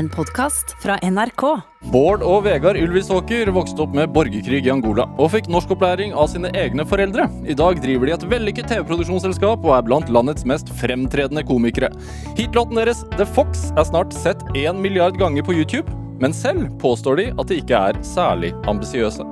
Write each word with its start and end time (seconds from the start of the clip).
En 0.00 0.08
podkast 0.08 0.70
fra 0.80 0.94
NRK. 1.04 1.42
Bård 1.92 2.22
og 2.24 2.46
Vegard 2.46 2.78
Ylvisåker 2.80 3.50
vokste 3.52 3.82
opp 3.84 3.92
med 3.92 4.08
borgerkrig 4.14 4.62
i 4.64 4.70
Angola 4.72 5.04
og 5.20 5.34
fikk 5.34 5.50
norskopplæring 5.52 6.14
av 6.16 6.30
sine 6.32 6.48
egne 6.56 6.86
foreldre. 6.88 7.26
I 7.44 7.52
dag 7.58 7.82
driver 7.84 8.08
de 8.08 8.14
et 8.14 8.24
vellykket 8.30 8.70
TV-produksjonsselskap 8.70 9.66
og 9.66 9.74
er 9.76 9.84
blant 9.84 10.08
landets 10.08 10.46
mest 10.48 10.72
fremtredende 10.80 11.44
komikere. 11.44 11.90
Hitlåten 12.38 12.80
deres 12.80 13.02
The 13.18 13.26
Fox 13.28 13.66
er 13.74 13.84
snart 13.90 14.16
sett 14.16 14.40
én 14.56 14.80
milliard 14.80 15.18
ganger 15.20 15.44
på 15.44 15.58
YouTube, 15.58 15.92
men 16.22 16.32
selv 16.32 16.70
påstår 16.80 17.20
de 17.20 17.26
at 17.34 17.52
de 17.52 17.58
ikke 17.60 17.82
er 17.90 18.00
særlig 18.06 18.54
ambisiøse. 18.72 19.26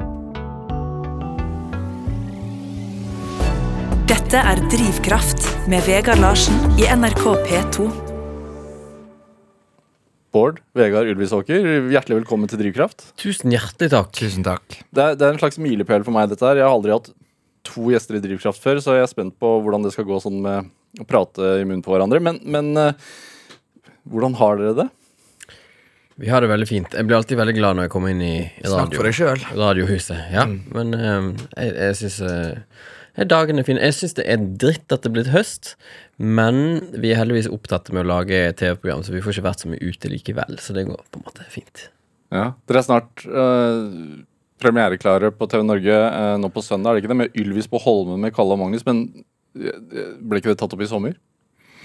Dette 4.13 4.45
er 4.53 4.61
Drivkraft 4.69 5.49
med 5.73 5.89
Vegard 5.89 6.21
Larsen 6.21 6.61
i 6.77 6.93
NRK 6.93 7.25
P2. 7.49 7.89
Bård 10.35 10.59
Vegard 10.77 11.09
Ulvisåker, 11.09 11.65
hjertelig 11.89 12.19
velkommen 12.19 12.51
til 12.51 12.61
Drivkraft. 12.61 13.07
Tusen 13.21 13.53
hjertelig 13.55 13.89
takk. 13.95 14.11
Tusen 14.13 14.45
takk. 14.45 14.77
Det 14.93 15.01
er, 15.01 15.17
det 15.17 15.25
er 15.25 15.33
en 15.33 15.41
slags 15.41 15.57
milepæl 15.63 16.05
for 16.05 16.13
meg, 16.13 16.29
dette 16.29 16.45
her. 16.45 16.61
Jeg 16.61 16.67
har 16.69 16.75
aldri 16.77 16.93
hatt 16.93 17.09
to 17.69 17.89
gjester 17.93 18.19
i 18.19 18.21
Drivkraft 18.21 18.61
før, 18.61 18.81
så 18.85 18.99
jeg 18.99 19.07
er 19.07 19.11
spent 19.11 19.39
på 19.41 19.55
hvordan 19.65 19.87
det 19.87 19.95
skal 19.95 20.05
gå 20.09 20.21
sånn 20.21 20.37
med 20.45 20.69
å 21.01 21.07
prate 21.09 21.55
i 21.63 21.65
munnen 21.65 21.81
på 21.85 21.95
hverandre. 21.95 22.21
Men, 22.25 22.43
men 22.45 22.71
eh, 22.77 23.09
hvordan 24.09 24.37
har 24.41 24.61
dere 24.61 24.77
det? 24.83 24.89
Vi 26.19 26.29
har 26.29 26.45
det 26.45 26.53
veldig 26.53 26.69
fint. 26.69 26.93
Jeg 26.99 27.09
blir 27.09 27.17
alltid 27.23 27.41
veldig 27.41 27.57
glad 27.57 27.79
når 27.79 27.89
jeg 27.89 27.95
kommer 27.95 28.13
inn 28.13 28.23
i 28.27 28.37
i 28.43 28.69
Snakk 28.69 28.97
for 28.99 29.09
deg 29.09 29.17
sjøl. 29.17 29.49
radiohuset. 29.55 30.29
Ja, 30.35 30.45
men 30.49 30.93
um, 30.93 31.29
jeg, 31.55 31.73
jeg 31.73 31.99
syns 32.03 32.21
dagen 32.21 32.65
er 33.19 33.67
fin. 33.67 33.81
Jeg 33.83 33.95
syns 33.97 34.15
det 34.15 34.27
er 34.31 34.39
dritt 34.39 34.93
at 34.95 35.03
det 35.03 35.11
er 35.11 35.15
blitt 35.17 35.33
høst, 35.35 35.75
men 36.19 36.81
vi 36.95 37.13
er 37.13 37.21
heldigvis 37.21 37.51
opptatt 37.51 37.91
med 37.93 38.05
å 38.05 38.09
lage 38.09 38.53
TV-program, 38.59 39.03
så 39.03 39.13
vi 39.13 39.21
får 39.25 39.37
ikke 39.37 39.49
vært 39.49 39.65
så 39.65 39.69
mye 39.73 39.83
ute 39.83 40.11
likevel. 40.13 40.59
Så 40.63 40.75
det 40.77 40.87
går 40.87 41.03
på 41.11 41.21
en 41.21 41.27
måte 41.27 41.47
fint. 41.51 41.89
Ja, 42.35 42.53
Dere 42.69 42.83
er 42.83 42.87
snart 42.87 43.25
øh, 43.27 44.25
premiereklare 44.61 45.31
på 45.35 45.49
TV 45.51 45.65
Norge 45.65 45.95
øh, 45.97 46.35
nå 46.43 46.51
på 46.53 46.63
søndag. 46.63 46.91
Er 46.91 46.95
det 46.99 47.05
ikke 47.05 47.15
det 47.15 47.21
med 47.23 47.39
Ylvis 47.39 47.71
på 47.71 47.81
Holmen 47.83 48.21
med 48.21 48.35
Kalle 48.37 48.55
og 48.55 48.61
Magnus? 48.61 48.85
Men 48.87 49.07
eh, 49.57 50.13
ble 50.21 50.43
ikke 50.43 50.53
det 50.53 50.59
tatt 50.61 50.77
opp 50.77 50.85
i 50.85 50.91
sommer? 50.91 51.17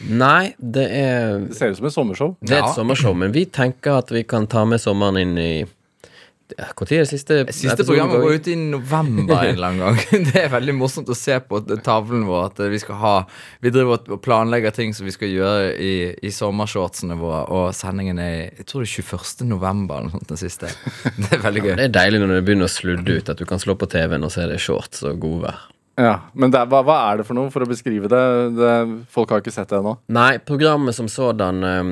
Nei, 0.09 0.53
det 0.59 0.87
er 0.89 1.39
Det 1.47 1.55
ser 1.55 1.71
ut 1.71 1.77
som 1.79 1.87
et 1.87 1.95
sommershow. 1.95 2.35
Det 2.41 2.51
er 2.57 2.63
et 2.63 2.67
Ja. 2.67 2.73
sommershow, 2.75 3.13
men 3.15 3.31
vi 3.31 3.45
tenker 3.45 3.99
at 4.01 4.11
vi 4.11 4.23
kan 4.23 4.47
ta 4.47 4.65
med 4.65 4.81
sommeren 4.81 5.17
inn 5.21 5.37
i 5.37 5.65
Når 6.53 6.91
er 6.91 6.99
det 7.01 7.07
siste 7.09 7.37
Siste 7.55 7.85
programmet 7.87 8.19
går? 8.21 8.33
ut 8.35 8.47
i 8.51 8.55
november 8.59 9.39
en 9.39 9.55
eller 9.55 9.67
annen 9.67 9.79
gang. 9.81 10.25
Det 10.29 10.41
er 10.43 10.51
veldig 10.51 10.75
morsomt 10.75 11.09
å 11.09 11.15
se 11.17 11.37
på 11.39 11.61
tavlen 11.85 12.25
vår 12.27 12.49
at 12.49 12.61
vi 12.69 12.79
skal 12.81 12.99
ha 13.01 13.13
Vi 13.63 13.71
driver 13.73 14.03
og 14.13 14.21
planlegger 14.25 14.75
ting 14.75 14.93
som 14.93 15.07
vi 15.07 15.15
skal 15.15 15.31
gjøre 15.31 15.71
i, 15.79 15.93
i 16.21 16.33
sommershortsene 16.35 17.17
våre, 17.17 17.45
og 17.47 17.71
sendingen 17.77 18.19
er 18.21 18.51
Jeg 18.59 18.67
tror 18.69 18.83
det 18.83 18.91
er 18.91 19.07
21. 19.07 19.47
november 19.49 19.97
eller 20.01 20.11
noe 20.11 20.17
sånt, 20.19 20.29
den 20.29 20.41
siste. 20.41 20.69
Det 21.23 21.31
er 21.37 21.43
veldig 21.43 21.63
gøy. 21.63 21.75
Det 21.79 21.87
er 21.87 21.95
deilig 21.95 22.19
når 22.21 22.35
det 22.35 22.43
begynner 22.49 22.69
å 22.69 22.73
sludde 22.75 23.17
ut, 23.17 23.29
at 23.31 23.39
du 23.39 23.45
kan 23.49 23.61
slå 23.61 23.77
på 23.79 23.89
TV-en 23.89 24.27
og 24.27 24.33
se 24.33 24.45
det 24.49 24.59
er 24.59 24.63
shorts 24.63 25.03
og 25.07 25.21
godvær. 25.23 25.69
Ja, 25.99 26.13
Men 26.33 26.49
det 26.53 26.63
hva, 26.71 26.81
hva 26.85 26.95
er 27.11 27.21
det 27.21 27.27
for 27.27 27.37
noe, 27.37 27.51
for 27.53 27.63
å 27.65 27.69
beskrive 27.69 28.09
det? 28.09 28.21
det 28.57 28.73
folk 29.13 29.29
har 29.29 29.43
ikke 29.43 29.53
sett 29.53 29.69
det 29.69 29.77
ennå. 29.77 29.95
Nei, 30.15 30.39
programmet 30.41 30.97
som 30.97 31.09
sådan 31.11 31.61
um, 31.63 31.91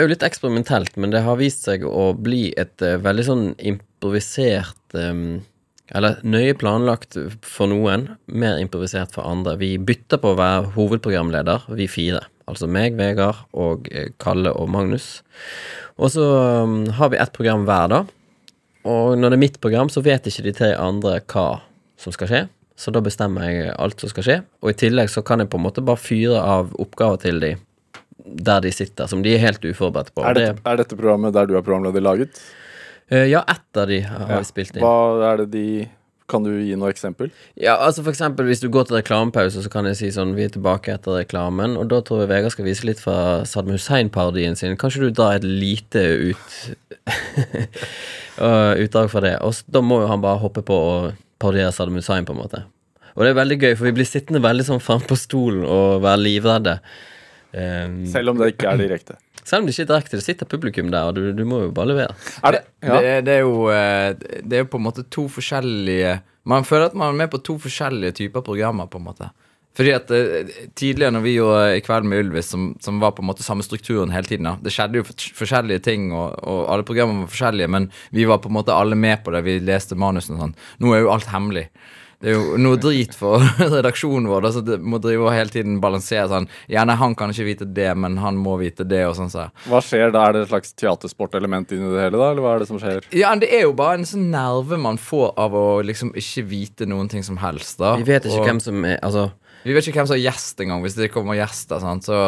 er 0.00 0.06
jo 0.06 0.12
litt 0.12 0.24
eksperimentelt, 0.26 0.96
men 1.00 1.12
det 1.12 1.24
har 1.26 1.40
vist 1.40 1.66
seg 1.66 1.84
å 1.86 2.12
bli 2.16 2.50
et 2.58 2.84
uh, 2.84 2.98
veldig 3.02 3.24
sånn 3.26 3.46
improvisert 3.58 4.96
um, 4.96 5.42
Eller 5.92 6.20
nøye 6.24 6.54
planlagt 6.56 7.18
for 7.44 7.68
noen, 7.68 8.06
mer 8.26 8.56
improvisert 8.62 9.12
for 9.12 9.28
andre. 9.28 9.58
Vi 9.60 9.74
bytter 9.76 10.22
på 10.22 10.32
å 10.32 10.38
være 10.38 10.70
hovedprogramleder, 10.76 11.66
vi 11.76 11.88
fire. 11.90 12.22
Altså 12.48 12.64
meg, 12.70 12.96
Vegard 12.96 13.42
og 13.52 13.90
eh, 13.92 14.08
Kalle 14.22 14.54
og 14.56 14.70
Magnus. 14.72 15.20
Og 16.00 16.14
så 16.14 16.24
um, 16.64 16.86
har 16.96 17.12
vi 17.12 17.20
ett 17.20 17.34
program 17.36 17.66
hver, 17.68 17.92
da. 17.92 18.00
Og 18.88 19.18
når 19.18 19.34
det 19.34 19.36
er 19.36 19.44
mitt 19.44 19.60
program, 19.60 19.92
så 19.92 20.00
vet 20.02 20.26
ikke 20.26 20.46
de 20.46 20.54
tre 20.56 20.70
andre 20.80 21.18
hva 21.28 21.60
som 22.00 22.14
skal 22.14 22.30
skje. 22.30 22.42
Så 22.78 22.94
da 22.94 23.02
bestemmer 23.04 23.46
jeg 23.46 23.74
alt 23.76 24.00
som 24.00 24.10
skal 24.10 24.26
skje. 24.26 24.38
Og 24.64 24.72
i 24.72 24.78
tillegg 24.80 25.12
så 25.12 25.22
kan 25.26 25.44
jeg 25.44 25.52
på 25.52 25.60
en 25.60 25.66
måte 25.66 25.84
bare 25.84 26.00
fyre 26.00 26.40
av 26.40 26.72
oppgaver 26.82 27.20
til 27.26 27.44
de 27.44 27.52
der 28.24 28.60
de 28.64 28.70
sitter, 28.72 29.06
som 29.10 29.22
de 29.24 29.34
er 29.34 29.38
helt 29.42 29.64
uforberedt 29.64 30.12
på. 30.14 30.22
Er, 30.24 30.34
det, 30.34 30.44
dette, 30.52 30.62
er 30.70 30.76
dette 30.82 30.96
programmet 30.98 31.32
der 31.34 31.46
du 31.50 31.56
er 31.58 31.62
programleder, 31.66 32.00
laget? 32.04 32.42
Eh, 33.10 33.26
ja, 33.32 33.42
ett 33.50 33.76
av 33.76 33.88
de 33.90 34.00
har 34.06 34.28
Ja. 34.30 34.38
vi 34.38 34.44
spilt 34.48 34.76
inn. 34.76 34.82
Hva 34.84 35.32
er 35.32 35.36
det 35.44 35.50
de 35.56 35.88
Kan 36.32 36.44
du 36.46 36.50
gi 36.64 36.76
noe 36.78 36.88
eksempel? 36.88 37.28
Ja, 37.60 37.74
altså 37.76 38.00
for 38.04 38.10
eksempel 38.14 38.46
hvis 38.48 38.60
du 38.62 38.68
går 38.72 38.86
til 38.88 38.96
reklamepause, 38.96 39.60
så 39.60 39.68
kan 39.68 39.84
jeg 39.84 39.96
si 39.98 40.08
sånn 40.14 40.30
Vi 40.38 40.44
er 40.46 40.52
tilbake 40.54 40.94
etter 40.94 41.18
reklamen, 41.18 41.74
og 41.76 41.88
da 41.90 41.98
tror 42.00 42.22
jeg 42.22 42.30
Vegard 42.30 42.52
skal 42.54 42.64
vise 42.64 42.86
litt 42.88 43.00
fra 43.02 43.42
Saddam 43.44 43.74
Hussein-parodien 43.74 44.56
sin. 44.56 44.76
Kanskje 44.80 45.02
du 45.02 45.10
drar 45.10 45.34
et 45.36 45.44
lite 45.44 46.00
ut 46.32 46.76
utdrag 48.84 49.10
fra 49.12 49.20
det. 49.24 49.34
Og 49.44 49.54
da 49.68 49.82
må 49.84 50.00
jo 50.02 50.08
han 50.10 50.22
bare 50.24 50.40
hoppe 50.40 50.62
på 50.64 50.72
og 50.76 51.12
parodiere 51.42 51.72
Saddam 51.74 51.98
Hussein, 52.00 52.24
på 52.24 52.32
en 52.32 52.40
måte. 52.40 52.62
Og 53.12 53.24
det 53.26 53.34
er 53.34 53.40
veldig 53.42 53.58
gøy, 53.60 53.72
for 53.76 53.90
vi 53.90 53.96
blir 53.98 54.08
sittende 54.08 54.40
veldig 54.40 54.64
sånn 54.70 54.80
Frem 54.80 55.02
på 55.04 55.18
stolen 55.20 55.66
og 55.68 56.00
være 56.06 56.22
livredde. 56.22 56.78
Um, 57.52 58.06
Selv 58.08 58.32
om 58.32 58.40
det 58.40 58.54
ikke 58.54 58.70
er 58.70 58.80
direkte. 58.80 59.18
selv 59.44 59.62
om 59.62 59.66
det 59.66 59.74
ikke 59.74 59.84
er 59.84 59.90
direkte, 59.92 60.18
det 60.18 60.24
sitter 60.26 60.48
publikum 60.48 60.90
der, 60.92 61.10
og 61.10 61.16
du, 61.18 61.32
du 61.36 61.44
må 61.48 61.64
jo 61.66 61.70
bare 61.74 61.90
levere. 61.92 62.16
Er 62.42 62.56
det? 62.56 62.64
Ja. 62.80 62.96
Det, 62.96 63.14
det, 63.26 63.38
er 63.38 63.44
jo, 63.44 63.54
eh, 63.74 64.40
det 64.40 64.58
er 64.58 64.64
jo 64.64 64.72
på 64.72 64.80
en 64.80 64.86
måte 64.88 65.06
to 65.10 65.28
forskjellige 65.30 66.20
Man 66.48 66.66
føler 66.66 66.88
at 66.90 66.94
man 66.98 67.12
er 67.12 67.20
med 67.20 67.30
på 67.30 67.38
to 67.38 67.54
forskjellige 67.62 68.16
typer 68.18 68.42
programmer. 68.42 68.86
på 68.90 68.98
en 68.98 69.04
måte 69.04 69.28
Fordi 69.78 69.92
at 69.94 70.10
eh, 70.10 70.50
Tidligere 70.74 71.14
når 71.14 71.22
vi 71.22 71.34
gjorde 71.36 71.76
I 71.76 71.80
kveld 71.86 72.08
med 72.08 72.24
Ylvis, 72.24 72.50
som, 72.50 72.72
som 72.80 73.00
var 73.00 73.14
på 73.14 73.22
en 73.22 73.30
måte 73.30 73.46
samme 73.46 73.62
strukturen 73.62 74.10
hele 74.10 74.26
tiden 74.26 74.48
da. 74.48 74.56
Det 74.62 74.72
skjedde 74.74 75.02
jo 75.02 75.06
forskjellige 75.06 75.84
ting, 75.86 76.12
og, 76.12 76.38
og 76.42 76.66
alle 76.72 76.86
programmene 76.86 77.26
var 77.26 77.34
forskjellige, 77.34 77.68
men 77.68 77.90
vi 78.10 78.26
var 78.30 78.42
på 78.42 78.50
en 78.50 78.58
måte 78.58 78.74
alle 78.74 78.98
med 78.98 79.24
på 79.24 79.34
det. 79.34 79.44
Vi 79.46 79.58
leste 79.62 79.98
manusene 79.98 80.38
og 80.38 80.46
sånn. 80.46 80.56
Nå 80.82 80.94
er 80.94 81.04
jo 81.04 81.12
alt 81.14 81.30
hemmelig. 81.30 81.68
Det 82.22 82.30
er 82.30 82.36
jo 82.38 82.56
noe 82.62 82.78
drit 82.78 83.16
for 83.18 83.42
redaksjonen 83.74 84.28
vår. 84.30 84.46
Så 84.54 84.60
det 84.62 84.76
må 84.78 85.00
drive 85.02 85.24
og 85.26 85.32
hele 85.34 85.50
tiden 85.50 85.80
balansere 85.82 86.28
sånn 86.30 86.46
Ja, 86.70 86.84
nei, 86.86 86.94
han 87.00 87.16
kan 87.18 87.32
ikke 87.34 87.48
vite 87.48 87.66
det, 87.66 87.88
men 87.98 88.14
han 88.22 88.38
må 88.38 88.54
vite 88.60 88.86
det, 88.86 89.00
og 89.08 89.16
sånn 89.18 89.32
så. 89.32 89.48
Hva 89.66 89.80
skjer 89.82 90.12
da? 90.14 90.28
Er 90.28 90.36
det 90.36 90.44
et 90.46 90.52
slags 90.52 90.70
teatersportelement 90.78 91.74
inni 91.74 91.90
det 91.90 92.04
hele, 92.04 92.20
da? 92.20 92.30
Eller 92.30 92.44
hva 92.44 92.54
er 92.54 92.62
det 92.62 92.68
som 92.70 92.78
skjer? 92.82 93.02
Ja, 93.18 93.32
det 93.38 93.50
er 93.50 93.64
jo 93.66 93.72
bare 93.78 93.98
en 93.98 94.06
sånn 94.08 94.28
nerve 94.30 94.78
man 94.78 95.00
får 95.02 95.32
av 95.42 95.56
å 95.58 95.66
liksom 95.82 96.12
ikke 96.14 96.44
vite 96.46 96.86
noen 96.86 97.10
ting 97.10 97.26
som 97.26 97.40
helst. 97.42 97.80
da 97.82 97.96
Vi 97.98 98.06
vet 98.06 98.28
ikke 98.30 98.42
og, 98.44 98.46
hvem 98.52 98.60
som 98.62 98.84
er 98.86 99.00
Altså, 99.02 99.30
Vi 99.66 99.74
vet 99.74 99.88
ikke 99.90 99.98
hvem 100.02 100.10
som 100.12 100.16
er 100.20 100.22
gjest 100.22 100.62
engang, 100.62 100.84
hvis 100.86 100.98
det 100.98 101.10
kommer 101.14 101.38
gjester. 101.38 101.82
Sant? 101.82 102.06
Så, 102.06 102.20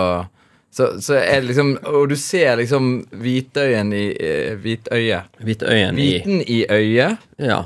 så, 0.74 0.88
så 1.02 1.20
er 1.20 1.38
det 1.44 1.52
liksom 1.52 1.76
Og 1.94 2.08
du 2.10 2.16
ser 2.18 2.58
liksom 2.58 2.90
hvitøyen 3.14 3.94
i 3.94 4.04
eh, 4.18 4.58
Hvitøyet. 4.58 5.38
Hvitøyen 5.38 6.02
i 6.02 6.10
Hviten 6.10 6.42
i 6.50 6.64
øyet, 6.66 7.22
Ja. 7.38 7.62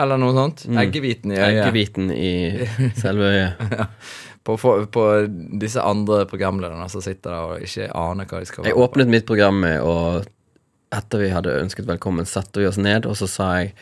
Eller 0.00 0.20
noe 0.20 0.34
sånt. 0.36 0.64
Eggehviten 0.68 1.34
i 1.34 1.38
øyet. 1.38 1.48
Eggehviten 1.50 2.12
i 2.14 2.32
selve 3.02 3.30
øyet. 3.30 3.90
På, 4.44 4.58
på, 4.60 4.76
på 4.92 5.04
disse 5.60 5.80
andre 5.80 6.24
programlederne 6.28 6.86
som 6.92 7.04
sitter 7.04 7.30
der 7.32 7.50
og 7.54 7.64
ikke 7.64 7.88
aner 7.96 8.28
hva 8.28 8.42
de 8.42 8.48
skal 8.50 8.64
være 8.64 8.72
Jeg 8.74 8.80
åpnet 8.84 9.12
mitt 9.14 9.28
program 9.28 9.62
med 9.64 9.80
å 9.80 9.96
Etter 10.94 11.24
vi 11.24 11.30
hadde 11.32 11.56
ønsket 11.58 11.88
velkommen, 11.88 12.26
satte 12.28 12.60
vi 12.60 12.68
oss 12.68 12.76
ned, 12.78 13.08
og 13.10 13.16
så 13.18 13.26
sa 13.30 13.50
jeg 13.58 13.74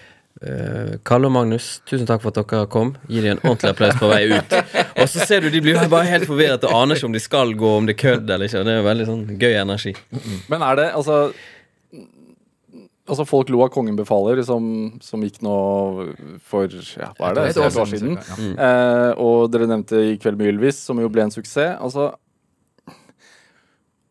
Uh, 0.42 0.96
Kalle 1.06 1.28
og 1.28 1.34
Magnus, 1.36 1.66
tusen 1.86 2.06
takk 2.08 2.22
for 2.24 2.32
at 2.32 2.38
dere 2.50 2.66
kom. 2.72 2.94
Gi 3.06 3.20
dem 3.22 3.36
en 3.36 3.42
ordentlig 3.44 3.68
applaus 3.68 3.98
på 4.00 4.08
vei 4.10 4.24
ut. 4.32 4.54
Og 4.96 5.04
så 5.12 5.26
ser 5.28 5.44
du 5.44 5.52
de 5.52 5.60
blir 5.62 5.78
bare 5.92 6.08
helt 6.08 6.26
forvirret 6.26 6.64
og 6.66 6.72
aner 6.80 6.98
ikke 6.98 7.10
om 7.10 7.14
de 7.14 7.22
skal 7.22 7.52
gå, 7.58 7.72
om 7.78 7.86
det 7.86 7.94
er 7.94 8.00
kødd 8.00 8.32
eller 8.32 8.48
ikke. 8.48 8.64
Det 8.66 8.74
er 8.74 8.86
veldig 8.86 9.06
sånn 9.06 9.22
gøy 9.38 9.58
energi. 9.60 9.92
Men 10.50 10.64
er 10.66 10.80
det 10.80 10.88
altså 10.98 11.18
Altså 13.02 13.24
Folk 13.26 13.48
lo 13.50 13.64
av 13.64 13.72
Kongen 13.74 13.96
befaler, 13.98 14.38
som, 14.46 14.64
som 15.02 15.22
gikk 15.26 15.40
nå 15.42 15.54
for 16.46 16.70
ja, 16.70 17.08
hva 17.18 17.32
er 17.32 17.38
det, 17.38 17.46
Et 17.50 17.58
år 17.58 17.78
år 17.82 17.88
siden. 17.90 18.18
Eh, 18.54 19.10
og 19.18 19.48
dere 19.50 19.66
nevnte 19.70 19.98
I 20.12 20.18
kveld 20.22 20.38
med 20.38 20.52
Ylvis, 20.52 20.78
som 20.86 21.00
jo 21.02 21.10
ble 21.10 21.24
en 21.26 21.34
suksess. 21.34 21.80
Altså 21.82 22.12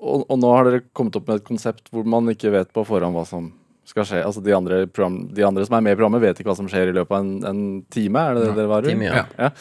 og, 0.02 0.26
og 0.26 0.38
nå 0.42 0.50
har 0.56 0.68
dere 0.68 0.84
kommet 0.98 1.16
opp 1.20 1.28
med 1.30 1.40
et 1.40 1.48
konsept 1.48 1.92
hvor 1.94 2.08
man 2.10 2.30
ikke 2.34 2.52
vet 2.54 2.72
på 2.74 2.84
forhånd 2.88 3.16
hva 3.16 3.24
som 3.30 3.52
skal 3.88 4.08
skje. 4.08 4.22
Altså 4.26 4.44
De 4.44 4.54
andre, 4.56 4.84
program, 4.90 5.22
de 5.36 5.46
andre 5.46 5.66
som 5.68 5.78
er 5.78 5.86
med 5.86 5.96
i 5.96 6.00
programmet, 6.00 6.24
vet 6.24 6.42
ikke 6.42 6.52
hva 6.52 6.58
som 6.58 6.70
skjer 6.72 6.92
i 6.92 6.96
løpet 6.98 7.16
av 7.16 7.24
en, 7.24 7.34
en 7.48 7.64
time. 7.94 8.24
Er 8.28 8.38
det 8.38 8.46
det 8.48 8.54
dere 8.60 8.72
var? 8.72 8.88
Time, 8.88 9.10
ja. 9.10 9.26
Ja. 9.38 9.52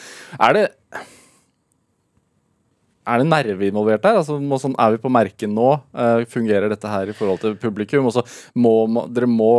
Er 0.49 0.57
det 0.57 0.65
er 3.07 3.21
det 3.21 3.29
nerve 3.29 3.69
involvert 3.69 4.03
der? 4.03 4.19
Altså, 4.21 4.37
må, 4.39 4.59
sånn, 4.61 4.75
er 4.81 4.95
vi 4.95 5.01
på 5.01 5.11
merket 5.13 5.49
nå? 5.49 5.69
Uh, 5.95 6.25
fungerer 6.29 6.69
dette 6.71 6.89
her 6.91 7.09
i 7.09 7.15
forhold 7.17 7.41
til 7.43 7.55
publikum? 7.61 8.09
Og 8.09 8.17
så 8.17 8.25
må, 8.59 8.75
må 8.91 9.07
dere 9.11 9.29
må 9.29 9.53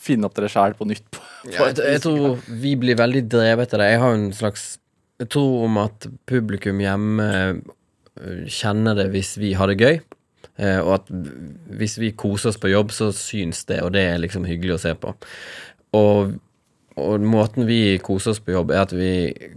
finne 0.00 0.28
opp 0.28 0.36
dere 0.38 0.48
sjæl 0.52 0.76
på 0.78 0.86
nytt. 0.88 1.06
På, 1.12 1.24
på 1.44 1.50
Jeg, 1.52 1.76
jeg 1.76 2.04
tror 2.04 2.38
vi 2.62 2.76
blir 2.80 2.96
veldig 3.00 3.24
drevet 3.30 3.74
av 3.74 3.82
det. 3.82 3.90
Jeg 3.92 4.04
har 4.04 4.16
en 4.16 4.30
slags 4.36 4.70
tror 5.28 5.66
om 5.66 5.80
at 5.82 6.06
publikum 6.28 6.80
hjemme 6.80 7.26
øh, 7.50 8.44
kjenner 8.48 8.96
det 8.96 9.10
hvis 9.14 9.34
vi 9.40 9.52
har 9.58 9.68
det 9.68 9.80
gøy. 9.80 10.00
eh, 10.56 10.78
Og 10.80 10.94
at 11.00 11.10
hvis 11.76 11.98
vi 12.00 12.12
koser 12.16 12.52
oss 12.52 12.60
på 12.60 12.72
jobb, 12.72 12.94
så 12.96 13.10
syns 13.16 13.64
det, 13.68 13.82
og 13.84 13.92
det 13.96 14.06
er 14.08 14.22
liksom 14.22 14.46
hyggelig 14.48 14.78
å 14.78 14.82
se 14.86 14.94
på. 14.96 15.12
Og, 15.98 16.38
og 17.00 17.20
måten 17.26 17.66
vi 17.68 17.98
koser 18.04 18.30
oss 18.34 18.40
på 18.44 18.52
jobb, 18.54 18.70
er 18.74 18.82
at 18.84 18.92
vi 18.96 19.10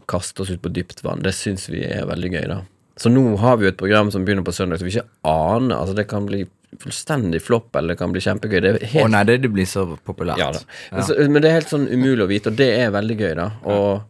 kaster 0.09 0.43
oss 0.45 0.51
ut 0.53 0.61
på 0.63 0.71
dypt 0.73 1.03
vann. 1.05 1.21
Det 1.25 1.33
syns 1.37 1.67
vi 1.69 1.83
er 1.85 2.05
veldig 2.09 2.31
gøy, 2.33 2.47
da. 2.51 2.61
Så 2.97 3.09
nå 3.09 3.23
har 3.41 3.57
vi 3.57 3.65
jo 3.65 3.71
et 3.73 3.77
program 3.79 4.11
som 4.13 4.25
begynner 4.25 4.45
på 4.45 4.53
søndag, 4.53 4.77
så 4.79 4.85
vi 4.85 4.91
ikke 4.93 5.07
aner 5.25 5.79
Altså, 5.81 5.95
det 5.97 6.07
kan 6.11 6.27
bli 6.29 6.43
fullstendig 6.81 7.41
flopp, 7.41 7.75
eller 7.75 7.93
det 7.93 7.99
kan 7.99 8.11
bli 8.13 8.21
kjempegøy. 8.21 8.59
Det 8.61 8.69
er 8.73 8.77
Å 8.79 8.91
helt 8.93 9.11
nei, 9.13 9.23
det, 9.29 9.35
det 9.43 9.51
blir 9.53 9.65
så 9.69 9.83
populært. 10.05 10.37
ja, 10.41 10.51
da. 10.51 10.59
Men 10.91 11.03
så- 11.03 11.17
Men 11.29 11.41
det 11.41 11.49
er 11.49 11.59
helt 11.59 11.69
sånn 11.73 11.87
umulig 11.89 12.23
å 12.25 12.27
vite, 12.29 12.47
og 12.49 12.55
det 12.57 12.69
er 12.79 12.91
veldig 12.91 13.17
gøy, 13.19 13.35
da. 13.35 13.51
Og 13.65 14.03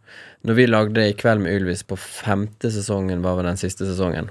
når 0.46 0.56
vi 0.56 0.66
lagde 0.68 1.08
I 1.10 1.14
kveld 1.14 1.42
med 1.42 1.54
Ylvis 1.62 1.84
på 1.84 1.98
femte 1.98 2.72
sesongen, 2.72 3.22
var 3.22 3.36
vel 3.36 3.46
den 3.46 3.58
siste 3.58 3.86
sesongen, 3.88 4.30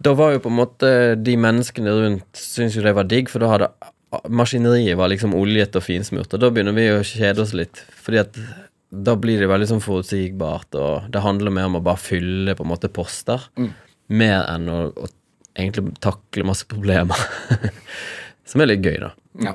da 0.00 0.12
var 0.14 0.32
jo 0.32 0.38
på 0.40 0.46
en 0.52 0.56
måte 0.60 1.22
de 1.22 1.36
menneskene 1.36 1.90
rundt 1.90 2.32
syntes 2.32 2.76
jo 2.76 2.82
det 2.82 2.94
var 2.94 3.04
digg, 3.04 3.28
for 3.28 3.40
da 3.40 3.48
hadde 3.48 3.68
maskineriet 4.28 4.96
var 4.98 5.10
liksom 5.12 5.34
oljet 5.36 5.76
og 5.76 5.84
finsmurt, 5.84 6.32
og 6.32 6.40
da 6.42 6.50
begynner 6.52 6.76
vi 6.76 6.88
å 6.92 7.04
kjede 7.06 7.44
oss 7.44 7.54
litt, 7.56 7.82
fordi 8.00 8.22
at 8.22 8.40
da 8.88 9.14
blir 9.20 9.42
det 9.42 9.50
veldig 9.50 9.68
sånn 9.68 9.84
forutsigbart, 9.84 10.72
og 10.80 11.10
det 11.12 11.22
handler 11.24 11.52
mer 11.52 11.68
om 11.68 11.76
å 11.76 11.84
bare 11.84 12.00
fylle 12.00 12.54
på 12.56 12.64
en 12.64 12.70
måte 12.70 12.88
poster, 12.92 13.42
mer 14.08 14.46
enn 14.48 14.70
å, 14.72 14.78
å 14.96 15.10
egentlig 15.58 15.92
takle 16.04 16.46
masse 16.48 16.68
problemer. 16.70 17.18
Som 18.48 18.64
er 18.64 18.70
litt 18.70 18.86
gøy, 18.86 18.96
da. 19.02 19.12
Ja. 19.44 19.54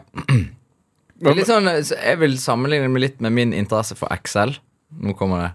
Sånn, 1.48 1.70
så 1.88 1.98
jeg 1.98 2.20
vil 2.22 2.38
sammenligne 2.42 2.92
meg 2.92 3.08
litt 3.08 3.22
med 3.24 3.34
min 3.34 3.54
interesse 3.58 3.96
for 3.98 4.12
Excel. 4.14 4.54
Nå 5.02 5.16
kommer 5.18 5.42
det. 5.42 5.52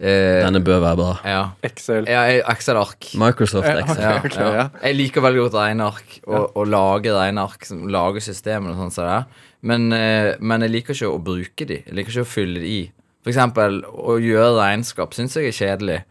Eh, 0.00 0.40
Denne 0.42 0.58
bør 0.64 0.80
være 0.82 0.96
bra. 0.98 1.10
ja. 1.24 1.42
Excel. 1.62 2.04
ja 2.10 2.22
jeg- 2.26 2.42
Excel-ark. 2.50 3.12
Microsoft 3.14 3.68
Excel. 3.68 4.00
Ja, 4.02 4.16
Ok, 4.24 4.34
ja. 4.34 4.48
ja. 4.54 4.68
Jeg 4.82 4.96
liker 4.96 5.22
veldig 5.22 5.40
godt 5.44 5.54
regneark 5.54 6.18
og, 6.26 6.56
og 6.56 6.66
lage 6.66 7.12
regneark. 7.14 7.64
som- 7.64 7.86
Lage 7.88 8.20
systemer 8.20 8.70
og 8.70 8.76
sånn. 8.76 8.92
som 8.92 9.06
det. 9.06 9.24
Men, 9.62 9.92
eh, 9.92 10.34
men 10.40 10.60
jeg 10.62 10.70
liker 10.70 10.94
ikke 10.94 11.12
å 11.14 11.22
bruke 11.22 11.66
de. 11.66 11.82
Jeg 11.86 11.94
liker 11.94 12.10
ikke 12.10 12.26
å 12.26 12.32
fylle 12.34 12.60
de 12.60 12.66
i. 12.66 12.92
For 13.22 13.30
eksempel 13.30 13.82
å 13.84 14.18
gjøre 14.20 14.58
regnskap 14.58 15.14
syns 15.14 15.34
jeg 15.38 15.46
er 15.46 15.56
kjedelig. 15.78 16.02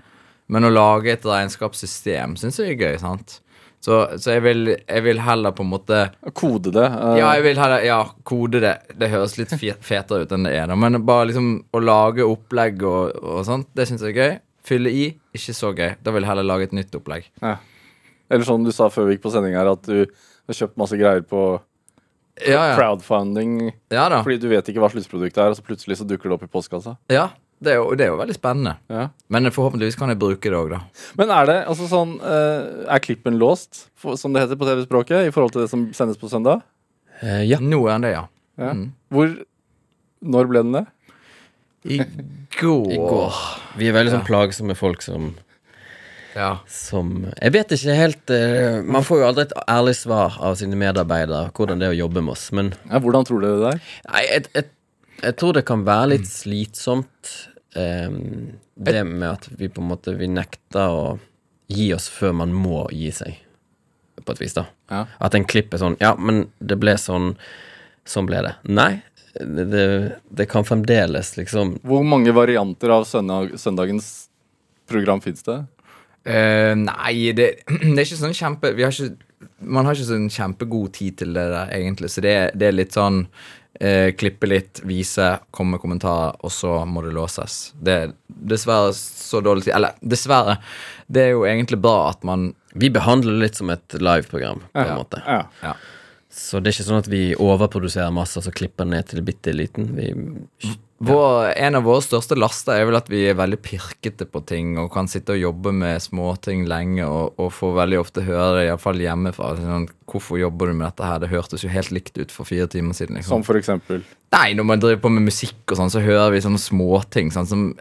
Men 0.48 0.64
å 0.64 0.72
lage 0.74 1.12
et 1.12 1.22
regnskapssystem 1.24 2.36
syns 2.40 2.58
jeg 2.58 2.72
er 2.80 2.82
gøy. 2.94 3.00
sant? 3.00 3.40
Så, 3.84 3.98
så 4.16 4.38
jeg, 4.38 4.44
vil, 4.46 4.62
jeg 4.80 5.04
vil 5.04 5.20
heller 5.20 5.52
på 5.52 5.66
en 5.66 5.72
måte 5.74 5.98
Kode 6.40 6.72
det. 6.72 6.86
Uh... 6.88 7.18
Ja, 7.20 7.34
jeg 7.36 7.44
vil 7.50 7.60
heller 7.60 7.84
Ja, 7.84 7.98
kode 8.24 8.62
det. 8.64 8.78
Det 8.96 9.10
høres 9.12 9.36
litt 9.36 9.52
fetere 9.60 10.24
ut 10.24 10.32
enn 10.32 10.48
det 10.48 10.54
er. 10.56 10.70
da 10.72 10.78
Men 10.80 11.02
bare 11.04 11.28
liksom 11.34 11.50
å 11.76 11.82
lage 11.84 12.24
opplegg 12.24 12.80
og, 12.88 13.18
og 13.20 13.44
sånt, 13.48 13.68
det 13.76 13.90
syns 13.90 14.06
jeg 14.08 14.16
er 14.16 14.22
gøy. 14.22 14.38
Fylle 14.64 14.94
i, 14.96 15.10
ikke 15.36 15.56
så 15.58 15.74
gøy. 15.76 15.98
Da 16.00 16.14
vil 16.16 16.24
jeg 16.24 16.32
heller 16.32 16.48
lage 16.48 16.70
et 16.70 16.78
nytt 16.80 16.96
opplegg. 16.96 17.28
ja. 17.44 17.58
Eller 18.32 18.48
sånn 18.48 18.64
du 18.66 18.72
sa 18.74 18.88
før 18.90 19.10
vi 19.10 19.18
gikk 19.18 19.26
på 19.28 19.32
sending 19.34 19.54
her, 19.54 19.68
at 19.70 19.84
du 19.86 20.08
har 20.08 20.56
kjøpt 20.58 20.80
masse 20.80 20.98
greier 20.98 21.22
på 21.28 21.42
Ja, 22.48 22.62
ja. 22.72 22.76
crowdfunding 22.80 23.74
fordi 23.92 24.40
du 24.42 24.48
vet 24.50 24.72
ikke 24.72 24.82
hva 24.82 24.90
sluttproduktet 24.90 25.38
er, 25.44 25.52
og 25.54 25.60
så 25.60 25.66
plutselig 25.68 26.00
så 26.00 26.08
dukker 26.08 26.32
det 26.32 26.38
opp 26.40 26.46
i 26.48 26.50
postkassa. 26.50 26.96
Ja, 27.14 27.28
det 27.63 27.74
er 27.74 27.80
jo, 27.80 27.94
det 27.98 28.06
er 28.06 28.12
jo 28.12 28.19
veldig 28.19 28.36
spennende. 28.36 28.75
Ja. 28.92 29.07
Men 29.33 29.50
forhåpentligvis 29.54 29.98
kan 30.00 30.12
jeg 30.12 30.19
bruke 30.21 30.51
det 30.51 30.60
òg, 30.60 30.74
da. 30.75 30.81
Men 31.19 31.31
er 31.33 31.50
det 31.50 31.57
altså 31.71 31.88
sånn 31.89 32.18
eh, 32.19 32.83
Er 32.92 33.01
klippen 33.04 33.39
låst, 33.42 33.86
som 34.19 34.36
det 34.36 34.44
heter 34.44 34.60
på 34.60 34.68
TV-språket, 34.68 35.27
i 35.30 35.33
forhold 35.33 35.56
til 35.56 35.63
det 35.65 35.71
som 35.71 35.88
sendes 35.95 36.19
på 36.21 36.30
søndag? 36.31 36.62
Eh, 37.21 37.44
ja. 37.48 37.60
Nå 37.63 37.80
er 37.88 37.95
den 37.95 38.07
det, 38.07 38.13
ja. 38.18 38.25
Ja. 38.60 38.74
Mm. 38.75 38.92
Hvor 39.13 39.31
Når 40.24 40.51
ble 40.51 40.62
den 40.63 40.75
det? 40.77 40.86
I 41.83 41.98
går. 42.60 42.92
I 42.94 43.00
går. 43.01 43.39
Vi 43.80 43.89
er 43.89 43.95
veldig 43.95 44.13
sånn 44.13 44.27
plagsomme 44.27 44.75
folk 44.80 45.01
som, 45.04 45.33
Ja. 46.36 46.60
som 46.68 47.27
Jeg 47.42 47.51
vet 47.54 47.74
ikke 47.75 47.95
helt 47.98 48.31
uh, 48.31 48.80
Man 48.88 49.04
får 49.06 49.19
jo 49.19 49.25
aldri 49.27 49.44
et 49.45 49.57
ærlig 49.69 49.95
svar 50.00 50.38
av 50.42 50.56
sine 50.57 50.80
medarbeidere 50.80 51.51
hvordan 51.54 51.81
det 51.81 51.89
er 51.89 51.98
å 51.98 52.00
jobbe 52.06 52.24
med 52.24 52.33
oss, 52.38 52.45
men 52.56 52.71
Ja, 52.88 53.01
hvordan 53.04 53.27
tror 53.27 53.44
dere 53.44 53.60
det 53.60 53.74
er? 53.74 53.83
Nei, 54.13 54.24
jeg, 54.30 54.45
jeg, 54.56 54.69
jeg 55.27 55.38
tror 55.42 55.54
det 55.60 55.65
kan 55.68 55.83
være 55.86 56.13
litt 56.15 56.30
slitsomt 56.31 57.33
ehm, 57.80 58.60
Det 58.75 59.04
med 59.04 59.30
at 59.30 59.48
vi 59.58 59.70
på 59.70 59.81
en 59.81 59.92
måte 59.92 60.16
Vi 60.18 60.28
nekter 60.28 60.94
å 60.94 61.06
gi 61.72 61.94
oss 61.96 62.10
før 62.12 62.36
man 62.44 62.54
må 62.54 62.84
gi 62.92 63.10
seg, 63.16 63.38
på 64.24 64.36
et 64.36 64.42
vis, 64.42 64.54
da. 64.54 64.68
Ja. 64.92 65.06
At 65.24 65.36
en 65.38 65.48
klipp 65.48 65.74
er 65.74 65.81
sånn 65.81 65.98
Ja, 66.04 66.14
men 66.20 66.48
det 66.60 66.78
ble 66.81 66.98
sånn 67.00 67.34
Sånn 68.04 68.28
ble 68.28 68.42
det. 68.44 68.52
Nei. 68.68 68.98
Det, 69.34 69.66
det, 70.30 70.46
kan 70.52 70.66
fremdeles 70.68 71.31
liksom 71.40 71.78
Hvor 71.88 72.04
mange 72.06 72.34
varianter 72.36 72.92
av 72.94 73.08
søndag, 73.10 73.56
søndagens 73.58 74.28
program 74.90 75.24
fins 75.24 75.42
det? 75.48 75.64
Uh, 76.24 76.75
nei, 76.78 77.31
det, 77.36 77.48
det 77.81 77.96
er 77.96 78.04
ikke 78.06 78.20
sånn 78.20 78.38
kjempe 78.38 78.74
vi 78.78 78.86
har 78.86 78.94
ikke, 78.94 79.48
Man 79.66 79.88
har 79.88 79.98
ikke 79.98 80.12
sånn 80.12 80.30
kjempegod 80.31 80.94
tid 81.00 81.18
til 81.24 81.34
det 81.36 81.48
der, 81.50 81.72
egentlig. 81.75 82.12
Så 82.14 82.22
det, 82.24 82.36
det 82.60 82.70
er 82.70 82.78
litt 82.78 82.96
sånn 82.96 83.24
eh, 83.80 84.12
Klippe 84.16 84.48
litt, 84.48 84.81
vise, 84.86 85.40
komme 85.52 85.72
med 85.78 85.81
kommentarer, 85.81 86.36
og 86.44 86.52
så 86.52 86.86
må 86.86 87.02
det 87.06 87.14
låses. 87.16 87.74
Det 87.81 87.94
er 87.94 88.14
dessverre 88.28 88.92
så 88.98 89.42
dårlig 89.42 89.64
tid. 89.66 89.74
Eller 89.75 89.96
dessverre. 90.02 90.58
Det 91.08 91.22
er 91.28 91.31
jo 91.34 91.44
egentlig 91.50 91.80
bra 91.81 92.10
at 92.10 92.24
man 92.24 92.54
Vi 92.75 92.90
behandler 92.90 93.34
det 93.36 93.40
litt 93.44 93.56
som 93.60 93.70
et 93.70 93.94
liveprogram, 94.02 94.64
på 94.74 94.80
en 94.81 94.88
Ja. 94.88 94.96
måte. 94.98 95.22
Ja. 95.28 95.44
Ja. 95.62 95.74
Så 96.34 96.58
det 96.60 96.72
er 96.72 96.74
ikke 96.81 96.88
sånn 96.90 96.98
at 97.04 97.08
vi 97.08 97.36
overproduserer 97.36 98.12
masse 98.12 98.38
og 98.40 98.44
så 98.48 98.52
klipper 98.52 98.86
ned 98.90 99.06
til 99.06 99.22
bitte 99.22 99.54
liten. 99.54 99.92
Vi 99.96 100.08
Vår, 101.04 101.50
en 101.60 101.76
av 101.76 101.84
våre 101.84 102.02
største 102.04 102.36
laster 102.38 102.78
er 102.80 102.86
vel 102.88 102.96
at 102.96 103.10
vi 103.12 103.26
er 103.28 103.36
veldig 103.36 103.58
pirkete 103.66 104.28
på 104.30 104.40
ting 104.48 104.78
og 104.80 104.92
kan 104.94 105.10
sitte 105.12 105.36
og 105.36 105.42
jobbe 105.42 105.74
med 105.76 106.00
småting 106.04 106.64
lenge 106.70 107.04
og, 107.04 107.34
og 107.42 107.50
får 107.52 107.74
veldig 107.82 108.00
ofte 108.00 108.24
høre 108.24 108.54
det, 108.58 108.68
iallfall 108.70 109.02
hjemmefra. 109.04 109.50
Sånn, 109.60 109.90
'Hvorfor 110.08 110.40
jobber 110.40 110.72
du 110.72 110.78
med 110.80 110.88
dette 110.88 111.10
her? 111.10 111.20
Det 111.20 111.32
hørtes 111.34 111.66
jo 111.66 111.74
helt 111.74 111.92
likt 111.92 112.18
ut 112.18 112.32
for 112.32 112.48
fire 112.48 112.70
timer 112.72 112.96
siden.' 112.96 113.20
Liksom. 113.20 113.36
Som 113.36 113.44
for 113.44 113.60
eksempel 113.60 114.04
Nei, 114.34 114.54
når 114.54 114.66
man 114.66 114.80
driver 114.80 115.04
på 115.04 115.12
med 115.12 115.28
musikk 115.28 115.74
og 115.74 115.78
sånn, 115.78 115.92
så 115.92 116.02
hører 116.02 116.32
vi 116.32 116.42
sånne 116.42 116.62
småting 116.62 117.34
sånn, 117.34 117.50
som 117.50 117.74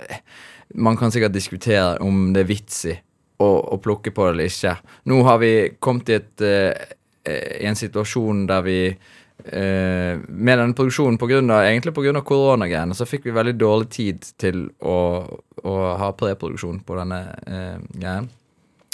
Man 0.75 0.97
kan 0.97 1.13
sikkert 1.13 1.35
diskutere 1.35 2.01
om 2.01 2.33
det 2.33 2.47
er 2.47 2.49
vits 2.49 2.85
i 2.89 2.95
å, 3.39 3.49
å 3.75 3.77
plukke 3.77 4.11
på 4.11 4.25
det 4.25 4.31
eller 4.33 4.49
ikke. 4.49 4.77
Nå 5.05 5.19
har 5.27 5.39
vi 5.43 5.51
kommet 5.85 6.09
i, 6.09 6.17
et, 6.17 6.41
eh, 6.41 6.95
i 7.61 7.67
en 7.69 7.77
situasjon 7.77 8.47
der 8.49 8.65
vi 8.65 8.79
eh, 9.44 10.21
med 10.29 10.59
denne 10.59 10.77
produksjonen 10.77 11.19
på 11.21 11.29
grunn 11.31 11.50
av, 11.50 11.65
egentlig 11.67 11.94
pga. 11.97 12.23
koronagreiene, 12.27 12.94
så 12.94 13.09
fikk 13.09 13.27
vi 13.27 13.35
veldig 13.37 13.56
dårlig 13.59 13.89
tid 13.91 14.29
til 14.41 14.69
å, 14.81 14.99
å 15.62 15.75
ha 15.99 16.12
preproduksjon 16.19 16.83
på 16.87 16.99
denne 17.00 17.21
eh, 17.47 17.79
greien. 17.97 18.31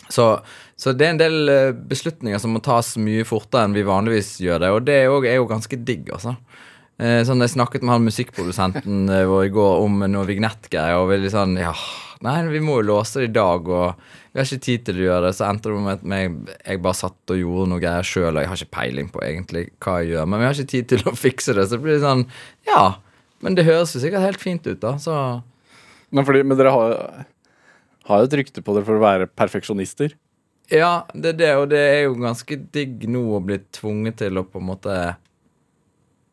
Så, 0.08 0.30
så 0.76 0.94
det 0.96 1.04
er 1.04 1.12
en 1.12 1.20
del 1.20 1.52
eh, 1.52 1.72
beslutninger 1.72 2.40
som 2.40 2.54
må 2.56 2.62
tas 2.64 2.94
mye 3.00 3.26
fortere 3.28 3.68
enn 3.68 3.76
vi 3.76 3.84
vanligvis 3.86 4.38
gjør 4.44 4.64
det, 4.64 4.72
og 4.72 4.86
det 4.88 4.98
er 5.02 5.08
jo, 5.10 5.20
er 5.24 5.38
jo 5.40 5.50
ganske 5.50 5.80
digg, 5.84 6.08
altså. 6.16 6.36
Eh, 6.98 7.20
sånn, 7.26 7.44
Jeg 7.44 7.54
snakket 7.54 7.84
med 7.84 7.94
han 7.94 8.06
musikkprodusenten 8.08 9.10
vår 9.30 9.50
i 9.50 9.52
går 9.54 9.82
om 9.84 10.00
noe 10.08 10.26
vignettgreier, 10.26 10.98
og 10.98 11.12
vi 11.12 11.20
litt 11.22 11.36
sånn 11.36 11.58
Ja, 11.60 11.74
nei, 12.26 12.40
vi 12.50 12.62
må 12.64 12.80
jo 12.80 12.88
låse 12.94 13.22
det 13.22 13.30
i 13.30 13.36
dag, 13.36 13.68
og 13.68 14.08
vi 14.38 14.44
har 14.44 14.52
ikke 14.54 14.62
tid 14.68 14.82
til 14.86 14.98
å 15.00 15.02
gjøre 15.02 15.22
det. 15.24 15.32
Så 15.34 15.46
endte 15.48 15.70
det 15.72 15.78
med 15.82 15.96
at 15.98 16.60
jeg 16.70 16.80
bare 16.84 16.94
satt 16.94 17.32
og 17.34 17.40
gjorde 17.40 17.70
noe 17.72 17.82
greier 17.82 18.06
sjøl, 18.06 18.30
og 18.30 18.38
jeg 18.38 18.50
har 18.52 18.60
ikke 18.60 18.76
peiling 18.76 19.08
på 19.10 19.22
egentlig 19.26 19.62
hva 19.82 19.96
jeg 19.98 20.12
gjør, 20.12 20.28
men 20.30 20.38
vi 20.38 20.46
har 20.46 20.54
ikke 20.54 20.72
tid 20.74 20.88
til 20.92 21.02
å 21.10 21.14
fikse 21.26 21.56
det, 21.56 21.64
så 21.66 21.74
det 21.74 21.82
blir 21.82 21.98
sånn 22.04 22.22
Ja, 22.68 22.84
men 23.42 23.58
det 23.58 23.66
høres 23.66 23.96
jo 23.96 24.02
sikkert 24.04 24.22
helt 24.28 24.44
fint 24.44 24.68
ut, 24.68 24.78
da, 24.84 24.94
så 25.02 25.16
Men, 26.14 26.22
fordi, 26.22 26.44
men 26.46 26.56
dere 26.60 26.70
har, 26.72 26.94
har 28.08 28.22
jo 28.22 28.28
et 28.30 28.36
rykte 28.38 28.62
på 28.62 28.76
dere 28.76 28.86
for 28.86 28.96
å 28.96 29.02
være 29.02 29.26
perfeksjonister. 29.28 30.14
Ja, 30.70 31.02
det 31.12 31.34
er 31.34 31.40
det, 31.40 31.50
og 31.58 31.66
det 31.74 31.82
er 31.82 32.00
jo 32.06 32.14
ganske 32.22 32.60
digg 32.76 33.08
nå 33.10 33.24
å 33.36 33.42
bli 33.44 33.58
tvunget 33.74 34.22
til 34.22 34.38
å 34.38 34.46
på 34.46 34.62
en 34.62 34.68
måte 34.70 34.94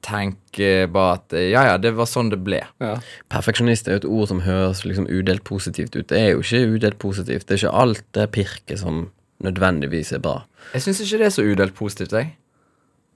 tenke 0.05 0.85
bare 0.93 1.17
at 1.17 1.35
ja, 1.39 1.65
ja, 1.71 1.75
det 1.81 1.95
var 1.97 2.07
sånn 2.09 2.29
det 2.33 2.39
ble. 2.45 2.61
Ja. 2.83 2.95
Perfeksjonist 3.33 3.89
er 3.89 3.97
jo 3.97 4.03
et 4.03 4.07
ord 4.19 4.29
som 4.31 4.43
høres 4.45 4.83
liksom 4.85 5.09
udelt 5.09 5.45
positivt 5.47 5.97
ut. 5.97 6.07
Det 6.11 6.19
er 6.19 6.33
jo 6.35 6.43
ikke 6.45 6.77
udelt 6.77 6.99
positivt. 7.01 7.47
Det 7.47 7.57
er 7.57 7.63
ikke 7.63 7.77
alt 7.83 8.05
det 8.17 8.29
pirket 8.35 8.81
som 8.81 9.07
nødvendigvis 9.43 10.13
er 10.15 10.23
bra. 10.23 10.39
Jeg 10.73 10.85
syns 10.85 11.01
ikke 11.03 11.21
det 11.21 11.29
er 11.29 11.35
så 11.35 11.45
udelt 11.45 11.75
positivt, 11.77 12.13
jeg. 12.15 12.35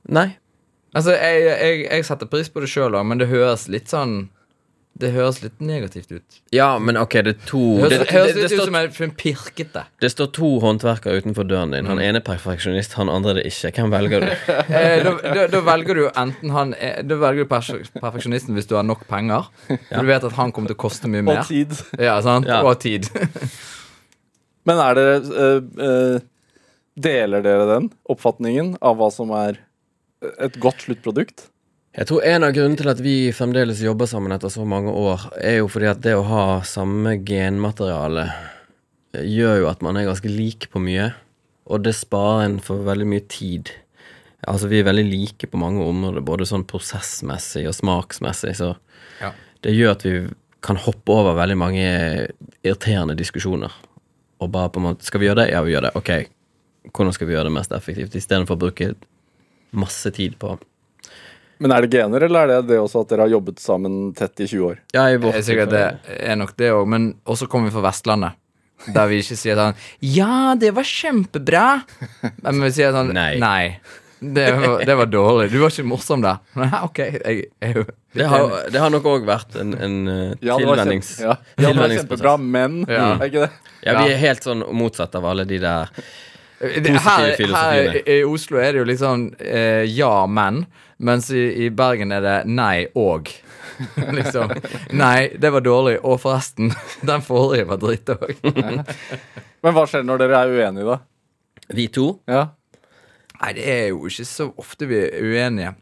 Nei. 0.10 0.30
Altså, 0.96 1.14
jeg, 1.14 1.46
jeg, 1.46 1.86
jeg 1.86 2.06
setter 2.06 2.30
pris 2.30 2.50
på 2.50 2.64
det 2.64 2.72
sjøl 2.72 2.98
òg, 2.98 3.06
men 3.06 3.22
det 3.22 3.30
høres 3.30 3.68
litt 3.70 3.92
sånn 3.92 4.30
Det 5.00 5.14
høres 5.16 5.38
litt 5.40 5.62
negativt 5.64 6.10
ut. 6.12 6.38
Ja, 6.52 6.74
men 6.84 6.98
ok, 7.00 7.14
det 7.24 7.32
er 7.32 7.44
to 7.48 7.60
Det 7.78 7.84
høres, 7.86 7.92
det, 7.94 8.00
det, 8.00 8.08
høres 8.12 8.28
det, 8.28 8.34
det, 8.34 8.42
litt 8.42 8.52
ut 8.52 8.58
står, 8.58 8.68
som 8.68 8.78
en, 8.80 8.90
en 9.06 9.14
pirkete. 9.22 9.84
det 10.04 10.10
står 10.12 10.30
to 10.36 10.50
håndverkere 10.60 11.22
utenfor 11.24 11.48
døren 11.48 11.76
din. 11.76 11.88
Han 11.88 12.02
ene 12.04 12.20
er 12.20 12.26
perfeksjonist, 12.26 12.98
han 13.00 13.12
andre 13.12 13.32
er 13.32 13.40
det 13.40 13.46
ikke. 13.48 13.72
Hvem 13.80 13.94
velger 13.96 14.26
du? 14.26 14.34
Eh, 14.80 15.02
da, 15.02 15.12
da, 15.24 15.46
da 15.50 15.60
velger 15.66 15.98
du 15.98 16.04
enten 16.08 16.52
han 16.54 16.72
eh, 16.78 17.00
Da 17.08 17.16
velger 17.20 17.48
du 17.48 17.50
perfeksjonisten 17.50 18.58
hvis 18.58 18.68
du 18.70 18.76
har 18.78 18.84
nok 18.86 19.06
penger. 19.10 19.48
For 19.68 20.04
du 20.04 20.12
vet 20.12 20.28
at 20.28 20.36
han 20.38 20.54
kommer 20.56 20.72
til 20.72 20.78
å 20.78 20.82
koste 20.84 21.10
mye 21.12 21.24
mer. 21.26 21.42
Og 21.42 21.50
tid. 21.50 21.74
Ja, 21.98 22.20
sant? 22.26 22.48
Ja. 22.50 22.60
Og 22.68 22.78
tid. 22.84 23.10
Men 24.70 24.82
er 24.84 25.00
dere 25.00 25.16
uh, 25.26 25.72
uh, 25.80 26.28
Deler 27.00 27.46
dere 27.46 27.66
den 27.72 27.90
oppfatningen 28.12 28.76
av 28.84 29.00
hva 29.00 29.10
som 29.14 29.32
er 29.36 29.62
et 30.44 30.60
godt 30.62 30.84
sluttprodukt? 30.84 31.48
Jeg 31.98 32.06
tror 32.06 32.22
en 32.30 32.46
av 32.46 32.54
grunnene 32.54 32.78
til 32.78 32.90
at 32.92 33.00
vi 33.02 33.16
fremdeles 33.34 33.80
jobber 33.82 34.06
sammen 34.10 34.32
etter 34.36 34.52
så 34.54 34.66
mange 34.68 34.92
år, 34.94 35.24
er 35.42 35.58
jo 35.60 35.70
fordi 35.72 35.88
at 35.90 36.04
det 36.06 36.14
å 36.16 36.26
ha 36.28 36.44
samme 36.68 37.16
genmateriale 37.26 38.28
eh, 39.18 39.26
gjør 39.26 39.64
jo 39.64 39.70
at 39.72 39.82
man 39.86 39.98
er 39.98 40.06
ganske 40.08 40.30
lik 40.30 40.68
på 40.70 40.82
mye, 40.84 41.10
og 41.70 41.82
det 41.86 41.96
sparer 41.98 42.46
en 42.46 42.60
for 42.64 42.86
veldig 42.86 43.08
mye 43.10 43.26
tid. 43.30 43.74
Altså, 44.48 44.70
vi 44.72 44.80
er 44.80 44.88
veldig 44.88 45.08
like 45.10 45.50
på 45.52 45.60
mange 45.60 45.84
områder, 45.84 46.24
både 46.26 46.48
sånn 46.48 46.64
prosessmessig 46.70 47.66
og 47.70 47.76
smaksmessig, 47.78 48.54
så 48.62 48.76
Ja. 49.20 49.34
det 49.66 49.74
gjør 49.76 49.92
at 49.98 50.06
vi 50.06 50.14
kan 50.62 50.78
hoppe 50.78 51.12
over 51.12 51.36
veldig 51.36 51.58
mange 51.58 51.84
irriterende 52.64 53.18
diskusjoner. 53.18 53.72
Og 54.40 54.52
bare 54.52 54.70
på 54.70 54.80
en 54.80 54.86
måte 54.94 55.04
Skal 55.04 55.20
vi 55.20 55.28
gjøre 55.28 55.44
det? 55.46 55.52
Ja, 55.52 55.62
vi 55.64 55.72
gjør 55.74 55.82
det. 55.90 55.96
Ok, 55.96 56.30
hvordan 56.94 57.14
skal 57.14 57.28
vi 57.28 57.34
gjøre 57.34 57.50
det 57.50 57.54
mest 57.58 57.72
effektivt? 57.72 58.16
Istedenfor 58.16 58.56
å 58.56 58.60
bruke 58.60 58.96
masse 59.74 60.12
tid 60.12 60.38
på. 60.40 60.58
Men 61.60 61.74
er 61.76 61.84
det 61.86 61.92
gener, 61.92 62.24
eller 62.30 62.46
er 62.46 62.62
det 62.62 62.74
det 62.74 62.78
også 62.80 63.02
at 63.04 63.10
dere 63.12 63.26
har 63.28 63.34
jobbet 63.34 63.60
sammen 63.60 63.98
tett 64.16 64.40
i 64.40 64.48
20 64.48 64.68
år? 64.70 64.78
Ja, 64.96 65.08
i 65.12 65.18
vårt 65.20 65.36
er 65.42 65.44
sikkert 65.44 65.74
det 65.74 65.86
er 66.16 66.38
nok 66.40 66.54
det 66.60 66.70
òg, 66.72 66.86
men 66.88 67.10
også 67.28 67.50
kommer 67.52 67.68
vi 67.68 67.76
fra 67.76 67.84
Vestlandet. 67.90 68.38
Der 68.96 69.10
vi 69.12 69.18
ikke 69.20 69.36
sier 69.36 69.58
sånn 69.60 69.76
Ja, 70.08 70.54
det 70.56 70.70
var 70.78 70.88
kjempebra! 70.88 71.66
Men 72.46 72.62
vi 72.64 72.70
sier 72.78 72.94
sånn 72.96 73.12
Nei. 73.12 73.34
Nei. 73.42 73.66
Det 74.20 74.46
var, 74.56 74.82
det 74.84 74.96
var 75.00 75.08
dårlig. 75.08 75.46
Du 75.52 75.60
var 75.62 75.72
ikke 75.72 75.86
morsom 75.88 76.24
der. 76.24 76.40
OK, 76.84 76.98
jeg, 77.00 77.44
jeg 77.64 77.86
Det 78.16 78.26
har, 78.28 78.56
det 78.72 78.82
har 78.84 78.92
nok 78.92 79.06
òg 79.08 79.28
vært 79.28 79.56
en, 79.62 79.76
en 79.80 79.96
uh, 80.08 80.16
Ja, 80.44 80.58
det 80.60 80.68
var 80.68 80.80
tilvennings, 80.82 81.12
kjempe- 81.20 81.28
ja. 81.28 81.36
ja, 81.56 81.70
det 81.70 81.80
var 81.80 81.94
kjempebra, 81.94 82.34
men 82.40 82.80
Ja. 82.88 83.06
Er 83.20 83.30
ikke 83.30 83.46
det? 83.46 83.52
Ja, 83.86 83.94
vi 84.02 84.12
er 84.16 84.20
helt 84.20 84.44
sånn 84.48 84.64
motsatt 84.76 85.16
av 85.16 85.28
alle 85.30 85.46
de 85.48 85.60
der 85.64 85.92
Positive 86.60 87.00
her, 87.06 87.36
her 87.56 87.98
i 88.04 88.24
Oslo 88.28 88.60
er 88.60 88.74
det 88.74 88.82
jo 88.82 88.88
litt 88.90 89.00
sånn 89.00 89.30
eh, 89.40 89.86
ja, 89.88 90.26
men. 90.28 90.66
Mens 91.00 91.30
i, 91.32 91.46
i 91.64 91.70
Bergen 91.72 92.12
er 92.12 92.26
det 92.26 92.38
nei 92.52 92.90
og. 93.00 93.32
liksom. 94.20 94.52
Nei, 95.00 95.30
det 95.40 95.52
var 95.56 95.64
dårlig. 95.64 95.98
Og 96.04 96.20
forresten, 96.20 96.74
den 97.10 97.24
forrige 97.24 97.70
var 97.70 97.80
dritt 97.82 98.12
òg. 98.12 98.34
Men 99.64 99.76
hva 99.76 99.86
skjer 99.88 100.04
når 100.08 100.24
dere 100.24 100.40
er 100.40 100.56
uenige, 100.56 100.88
da? 100.88 101.00
Vi 101.76 101.88
to. 101.94 102.10
Ja. 102.28 102.50
Nei, 103.40 103.54
det 103.56 103.66
er 103.72 103.86
jo 103.94 104.10
ikke 104.10 104.28
så 104.28 104.50
ofte 104.60 104.88
vi 104.90 105.00
er 105.06 105.24
uenige. 105.24 105.74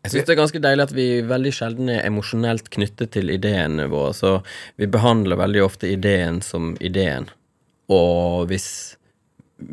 Jeg 0.00 0.14
syns 0.14 0.26
det 0.28 0.32
er 0.32 0.38
ganske 0.38 0.62
deilig 0.64 0.84
at 0.86 0.92
vi 0.96 1.06
veldig 1.28 1.50
sjelden 1.52 1.90
er 1.92 2.06
emosjonelt 2.08 2.70
knyttet 2.72 3.12
til 3.18 3.30
ideene 3.34 3.84
våre. 3.92 4.14
Så 4.16 4.38
vi 4.80 4.88
behandler 4.88 5.38
veldig 5.42 5.64
ofte 5.66 5.90
ideen 5.90 6.40
som 6.44 6.72
ideen. 6.80 7.28
Og 7.92 8.46
hvis 8.48 8.70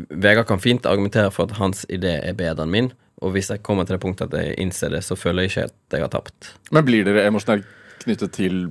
Vegard 0.09 0.47
kan 0.49 0.61
fint 0.61 0.87
argumentere 0.89 1.31
for 1.33 1.47
at 1.47 1.57
hans 1.59 1.85
idé 1.93 2.17
er 2.21 2.35
bedre 2.37 2.65
enn 2.65 2.73
min, 2.73 2.89
og 3.23 3.33
hvis 3.33 3.49
jeg 3.49 3.63
kommer 3.65 3.87
til 3.87 3.97
det 3.97 4.03
punktet 4.03 4.33
at 4.33 4.43
jeg 4.43 4.57
innser 4.61 4.93
det, 4.93 5.01
så 5.05 5.17
føler 5.17 5.45
jeg 5.45 5.53
ikke 5.53 5.69
at 5.69 5.95
jeg 5.97 6.05
har 6.05 6.13
tapt. 6.13 6.51
Men 6.75 6.85
blir 6.85 7.07
dere 7.07 7.25
emosjonelt 7.29 7.65
knyttet 8.03 8.35
til 8.35 8.67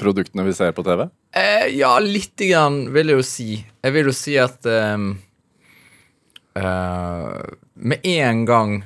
produktene 0.00 0.46
vi 0.46 0.54
ser 0.56 0.72
på 0.76 0.84
TV? 0.86 1.08
Eh, 1.36 1.66
ja, 1.76 1.92
lite 2.02 2.48
grann, 2.52 2.84
vil 2.94 3.12
jeg 3.12 3.20
jo 3.20 3.26
si. 3.26 3.48
Jeg 3.82 3.96
vil 3.96 4.10
jo 4.10 4.14
si 4.16 4.36
at 4.40 4.66
eh, 4.66 5.02
eh, 6.60 7.42
Med 7.74 8.06
en 8.14 8.46
gang 8.48 8.80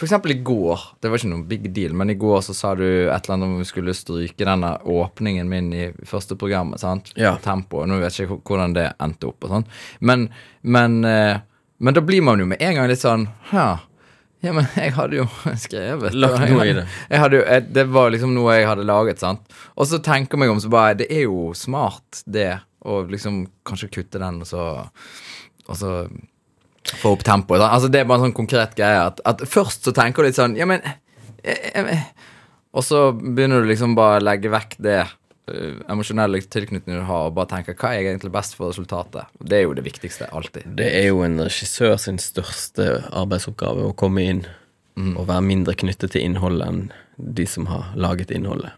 For 0.00 0.06
eksempel 0.06 0.32
i 0.32 0.34
går. 0.40 0.80
Det 1.00 1.10
var 1.12 1.20
ikke 1.20 1.28
noen 1.28 1.42
big 1.44 1.66
deal, 1.76 1.92
men 1.92 2.08
i 2.08 2.14
går 2.16 2.38
så 2.40 2.54
sa 2.56 2.70
du 2.72 2.86
et 2.86 3.10
eller 3.10 3.34
annet 3.34 3.50
om 3.50 3.58
vi 3.60 3.66
skulle 3.68 3.92
stryke 3.92 4.46
denne 4.48 4.70
åpningen 4.88 5.50
min 5.50 5.66
i 5.76 5.90
første 6.08 6.38
programmet. 6.40 6.80
sant? 6.80 7.10
Ja. 7.20 7.34
Tempo. 7.44 7.82
Nå 7.84 7.98
vet 8.00 8.16
jeg 8.16 8.30
ikke 8.30 8.38
hvordan 8.48 8.72
det 8.78 8.86
endte 8.96 9.28
opp. 9.28 9.44
og 9.44 9.52
sånn. 9.52 9.66
Men, 10.00 10.24
men, 10.62 10.96
eh, 11.04 11.42
men 11.76 11.98
da 11.98 12.00
blir 12.00 12.24
man 12.24 12.40
jo 12.40 12.48
med 12.48 12.64
en 12.64 12.78
gang 12.78 12.88
litt 12.88 13.02
sånn 13.02 13.26
Ja, 13.52 13.66
ja 14.40 14.56
men 14.56 14.72
jeg 14.72 14.96
hadde 14.96 15.20
jo 15.20 15.28
skrevet 15.66 16.16
Lagt 16.16 16.48
noe 16.48 16.64
i 16.64 16.74
det. 16.80 16.86
jeg 17.10 17.20
hadde 17.20 17.36
jo, 17.42 17.44
jeg, 17.44 17.68
det 17.76 17.86
var 17.92 18.16
liksom 18.16 18.32
noe 18.38 18.56
jeg 18.56 18.70
hadde 18.72 18.88
laget, 18.88 19.20
sant. 19.20 19.60
Og 19.76 19.90
så 19.92 20.00
tenker 20.00 20.38
jeg 20.38 20.46
meg 20.46 20.54
om 20.54 20.64
så 20.64 20.72
bare 20.72 20.96
Det 21.02 21.10
er 21.12 21.26
jo 21.26 21.50
smart, 21.52 22.24
det. 22.24 22.54
Å 22.88 23.02
liksom 23.04 23.42
kanskje 23.68 23.92
kutte 24.00 24.24
den, 24.24 24.40
og 24.40 24.48
så 24.48 24.70
Og 25.68 25.76
så 25.76 25.96
få 27.00 27.14
opp 27.16 27.24
tempoet. 27.26 27.62
Altså 27.62 27.88
Det 27.92 28.00
er 28.00 28.08
bare 28.08 28.22
en 28.22 28.30
sånn 28.30 28.36
konkret 28.36 28.74
greie. 28.78 29.06
At, 29.10 29.22
at 29.28 29.44
først 29.48 29.86
så 29.86 29.94
tenker 29.96 30.22
du 30.22 30.30
litt 30.30 30.38
sånn 30.38 30.56
Ja, 30.58 30.68
men 30.68 30.82
jeg, 31.44 31.56
jeg, 31.74 32.02
Og 32.76 32.84
så 32.86 33.10
begynner 33.12 33.62
du 33.62 33.70
liksom 33.70 33.96
bare 33.98 34.20
å 34.20 34.24
legge 34.24 34.52
vekk 34.52 34.76
det 34.84 34.98
eh, 35.00 35.80
emosjonelle 35.90 36.40
tilknytningen 36.46 37.02
du 37.02 37.08
har, 37.08 37.28
og 37.28 37.36
bare 37.38 37.52
tenker 37.56 37.76
hva 37.78 37.92
er 37.94 38.04
egentlig 38.04 38.32
best 38.34 38.56
for 38.58 38.72
resultatet. 38.72 39.30
Det 39.40 39.60
er 39.60 39.66
jo 39.66 39.74
det 39.76 39.84
viktigste. 39.86 40.30
Alltid. 40.36 40.68
Det 40.78 40.88
er 41.00 41.10
jo 41.10 41.24
en 41.26 41.40
regissør 41.42 41.96
sin 42.00 42.20
største 42.22 42.92
arbeidsoppgave 43.10 43.90
å 43.90 43.96
komme 43.98 44.26
inn 44.32 44.46
og 45.00 45.30
være 45.30 45.44
mindre 45.46 45.72
knyttet 45.80 46.12
til 46.12 46.26
innholdet 46.26 46.66
enn 46.68 46.80
de 47.16 47.46
som 47.48 47.68
har 47.70 47.86
laget 47.96 48.32
innholdet. 48.34 48.74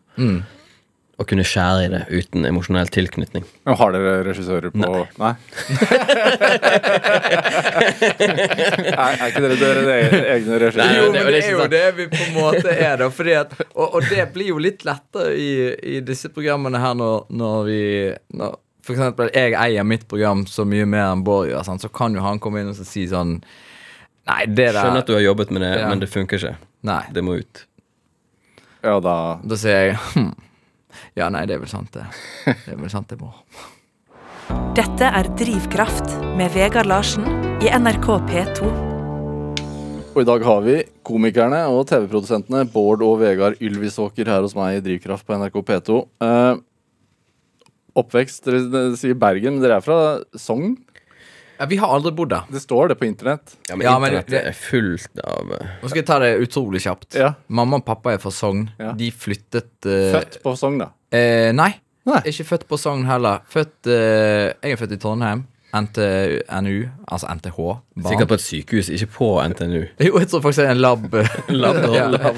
Og 1.23 1.27
kunne 1.31 1.45
skjære 1.47 1.83
i 1.85 1.89
det 1.93 2.01
uten 2.11 2.43
emosjonell 2.49 2.89
tilknytning. 2.91 3.45
Men 3.69 3.77
har 3.79 3.93
dere 3.95 4.15
regissører 4.27 4.73
på 4.75 4.81
Nei? 4.83 5.03
Nei? 5.23 5.29
er, 8.03 9.13
er 9.13 9.29
ikke 9.29 9.43
dere 9.45 9.57
dere 9.61 9.83
egne 10.35 10.59
regissører? 10.65 10.97
jo, 10.97 11.05
men 11.05 11.15
det 11.15 11.21
er 11.23 11.31
det 11.31 11.45
er 11.45 11.55
jo 11.55 11.69
det 11.77 11.85
vi 12.01 12.05
på 12.11 12.21
en 12.27 12.35
måte 12.37 12.71
er, 12.75 12.95
da. 13.05 13.09
Fordi 13.15 13.33
at, 13.39 13.51
og, 13.71 13.87
og 13.87 14.01
det 14.11 14.25
blir 14.35 14.49
jo 14.51 14.59
litt 14.63 14.83
lettere 14.89 15.31
i, 15.39 15.51
i 15.95 15.97
disse 16.07 16.29
programmene 16.35 16.79
her 16.83 16.95
når, 16.99 17.17
når 17.31 17.59
vi 17.71 17.81
når, 18.41 18.51
For 18.83 18.91
eksempel, 18.97 19.27
jeg 19.37 19.55
eier 19.55 19.85
mitt 19.87 20.09
program 20.11 20.43
så 20.51 20.63
mye 20.67 20.87
mer 20.91 21.07
enn 21.13 21.23
Bård 21.27 21.47
gjør, 21.53 21.63
sant, 21.69 21.83
så 21.85 21.89
kan 21.95 22.11
jo 22.19 22.23
han 22.25 22.41
komme 22.43 22.59
inn 22.65 22.73
og 22.73 22.79
så 22.81 22.85
si 22.89 23.03
sånn 23.11 23.33
Nei, 24.27 24.43
det 24.47 24.69
der 24.73 24.79
Skjønner 24.81 25.03
at 25.03 25.09
du 25.11 25.15
har 25.17 25.23
jobbet 25.29 25.49
med 25.55 25.61
det, 25.63 25.71
Ja. 25.81 25.87
men 25.91 25.99
det 26.03 26.07
funker 26.11 26.37
ikke. 26.39 26.55
Nei. 26.87 27.03
Det 27.15 27.23
må 27.27 27.33
ut. 27.43 27.57
Ja, 28.83 28.97
da 29.03 29.15
Da 29.47 29.55
sier 29.59 29.81
jeg 29.93 29.97
hm. 30.17 30.33
Ja, 31.19 31.29
nei, 31.33 31.45
det 31.49 31.57
er 31.57 31.63
vel 31.65 31.71
sant, 31.71 31.93
det. 31.95 32.07
Det 32.47 32.75
er 32.75 32.81
vel 32.81 32.93
sant, 32.93 33.11
det, 33.13 33.19
Bård. 33.21 33.35
Dette 34.77 35.09
er 35.09 35.29
Drivkraft 35.39 36.17
med 36.39 36.53
Vegard 36.55 36.89
Larsen 36.91 37.27
i 37.63 37.71
NRK 37.73 38.09
P2. 38.29 38.73
Og 40.13 40.19
i 40.21 40.29
dag 40.29 40.43
har 40.45 40.59
vi 40.65 40.75
komikerne 41.09 41.63
og 41.73 41.87
TV-produsentene 41.89 42.67
Bård 42.69 43.01
og 43.07 43.17
Vegard 43.23 43.61
Ylvisåker 43.65 44.29
her 44.29 44.45
hos 44.45 44.53
meg 44.59 44.77
i 44.77 44.83
Drivkraft 44.85 45.25
på 45.25 45.39
NRK 45.41 45.57
P2. 45.71 46.01
Eh, 46.27 46.61
oppvekst 48.03 48.49
dere 48.49 48.91
sier 49.01 49.17
Bergen, 49.17 49.57
men 49.57 49.65
dere 49.65 49.79
er 49.81 49.87
fra 49.87 50.01
Sogn? 50.37 50.75
Ja, 51.63 51.67
vi 51.71 51.77
har 51.79 51.93
aldri 51.95 52.11
bodd 52.19 52.33
der. 52.35 52.49
Det 52.51 52.59
står 52.65 52.89
det 52.91 52.97
på 52.99 53.07
internett. 53.07 53.55
Ja, 53.71 53.77
men 53.79 53.87
Ja, 53.87 53.93
men 54.03 54.11
internettet 54.17 54.35
det- 54.35 54.47
er 54.51 54.59
fullt 54.59 55.21
av 55.23 55.53
eh, 55.55 55.69
Nå 55.83 55.89
skal 55.93 56.01
jeg 56.03 56.07
ta 56.11 56.19
det 56.19 56.33
utrolig 56.43 56.83
kjapt. 56.83 57.15
Ja. 57.15 57.29
Mamma 57.49 57.79
og 57.79 57.85
pappa 57.87 58.17
er 58.17 58.19
fra 58.19 58.33
Sogn. 58.35 58.65
Ja. 58.83 58.91
De 58.99 59.13
flyttet 59.15 59.87
eh, 59.87 60.11
Født 60.17 60.41
på 60.43 60.57
Sogn, 60.59 60.81
da. 60.83 60.91
Eh, 61.15 61.53
nei. 61.55 61.71
Nei. 62.05 62.19
Ikke 62.27 62.45
født 62.49 62.67
på 62.67 62.75
Sogn 62.83 63.05
heller. 63.07 63.45
Født, 63.49 63.87
eh, 63.87 64.51
jeg 64.59 64.75
er 64.75 64.81
født 64.81 64.97
i 64.99 64.99
Trondheim. 64.99 65.47
NTNU, 65.73 66.89
altså 67.09 67.29
NTH. 67.33 67.57
barn. 67.57 68.05
Sikkert 68.11 68.29
på 68.29 68.35
et 68.37 68.43
sykehus, 68.45 68.91
ikke 68.93 69.07
på 69.15 69.29
NTNU. 69.49 69.87
Jo, 70.05 70.19
jeg 70.19 70.29
tror 70.29 70.43
faktisk 70.45 70.61
det 70.61 70.67
er 70.67 70.75
en 70.75 70.83
lab 70.83 71.07
Lab, 71.63 71.79
Ja, 71.97 72.09
lab. 72.13 72.37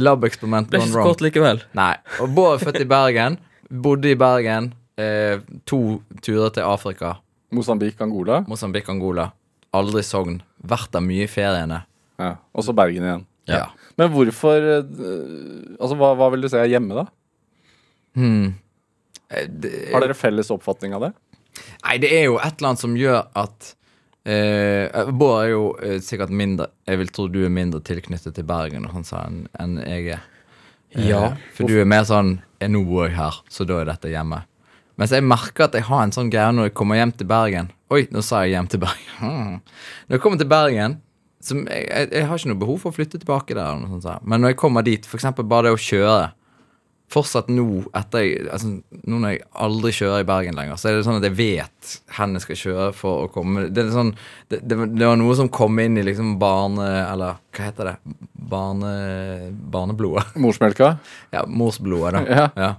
Lab-eksperiment 0.00 0.68
Det 0.70 0.76
er 0.76 0.82
gone 0.82 0.88
ikke 0.88 0.92
så 0.92 0.98
wrong. 0.98 1.08
kort 1.08 1.24
likevel. 1.24 1.62
Nei. 1.78 1.94
Og 2.20 2.34
Bård 2.36 2.58
er 2.58 2.64
født 2.66 2.80
i 2.82 2.88
Bergen. 2.90 3.38
Bodde 3.70 4.10
i 4.12 4.18
Bergen. 4.20 4.72
Eh, 5.00 5.38
to 5.64 5.80
turer 6.20 6.50
til 6.52 6.66
Afrika. 6.66 7.14
Mosambik, 7.50 8.00
Angola. 8.00 8.42
Mosambik, 8.48 8.88
Angola. 8.88 9.30
Aldri 9.74 10.02
Sogn. 10.06 10.40
Vært 10.66 10.90
der 10.94 11.02
mye 11.04 11.24
i 11.26 11.30
feriene. 11.30 11.82
Ja. 12.20 12.34
Og 12.54 12.64
så 12.66 12.74
Bergen 12.76 13.02
igjen. 13.06 13.26
Ja. 13.50 13.64
Men 13.98 14.10
hvorfor 14.12 14.62
eh, 14.76 14.84
Altså, 15.80 15.96
hva, 15.98 16.12
hva 16.18 16.28
vil 16.30 16.44
du 16.44 16.48
si 16.52 16.58
er 16.60 16.68
hjemme, 16.70 16.94
da? 16.94 17.06
Hmm. 18.14 18.54
Eh, 19.30 19.46
det- 19.48 19.92
Har 19.92 20.00
dere 20.04 20.14
felles 20.14 20.50
oppfatning 20.50 20.94
av 20.94 21.00
det? 21.08 21.12
Nei, 21.84 21.96
det 21.98 22.10
er 22.12 22.24
jo 22.28 22.36
et 22.38 22.58
eller 22.60 22.68
annet 22.72 22.78
som 22.82 22.94
gjør 22.98 23.26
at 23.34 23.74
eh, 24.26 25.10
Bård 25.10 25.44
er 25.44 25.48
jo 25.50 25.62
eh, 25.82 25.98
sikkert 26.04 26.30
mindre 26.30 26.68
Jeg 26.86 26.98
vil 27.00 27.08
tro 27.14 27.26
du 27.28 27.40
er 27.44 27.50
mindre 27.50 27.80
tilknyttet 27.80 28.34
til 28.36 28.44
Bergen 28.46 28.86
sånn 28.92 29.04
sa 29.08 29.24
enn 29.26 29.48
en 29.58 29.78
jeg 29.82 30.14
er. 30.18 30.22
Eh, 30.94 31.08
Ja. 31.08 31.34
For 31.54 31.66
du 31.70 31.80
er 31.80 31.86
mer 31.86 32.02
sånn 32.06 32.36
Nå 32.60 32.84
bor 32.84 33.06
jeg 33.08 33.16
her, 33.16 33.40
så 33.48 33.64
da 33.66 33.78
er 33.80 33.86
dette 33.88 34.10
hjemme. 34.12 34.42
Mens 35.00 35.14
jeg 35.16 35.24
merker 35.24 35.64
at 35.64 35.76
jeg 35.78 35.88
har 35.88 36.02
en 36.04 36.12
sånn 36.12 36.28
greie 36.32 36.52
når 36.52 36.68
jeg 36.68 36.76
kommer 36.76 36.98
hjem 37.00 37.14
til 37.16 37.28
Bergen. 37.30 37.70
Oi, 37.90 38.02
nå 38.12 38.20
sa 38.24 38.42
jeg 38.44 38.58
hjem 38.58 38.68
til 38.74 38.84
Bergen. 38.84 39.06
Hmm. 39.20 39.56
Når 40.08 40.16
jeg 40.16 40.22
kommer 40.24 40.40
til 40.40 40.48
Bergen 40.48 41.00
som 41.44 41.62
jeg, 41.68 41.86
jeg, 41.88 42.08
jeg 42.12 42.28
har 42.28 42.38
ikke 42.40 42.50
noe 42.52 42.60
behov 42.60 42.82
for 42.82 42.92
å 42.92 42.96
flytte 42.96 43.20
tilbake 43.20 43.56
der. 43.56 43.80
sånt. 43.88 44.26
Men 44.28 44.44
når 44.44 44.54
jeg 44.54 44.60
kommer 44.60 44.84
dit, 44.84 45.08
f.eks. 45.08 45.26
bare 45.40 45.68
det 45.68 45.74
å 45.76 45.80
kjøre 45.80 46.20
Fortsatt 47.10 47.48
nå, 47.50 47.64
etter 47.98 48.22
jeg, 48.22 48.44
altså, 48.54 48.68
nå 49.10 49.16
når 49.18 49.32
jeg 49.32 49.40
aldri 49.64 49.90
kjører 49.96 50.22
i 50.22 50.26
Bergen 50.28 50.54
lenger, 50.60 50.76
så 50.78 50.86
er 50.86 50.94
det 50.94 51.06
sånn 51.08 51.16
at 51.18 51.24
jeg 51.26 51.34
vet 51.40 51.94
hvor 52.14 52.36
jeg 52.36 52.42
skal 52.44 52.60
kjøre 52.60 52.84
for 52.94 53.24
å 53.24 53.30
komme 53.34 53.64
Det, 53.74 53.88
sånn, 53.90 54.12
det, 54.46 54.60
det, 54.62 54.78
det 54.94 55.08
var 55.08 55.18
noe 55.18 55.34
som 55.40 55.50
kom 55.50 55.80
inn 55.82 55.98
i 55.98 56.04
liksom 56.06 56.36
barne... 56.38 56.86
Eller 57.08 57.40
hva 57.50 57.66
heter 57.66 57.90
det? 57.90 57.96
Barne, 58.52 58.92
barneblodet. 59.74 60.38
Morsmelka? 60.38 60.92
Ja, 61.34 61.42
morsblodet, 61.50 62.22
da. 62.30 62.46
Ja. 62.54 62.70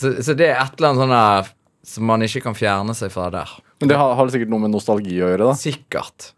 Så, 0.00 0.12
så 0.24 0.36
det 0.38 0.50
er 0.50 0.60
et 0.62 0.76
eller 0.78 0.90
annet 0.90 1.04
sånn 1.04 1.16
der 1.16 1.50
som 1.90 2.06
man 2.08 2.24
ikke 2.24 2.42
kan 2.44 2.56
fjerne 2.56 2.94
seg 2.96 3.12
fra 3.14 3.30
der. 3.32 3.54
Men 3.80 3.92
det 3.92 3.96
har, 3.96 4.12
har 4.16 4.28
det 4.28 4.34
sikkert 4.34 4.52
noe 4.52 4.64
med 4.66 4.74
nostalgi 4.74 5.16
å 5.16 5.30
gjøre, 5.32 5.48
da. 5.48 5.56
Sikkert. 5.56 6.32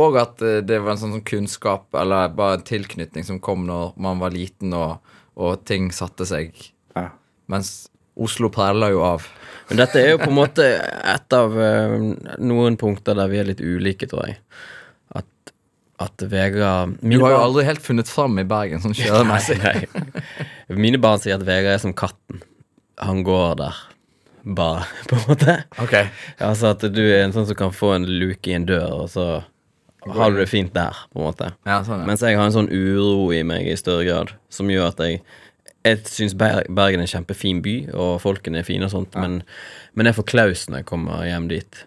Og 0.00 0.18
at 0.20 0.42
eh, 0.42 0.58
det 0.66 0.80
var 0.82 0.94
en 0.94 1.02
sånn, 1.02 1.14
sånn 1.18 1.26
kunnskap, 1.26 1.88
eller 1.98 2.32
bare 2.34 2.58
en 2.58 2.66
tilknytning, 2.66 3.26
som 3.26 3.40
kom 3.42 3.66
når 3.68 3.94
man 4.00 4.22
var 4.22 4.34
liten 4.34 4.74
og, 4.76 4.98
og 5.38 5.62
ting 5.68 5.90
satte 5.94 6.26
seg. 6.28 6.58
Ja. 6.98 7.10
Mens 7.50 7.90
Oslo 8.20 8.50
preller 8.52 8.92
jo 8.92 9.04
av. 9.06 9.24
Men 9.70 9.80
dette 9.80 10.02
er 10.02 10.12
jo 10.14 10.20
på 10.20 10.28
en 10.32 10.38
måte 10.40 10.66
et 10.82 11.36
av 11.36 11.54
eh, 11.54 11.96
noen 12.42 12.76
punkter 12.80 13.16
der 13.16 13.30
vi 13.30 13.40
er 13.40 13.48
litt 13.48 13.62
ulike, 13.62 14.08
tror 14.10 14.26
jeg. 14.26 14.40
At, 15.16 15.54
at 16.02 16.26
Vegard 16.32 16.98
Du 17.00 17.20
har 17.22 17.36
jo 17.36 17.42
aldri 17.46 17.64
helt 17.68 17.84
funnet 17.84 18.10
fram 18.10 18.36
i 18.42 18.46
Bergen 18.48 18.82
sånn 18.82 18.96
kjøremessig. 18.98 19.86
Mine 20.74 21.00
barn 21.02 21.22
sier 21.22 21.38
at 21.38 21.46
Vegard 21.46 21.78
er 21.78 21.82
som 21.82 21.94
katten. 21.96 22.42
Han 23.02 23.22
går 23.26 23.54
der 23.60 23.76
bare, 24.42 24.84
på 25.08 25.16
en 25.16 25.24
måte. 25.28 25.56
Ok. 25.82 25.94
Altså 26.40 26.72
at 26.74 26.84
du 26.92 27.02
er 27.04 27.24
en 27.24 27.34
sånn 27.36 27.48
som 27.50 27.58
kan 27.58 27.72
få 27.76 27.94
en 27.96 28.06
luke 28.08 28.50
i 28.50 28.56
en 28.56 28.66
dør, 28.68 29.02
og 29.04 29.10
så 29.12 29.26
har 30.08 30.32
du 30.32 30.38
det 30.40 30.48
fint 30.48 30.72
der, 30.72 30.96
på 31.12 31.20
en 31.20 31.26
måte. 31.26 31.50
Ja, 31.68 31.82
sånn, 31.84 32.00
ja. 32.02 32.08
Mens 32.08 32.22
jeg 32.24 32.38
har 32.38 32.48
en 32.48 32.54
sånn 32.56 32.70
uro 32.72 33.30
i 33.36 33.42
meg 33.44 33.68
i 33.68 33.76
større 33.76 34.06
grad, 34.08 34.32
som 34.52 34.72
gjør 34.72 34.92
at 34.94 35.04
jeg 35.06 35.22
Jeg 35.80 36.02
syns 36.12 36.34
Bergen 36.36 37.00
er 37.00 37.06
en 37.06 37.08
kjempefin 37.08 37.62
by, 37.64 37.74
og 37.96 38.18
folkene 38.20 38.58
er 38.60 38.66
fine 38.66 38.84
og 38.84 38.90
sånt, 38.92 39.14
men, 39.16 39.38
men 39.96 40.08
jeg 40.10 40.18
får 40.18 40.26
klaus 40.28 40.66
når 40.68 40.82
jeg 40.82 40.86
kommer 40.90 41.22
hjem 41.24 41.46
dit. 41.48 41.78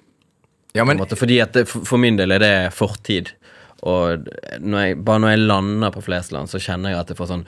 ja, 0.74 0.82
På 0.82 0.88
men 0.90 1.04
fordi 1.06 1.38
at 1.44 1.54
det, 1.54 1.68
for 1.70 1.86
for 1.86 2.02
min 2.02 2.18
del 2.18 2.34
er 2.34 2.42
det 2.42 2.74
fortid. 2.74 3.30
Og 3.86 4.26
når 4.66 4.80
jeg, 4.88 4.98
bare 5.06 5.22
når 5.22 5.36
jeg 5.36 5.44
lander 5.46 5.94
på 5.94 6.02
Flesland, 6.02 6.50
så 6.50 6.58
kjenner 6.58 6.90
jeg 6.90 7.04
at 7.04 7.14
jeg 7.14 7.20
får 7.20 7.30
sånn 7.36 7.46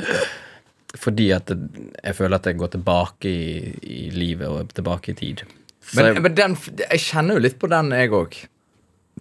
Fordi 0.99 1.29
at 1.35 1.51
jeg 1.51 2.15
føler 2.17 2.39
at 2.39 2.49
jeg 2.49 2.57
går 2.59 2.73
tilbake 2.77 3.29
i, 3.29 3.71
i 3.83 4.01
livet 4.15 4.47
og 4.47 4.73
tilbake 4.75 5.11
i 5.13 5.17
tid. 5.19 5.45
Så 5.85 5.99
Men, 5.99 6.07
jeg, 6.09 6.23
men 6.25 6.37
den, 6.37 6.57
jeg 6.81 7.03
kjenner 7.03 7.37
jo 7.37 7.45
litt 7.45 7.57
på 7.61 7.69
den, 7.71 7.91
jeg 7.93 8.13
òg. 8.15 8.37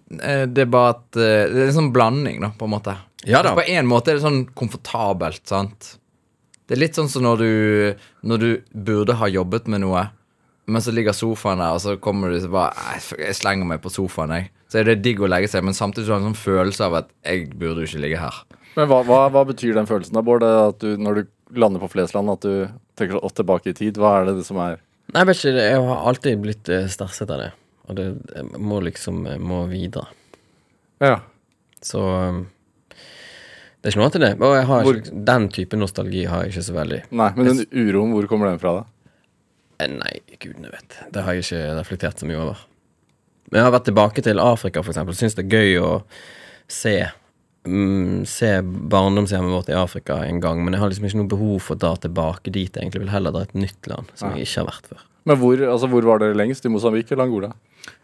Det 0.05 0.63
er 0.63 0.69
bare 0.69 0.93
at 0.93 1.17
eh, 1.17 1.45
Det 1.49 1.61
er 1.61 1.69
en 1.69 1.77
sånn 1.79 1.93
blanding, 1.95 2.41
da, 2.43 2.51
på 2.57 2.67
en 2.67 2.73
måte. 2.75 2.95
Ja 3.25 3.41
da. 3.41 3.51
Altså, 3.51 3.61
På 3.61 3.69
en 3.73 3.87
måte 3.89 4.11
er 4.11 4.19
det 4.19 4.25
sånn 4.25 4.43
komfortabelt, 4.57 5.43
sant. 5.49 5.95
Det 6.65 6.75
er 6.75 6.81
litt 6.81 6.97
sånn 6.97 7.09
som 7.11 7.25
når 7.25 7.41
du 7.41 7.51
Når 8.25 8.41
du 8.41 8.49
burde 8.73 9.17
ha 9.19 9.29
jobbet 9.29 9.69
med 9.71 9.83
noe, 9.85 10.07
men 10.65 10.81
så 10.81 10.93
ligger 10.93 11.13
sofaen 11.13 11.61
der, 11.61 11.77
og 11.77 11.81
så 11.83 11.97
kommer 12.01 12.33
du 12.33 12.39
så 12.41 12.49
bare 12.49 12.97
Jeg 13.21 13.37
slenger 13.37 13.69
meg 13.69 13.83
på 13.83 13.93
sofaen, 13.93 14.33
jeg. 14.33 14.51
Så 14.71 14.81
er 14.81 14.89
det 14.89 15.03
digg 15.05 15.21
å 15.21 15.29
legge 15.29 15.49
seg, 15.51 15.63
men 15.65 15.77
samtidig 15.77 16.07
så 16.07 16.15
har 16.15 16.23
du 16.23 16.25
en 16.25 16.33
sånn 16.33 16.41
følelse 16.41 16.87
av 16.87 17.01
at 17.03 17.11
jeg 17.25 17.51
burde 17.53 17.83
jo 17.83 17.89
ikke 17.89 18.01
ligge 18.01 18.21
her. 18.21 18.39
Men 18.75 18.89
hva, 18.89 19.03
hva, 19.07 19.19
hva 19.31 19.45
betyr 19.47 19.77
den 19.77 19.87
følelsen 19.87 20.17
da, 20.17 20.23
Bård? 20.25 20.43
At 20.43 20.81
du, 20.81 20.97
når 20.99 21.21
du 21.21 21.29
lander 21.53 21.79
på 21.83 21.91
Flesland, 21.93 22.29
at 22.33 22.41
du 22.41 22.67
tenker 22.97 23.19
sånn 23.19 23.35
tilbake 23.37 23.69
i 23.69 23.77
tid? 23.77 23.99
Hva 24.01 24.21
er 24.21 24.31
det 24.33 24.45
som 24.47 24.57
er 24.57 24.79
nei, 25.13 25.21
jeg 25.21 25.27
vet 25.29 25.37
ikke, 25.43 25.67
jeg 25.69 25.83
har 25.85 26.07
alltid 26.09 26.41
blitt 26.41 26.69
eh, 26.73 26.87
stresset 26.89 27.29
av 27.31 27.43
det. 27.43 27.51
Og 27.85 27.95
det 27.99 28.05
jeg 28.33 28.61
må 28.65 28.79
liksom 28.81 29.25
jeg 29.29 29.39
må 29.45 29.63
videre. 29.69 30.07
Ja. 31.03 31.19
Så 31.85 32.01
det 33.85 33.91
er 33.91 33.93
ikke 33.93 34.01
noe 34.01 34.13
til 34.15 34.23
det. 34.25 34.31
Og 34.41 34.55
jeg 34.57 34.65
har 34.65 34.83
Hvor- 34.87 34.97
ikke, 34.97 35.25
den 35.29 35.49
type 35.53 35.77
nostalgi 35.77 36.23
har 36.25 36.43
jeg 36.43 36.55
ikke 36.55 36.63
så 36.65 36.73
veldig. 36.73 37.01
Nei, 37.11 37.31
men 37.35 37.45
den 37.45 37.65
uroen, 37.69 38.13
hvor 38.15 38.27
kommer 38.31 38.49
den 38.49 38.59
fra, 38.59 38.79
da? 38.79 38.85
Eh, 39.77 39.87
Nei, 39.91 40.13
gudene 40.39 40.71
vet. 40.71 40.97
Det 41.11 41.21
har 41.21 41.33
jeg 41.33 41.43
ikke 41.45 41.75
reflektert 41.77 42.17
så 42.17 42.25
mye 42.25 42.39
over. 42.41 42.57
Men 43.51 43.59
jeg 43.59 43.65
har 43.67 43.75
vært 43.75 43.85
tilbake 43.85 44.23
til 44.25 44.39
Afrika, 44.41 44.81
for 44.81 44.89
eksempel. 44.91 45.13
Syns 45.13 45.35
det 45.37 45.45
er 45.45 45.53
gøy 45.53 45.77
å 45.83 46.03
se 46.67 46.95
mm, 47.65 48.25
Se 48.29 48.51
barndomshjemmet 48.63 49.53
vårt 49.53 49.69
i 49.69 49.77
Afrika 49.77 50.21
en 50.25 50.39
gang, 50.43 50.63
men 50.63 50.75
jeg 50.75 50.83
har 50.83 50.91
liksom 50.91 51.07
ikke 51.09 51.21
noe 51.23 51.33
behov 51.35 51.57
for 51.65 51.77
å 51.77 51.81
dra 51.83 51.93
tilbake 52.05 52.53
dit. 52.53 52.69
Jeg 52.71 52.83
egentlig 52.85 53.03
vil 53.05 53.13
heller 53.13 53.35
dra 53.35 53.43
et 53.45 53.57
nytt 53.57 53.89
land 53.91 54.11
som 54.15 54.33
jeg 54.33 54.47
ikke 54.47 54.63
har 54.63 54.69
vært 54.71 54.89
før. 54.93 55.05
Men 55.25 55.39
hvor, 55.41 55.65
altså, 55.73 55.89
hvor 55.89 56.05
var 56.05 56.21
dere 56.21 56.37
lengst? 56.37 56.65
I 56.65 56.71
Mosambik 56.73 57.11
eller 57.11 57.25
Angola? 57.25 57.51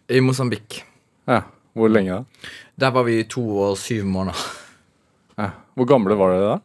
I 0.09 0.21
Mosambik. 0.25 0.81
Ja. 1.29 1.43
Hvor 1.77 1.91
lenge 1.91 2.17
da? 2.17 2.49
Der 2.83 2.91
var 2.91 3.05
vi 3.07 3.19
i 3.21 3.29
to 3.29 3.43
år 3.63 3.77
syv 3.79 4.03
måneder. 4.09 4.41
Ja. 5.39 5.51
Hvor 5.77 5.87
gamle 5.87 6.17
var 6.19 6.33
dere 6.33 6.49
da? 6.49 6.57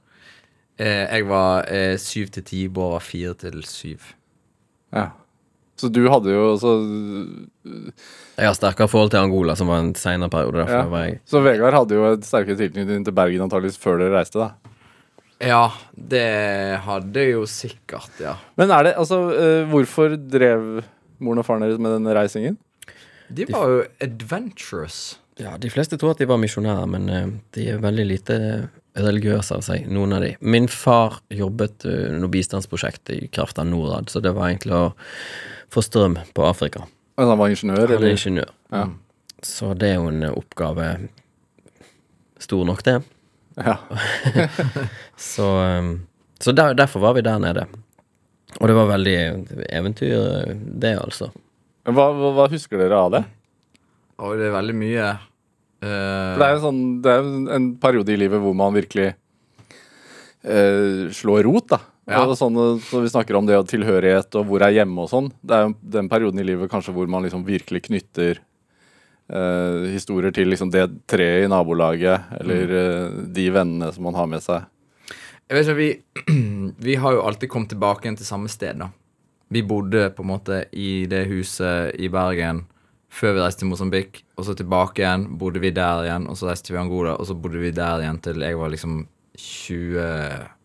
Eh, 0.76 1.05
jeg 1.07 1.29
var 1.29 1.69
eh, 1.73 1.95
syv 2.00 2.33
til 2.35 2.45
ti, 2.45 2.65
Bård 2.69 2.97
var 2.97 3.05
fire 3.05 3.37
til 3.38 3.62
syv. 3.69 4.11
Ja. 4.93 5.11
Så 5.76 5.90
du 5.92 6.06
hadde 6.09 6.33
jo 6.33 6.45
så, 6.56 6.71
Jeg 8.37 8.47
har 8.49 8.54
sterkere 8.56 8.88
forhold 8.88 9.11
til 9.12 9.21
Angola, 9.21 9.56
som 9.56 9.68
var 9.68 9.83
en 9.83 9.95
seinere 9.99 10.30
periode. 10.33 10.62
Derfor 10.62 10.78
Ja. 10.85 10.87
var 10.88 11.04
jeg 11.06 11.21
så 11.28 11.42
Vegard 11.45 11.75
hadde 11.76 11.95
jo 11.99 12.12
et 12.12 12.25
sterkere 12.25 12.56
tilknytning 12.56 13.04
til 13.04 13.12
Bergen 13.12 13.45
antakeligvis 13.45 13.78
før 13.78 13.99
dere 14.00 14.16
reiste, 14.21 14.38
da. 14.40 14.52
Ja, 15.40 15.71
det 15.92 16.80
hadde 16.80 17.26
jo 17.30 17.42
sikkert, 17.45 18.09
ja. 18.21 18.37
Men 18.56 18.71
er 18.71 18.85
det, 18.85 18.95
altså, 18.97 19.18
eh, 19.37 19.66
hvorfor 19.68 20.16
drev 20.16 20.83
moren 21.21 21.38
og 21.38 21.45
faren 21.45 21.61
deres 21.61 21.78
med 21.78 21.92
denne 21.92 22.14
reisingen? 22.16 22.56
De 23.33 23.45
var 23.50 23.68
jo 23.68 23.85
adventurous. 24.00 25.18
Ja, 25.38 25.59
De 25.59 25.68
fleste 25.68 25.99
tror 25.99 26.12
at 26.14 26.18
de 26.18 26.25
var 26.25 26.38
misjonærer, 26.40 26.88
men 26.88 27.09
eh, 27.11 27.26
de 27.52 27.68
er 27.68 27.78
veldig 27.78 28.06
lite 28.09 28.68
religiøse 28.97 29.52
av 29.52 29.61
seg, 29.61 29.87
noen 29.92 30.14
av 30.16 30.23
de. 30.23 30.37
Min 30.40 30.68
far 30.68 31.18
jobbet 31.28 31.85
under 31.85 32.28
bistandsprosjektet 32.32 32.32
bistandsprosjekt 32.32 33.10
i 33.12 33.28
kraft 33.28 33.58
av 33.58 33.67
Norad, 33.67 34.08
så 34.08 34.23
det 34.23 34.32
var 34.32 34.49
egentlig 34.49 34.73
å 34.73 34.95
få 35.73 35.83
strøm 35.85 36.19
på 36.35 36.47
Afrika. 36.47 36.85
Men 37.17 37.31
han 37.33 37.41
var 37.41 37.52
ingeniør, 37.52 37.95
Han 37.95 38.05
er 38.05 38.15
ingeniør. 38.15 38.50
Ja. 38.73 38.87
Så 39.43 39.73
det 39.75 39.93
er 39.93 40.00
jo 40.00 40.11
en 40.11 40.25
oppgave 40.31 40.89
stor 42.43 42.65
nok, 42.69 42.83
det. 42.85 43.00
Ja. 43.57 43.79
Så, 45.17 45.47
um, 45.79 46.07
så 46.41 46.52
der, 46.52 46.75
derfor 46.76 47.00
var 47.00 47.15
vi 47.17 47.23
der 47.25 47.39
nede. 47.41 47.65
Og 48.61 48.69
det 48.69 48.75
var 48.76 48.91
veldig 48.91 49.17
eventyr, 49.73 50.52
det, 50.57 50.93
altså. 51.00 51.31
Hva, 51.89 52.11
hva, 52.13 52.33
hva 52.37 52.45
husker 52.52 52.76
dere 52.81 52.99
av 53.00 53.15
det? 53.15 53.23
Og 54.21 54.37
det 54.37 54.50
er 54.50 54.55
veldig 54.59 54.76
mye 54.76 55.09
Uh... 55.76 56.33
For 56.33 56.41
det 56.41 56.47
er 56.47 56.55
jo 56.55 56.63
sånn, 56.63 56.83
det 57.05 57.13
er 57.13 57.26
en 57.57 57.67
periode 57.81 58.15
i 58.15 58.19
livet 58.19 58.41
hvor 58.41 58.55
man 58.57 58.76
virkelig 58.76 59.11
uh, 60.49 61.13
slår 61.13 61.45
rot, 61.45 61.69
da. 61.75 61.81
Ja. 62.06 62.23
Og 62.23 62.36
sånne, 62.38 62.76
så 62.86 63.00
vi 63.02 63.10
snakker 63.10 63.34
om 63.34 63.49
det 63.49 63.56
og 63.58 63.66
tilhørighet 63.66 64.36
og 64.38 64.47
hvor 64.47 64.62
jeg 64.62 64.76
er 64.76 64.82
hjemme 64.82 65.02
og 65.02 65.10
sånn. 65.10 65.32
Det 65.42 65.56
er 65.56 65.64
jo 65.66 65.73
den 65.97 66.10
perioden 66.10 66.38
i 66.38 66.47
livet 66.47 66.71
kanskje 66.71 66.95
hvor 66.95 67.08
man 67.10 67.26
liksom 67.26 67.42
virkelig 67.49 67.82
knytter 67.88 68.38
eh, 68.38 69.88
historier 69.90 70.34
til 70.34 70.52
liksom 70.52 70.71
det 70.71 70.86
treet 71.10 71.49
i 71.49 71.50
nabolaget, 71.50 72.30
eller 72.38 72.76
eh, 72.78 73.19
de 73.34 73.49
vennene 73.50 73.90
som 73.95 74.06
man 74.06 74.19
har 74.19 74.30
med 74.30 74.45
seg. 74.45 74.71
Jeg 75.47 75.58
vet 75.58 75.66
ikke, 75.66 75.80
vi, 75.82 75.90
vi 76.88 76.97
har 77.02 77.19
jo 77.19 77.26
alltid 77.26 77.50
kommet 77.50 77.75
tilbake 77.75 78.06
igjen 78.06 78.23
til 78.23 78.30
samme 78.30 78.50
sted, 78.54 78.78
da. 78.84 78.92
Vi 79.50 79.62
bodde 79.66 80.08
på 80.14 80.25
en 80.25 80.30
måte 80.30 80.64
i 80.75 81.06
det 81.10 81.26
huset 81.30 81.95
i 82.02 82.08
Bergen 82.10 82.64
før 83.16 83.36
vi 83.36 83.42
reiste 83.42 83.62
til 83.62 83.71
Mosambik, 83.71 84.25
og 84.38 84.47
så 84.47 84.54
tilbake 84.58 85.02
igjen, 85.02 85.28
bodde 85.40 85.62
vi 85.62 85.71
der 85.75 86.06
igjen, 86.06 86.26
og 86.30 86.38
så 86.38 86.50
reiste 86.50 86.71
vi 86.71 86.76
til 86.76 86.82
Angola, 86.82 87.14
og 87.19 87.26
så 87.26 87.34
bodde 87.38 87.62
vi 87.62 87.75
der 87.75 88.02
igjen 88.02 88.19
til 88.23 88.42
jeg 88.42 88.58
var 88.58 88.71
liksom 88.75 89.06
20 89.38 90.55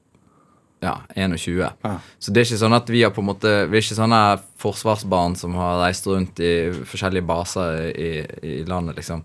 Ja, 0.81 0.95
21. 1.15 1.59
Ja. 1.83 1.91
Så 2.17 2.33
det 2.33 2.41
er 2.41 2.47
ikke 2.47 2.61
sånn 2.63 2.73
at 2.73 2.87
vi 2.89 3.03
har 3.05 3.11
på 3.13 3.21
en 3.21 3.27
måte 3.29 3.49
Vi 3.69 3.77
er 3.77 3.83
ikke 3.83 3.99
sånne 3.99 4.21
forsvarsbarn 4.61 5.35
som 5.37 5.53
har 5.59 5.77
reist 5.83 6.07
rundt 6.09 6.41
i 6.41 6.53
forskjellige 6.73 7.27
baser 7.29 7.83
i, 7.93 8.11
i 8.41 8.55
landet, 8.65 8.97
liksom. 8.97 9.21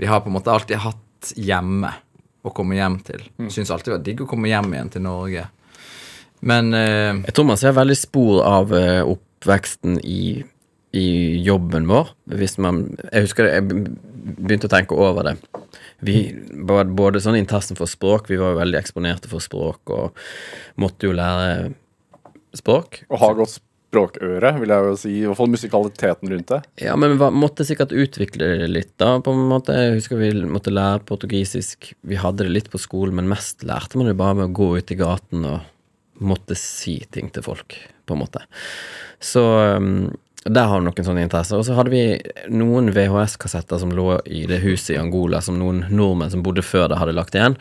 Vi 0.00 0.08
har 0.08 0.22
på 0.24 0.32
en 0.32 0.38
måte 0.38 0.52
alltid 0.52 0.80
hatt 0.80 1.34
hjemme 1.36 1.92
å 2.40 2.52
komme 2.56 2.78
hjem 2.78 2.96
til. 3.04 3.26
Syns 3.52 3.68
alltid 3.68 3.92
det 3.92 3.96
var 3.98 4.06
digg 4.06 4.22
å 4.24 4.28
komme 4.30 4.48
hjem 4.48 4.72
igjen 4.72 4.92
til 4.94 5.04
Norge. 5.04 5.44
Men 6.40 6.72
uh, 6.72 7.20
Jeg 7.26 7.34
tror 7.36 7.50
man 7.50 7.60
ser 7.60 7.76
veldig 7.76 7.98
spor 8.00 8.40
av 8.48 8.72
uh, 8.72 9.02
oppveksten 9.04 9.98
i, 10.00 10.40
i 10.96 11.08
jobben 11.44 11.88
vår. 11.90 12.14
Hvis 12.40 12.56
man 12.56 12.86
Jeg 13.10 13.28
husker 13.28 13.44
det, 13.44 13.58
jeg 13.58 13.92
begynte 14.20 14.68
å 14.68 14.72
tenke 14.72 14.98
over 14.98 15.30
det. 15.30 15.36
Vi 16.04 16.18
var 16.66 16.88
både 16.96 17.22
sånn 17.22 17.38
interessen 17.38 17.78
for 17.78 17.90
språk, 17.90 18.30
vi 18.30 18.38
var 18.40 18.54
jo 18.54 18.60
veldig 18.60 18.78
eksponerte 18.80 19.30
for 19.30 19.44
språk 19.44 19.92
og 19.94 20.22
måtte 20.80 21.08
jo 21.08 21.16
lære 21.16 21.72
språk. 22.56 23.02
Og 23.10 23.20
ha 23.20 23.32
godt 23.36 23.58
språkøre, 23.90 24.52
vil 24.62 24.72
jeg 24.72 24.86
jo 24.86 24.94
si. 24.98 25.12
I 25.18 25.26
hvert 25.26 25.38
fall 25.40 25.50
musikaliteten 25.50 26.30
rundt 26.30 26.52
det. 26.52 26.60
Ja, 26.84 26.94
men 27.00 27.16
vi 27.18 27.30
måtte 27.34 27.66
sikkert 27.66 27.92
utvikle 27.92 28.52
det 28.62 28.70
litt, 28.70 28.92
da, 29.02 29.16
på 29.22 29.34
en 29.34 29.48
måte. 29.50 29.74
Jeg 29.76 29.98
husker 29.98 30.20
vi 30.20 30.30
måtte 30.46 30.74
lære 30.74 31.02
portugisisk. 31.08 31.92
Vi 32.06 32.20
hadde 32.20 32.46
det 32.46 32.54
litt 32.54 32.70
på 32.72 32.80
skolen, 32.80 33.18
men 33.18 33.30
mest 33.30 33.66
lærte 33.66 33.98
man 33.98 34.10
det 34.10 34.18
bare 34.18 34.38
med 34.38 34.50
å 34.50 34.56
gå 34.60 34.72
ut 34.78 34.94
i 34.94 34.98
gaten 35.00 35.46
og 35.48 35.66
måtte 36.20 36.56
si 36.58 37.00
ting 37.10 37.30
til 37.32 37.44
folk, 37.44 37.76
på 38.06 38.14
en 38.14 38.22
måte. 38.22 38.44
Så 39.20 39.42
um, 39.80 40.10
der 40.44 40.64
har 40.70 40.80
vi 40.80 40.86
noen 40.86 41.04
sånne 41.04 41.22
interesser. 41.26 41.58
Og 41.60 41.66
så 41.68 41.74
hadde 41.76 41.92
vi 41.92 42.02
noen 42.48 42.88
VHS-kassetter 42.96 43.80
som 43.82 43.90
lå 43.92 44.14
i 44.24 44.46
det 44.48 44.62
huset 44.64 44.94
i 44.94 45.00
Angola, 45.00 45.42
som 45.44 45.58
noen 45.60 45.82
nordmenn 45.92 46.30
som 46.32 46.42
bodde 46.46 46.62
før 46.64 46.88
det, 46.88 46.96
hadde 47.00 47.12
lagt 47.16 47.36
igjen. 47.36 47.58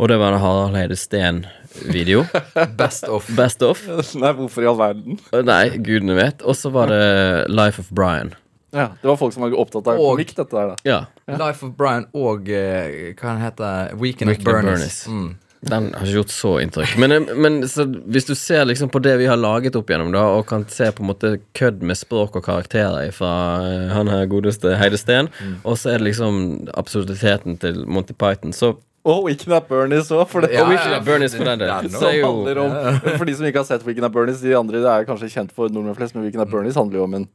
Og 0.00 0.08
det 0.08 0.16
var 0.18 0.32
en 0.32 0.40
Harald 0.42 0.74
Heide 0.78 0.96
Steen-video. 0.98 2.24
best 2.80 3.04
of. 3.12 3.28
Best 3.36 3.62
of. 3.62 3.82
Nei, 4.22 4.32
hvorfor 4.38 4.64
i 4.64 4.70
all 4.70 4.80
verden? 4.80 5.20
Nei, 5.44 5.68
gudene 5.84 6.16
vet. 6.18 6.40
Og 6.48 6.56
så 6.56 6.72
var 6.74 6.88
det 6.90 7.04
Life 7.52 7.82
of 7.84 7.92
Brian. 7.94 8.32
Ja, 8.74 8.88
Det 9.02 9.06
var 9.06 9.16
folk 9.20 9.32
som 9.36 9.44
var 9.44 9.52
opptatt 9.54 9.86
av 9.92 10.00
Og- 10.02 10.18
dette 10.18 10.48
der, 10.50 10.72
da. 10.72 10.76
Ja. 10.88 11.04
Life 11.30 11.62
of 11.62 11.76
Brian 11.78 12.08
og 12.16 12.48
eh, 12.50 13.12
hva 13.14 13.28
han 13.36 13.44
heter 13.44 13.92
Weekend 14.00 14.32
at 14.32 14.42
Bernies. 14.42 14.72
Bernies. 14.74 14.98
Mm. 15.06 15.28
Den 15.64 15.90
har 15.94 16.04
ikke 16.04 16.18
gjort 16.20 16.32
så 16.34 16.52
inntrykk. 16.62 16.96
Men, 17.00 17.12
eh, 17.16 17.34
men 17.40 17.60
så 17.70 17.86
hvis 17.86 18.26
du 18.28 18.34
ser 18.38 18.64
liksom 18.68 18.90
på 18.92 19.00
det 19.02 19.16
vi 19.20 19.28
har 19.30 19.38
laget 19.40 19.76
opp 19.78 19.90
gjennom, 19.90 20.12
da, 20.14 20.24
og 20.36 20.46
kan 20.50 20.66
se 20.68 20.90
på 20.92 21.04
en 21.04 21.10
måte 21.10 21.34
kødd 21.56 21.82
med 21.86 21.98
språk 21.98 22.36
og 22.36 22.44
karakterer 22.46 23.12
fra 23.14 23.34
eh, 23.64 23.92
han 23.94 24.10
her 24.12 24.26
godeste 24.30 24.76
Heide 24.80 25.00
Steen, 25.00 25.30
og 25.62 25.78
så 25.80 25.94
er 25.94 26.02
det 26.02 26.10
liksom 26.10 26.42
absurditeten 26.74 27.56
til 27.62 27.84
Monty 27.86 28.16
Python, 28.16 28.52
så 28.56 28.74
Og 29.04 29.26
Weekend 29.26 29.52
at 29.52 29.66
Bernies 29.68 30.08
òg, 30.16 30.22
for 30.30 30.40
det 30.40 30.54
Ja, 30.54 30.64
ja, 30.64 31.00
Bernies 31.04 31.34
for 31.36 31.44
den 31.44 31.60
del. 31.60 31.68
Den 31.82 31.90
Så 31.92 32.08
er 32.08 32.22
handler 32.24 32.60
om 32.62 32.70
For 33.18 33.28
de 33.28 33.34
som 33.36 33.44
ikke 33.44 33.60
har 33.60 33.66
sett 33.68 33.84
Wicken 33.84 34.06
at 34.06 34.12
Bernies, 34.14 34.40
de 34.40 34.54
andre 34.56 34.80
det 34.80 34.88
er 34.88 35.04
kanskje 35.04 35.28
kjent 35.28 35.52
for 35.52 35.68
nordmenn 35.68 35.96
flest, 35.98 36.14
men 36.16 36.24
Weekend 36.24 36.40
at 36.46 36.48
Bernies 36.52 36.78
handler 36.80 37.02
jo 37.02 37.04
om 37.04 37.18
en, 37.18 37.26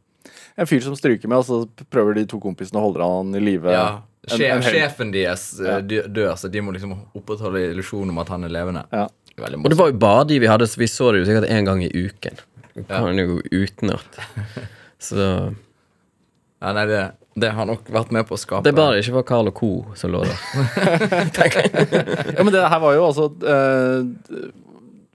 en 0.57 0.69
fyr 0.69 0.81
som 0.81 0.97
stryker 0.97 1.29
med, 1.29 1.43
og 1.43 1.45
så 1.45 1.85
prøver 1.93 2.17
de 2.17 2.25
to 2.25 2.41
kompisene 2.41 2.81
å 2.81 2.87
holde 2.87 3.05
han 3.05 3.37
i 3.37 3.43
live. 3.51 3.69
Ja. 3.69 4.01
En- 4.27 4.37
Sje- 4.37 4.49
en 4.51 4.61
helg. 4.61 4.73
Sjefen 4.75 5.11
deres 5.13 5.43
eh, 5.59 5.79
Ja. 5.79 6.01
dør, 6.07 6.33
så 6.37 6.49
de 6.51 6.59
må 6.61 6.71
liksom 6.75 6.91
opprettholde 7.15 7.69
illusjonen 7.71 8.09
om 8.09 8.17
at 8.19 8.27
han 8.29 8.43
er 8.43 8.49
levende. 8.49 8.83
Ja. 8.91 9.07
Og 9.39 9.69
det 9.71 9.77
var 9.79 9.87
jo 9.87 9.95
bare 9.97 10.25
de 10.27 10.39
vi 10.43 10.47
hadde, 10.51 10.67
så 10.67 10.77
vi 10.81 10.87
så 10.91 11.11
det 11.13 11.21
jo 11.21 11.25
sikkert 11.31 11.47
én 11.49 11.63
gang 11.65 11.79
i 11.83 11.87
uken. 11.95 12.35
Kan 12.75 12.83
kan 12.89 13.17
jo 13.17 13.39
utenat. 13.51 14.19
Så 14.99 15.15
Ja, 16.61 16.73
nei, 16.75 16.85
det, 16.85 17.11
Det 17.39 17.51
har 17.55 17.65
nok 17.65 17.85
vært 17.87 18.11
med 18.11 18.27
på 18.27 18.35
å 18.35 18.39
skape 18.39 18.63
Det 18.63 18.73
er 18.73 18.75
bare 18.75 18.95
det 18.97 19.05
ikke 19.05 19.13
var 19.15 19.23
Carl 19.23 19.47
og 19.47 19.53
Co. 19.55 19.69
som 19.95 20.11
lå 20.11 20.25
der. 20.27 20.35
Ja, 22.35 22.43
men 22.43 22.51
det 22.51 22.59
her 22.67 22.79
var 22.83 22.93
jo 22.97 23.05
altså 23.07 23.29
eh, 23.47 24.03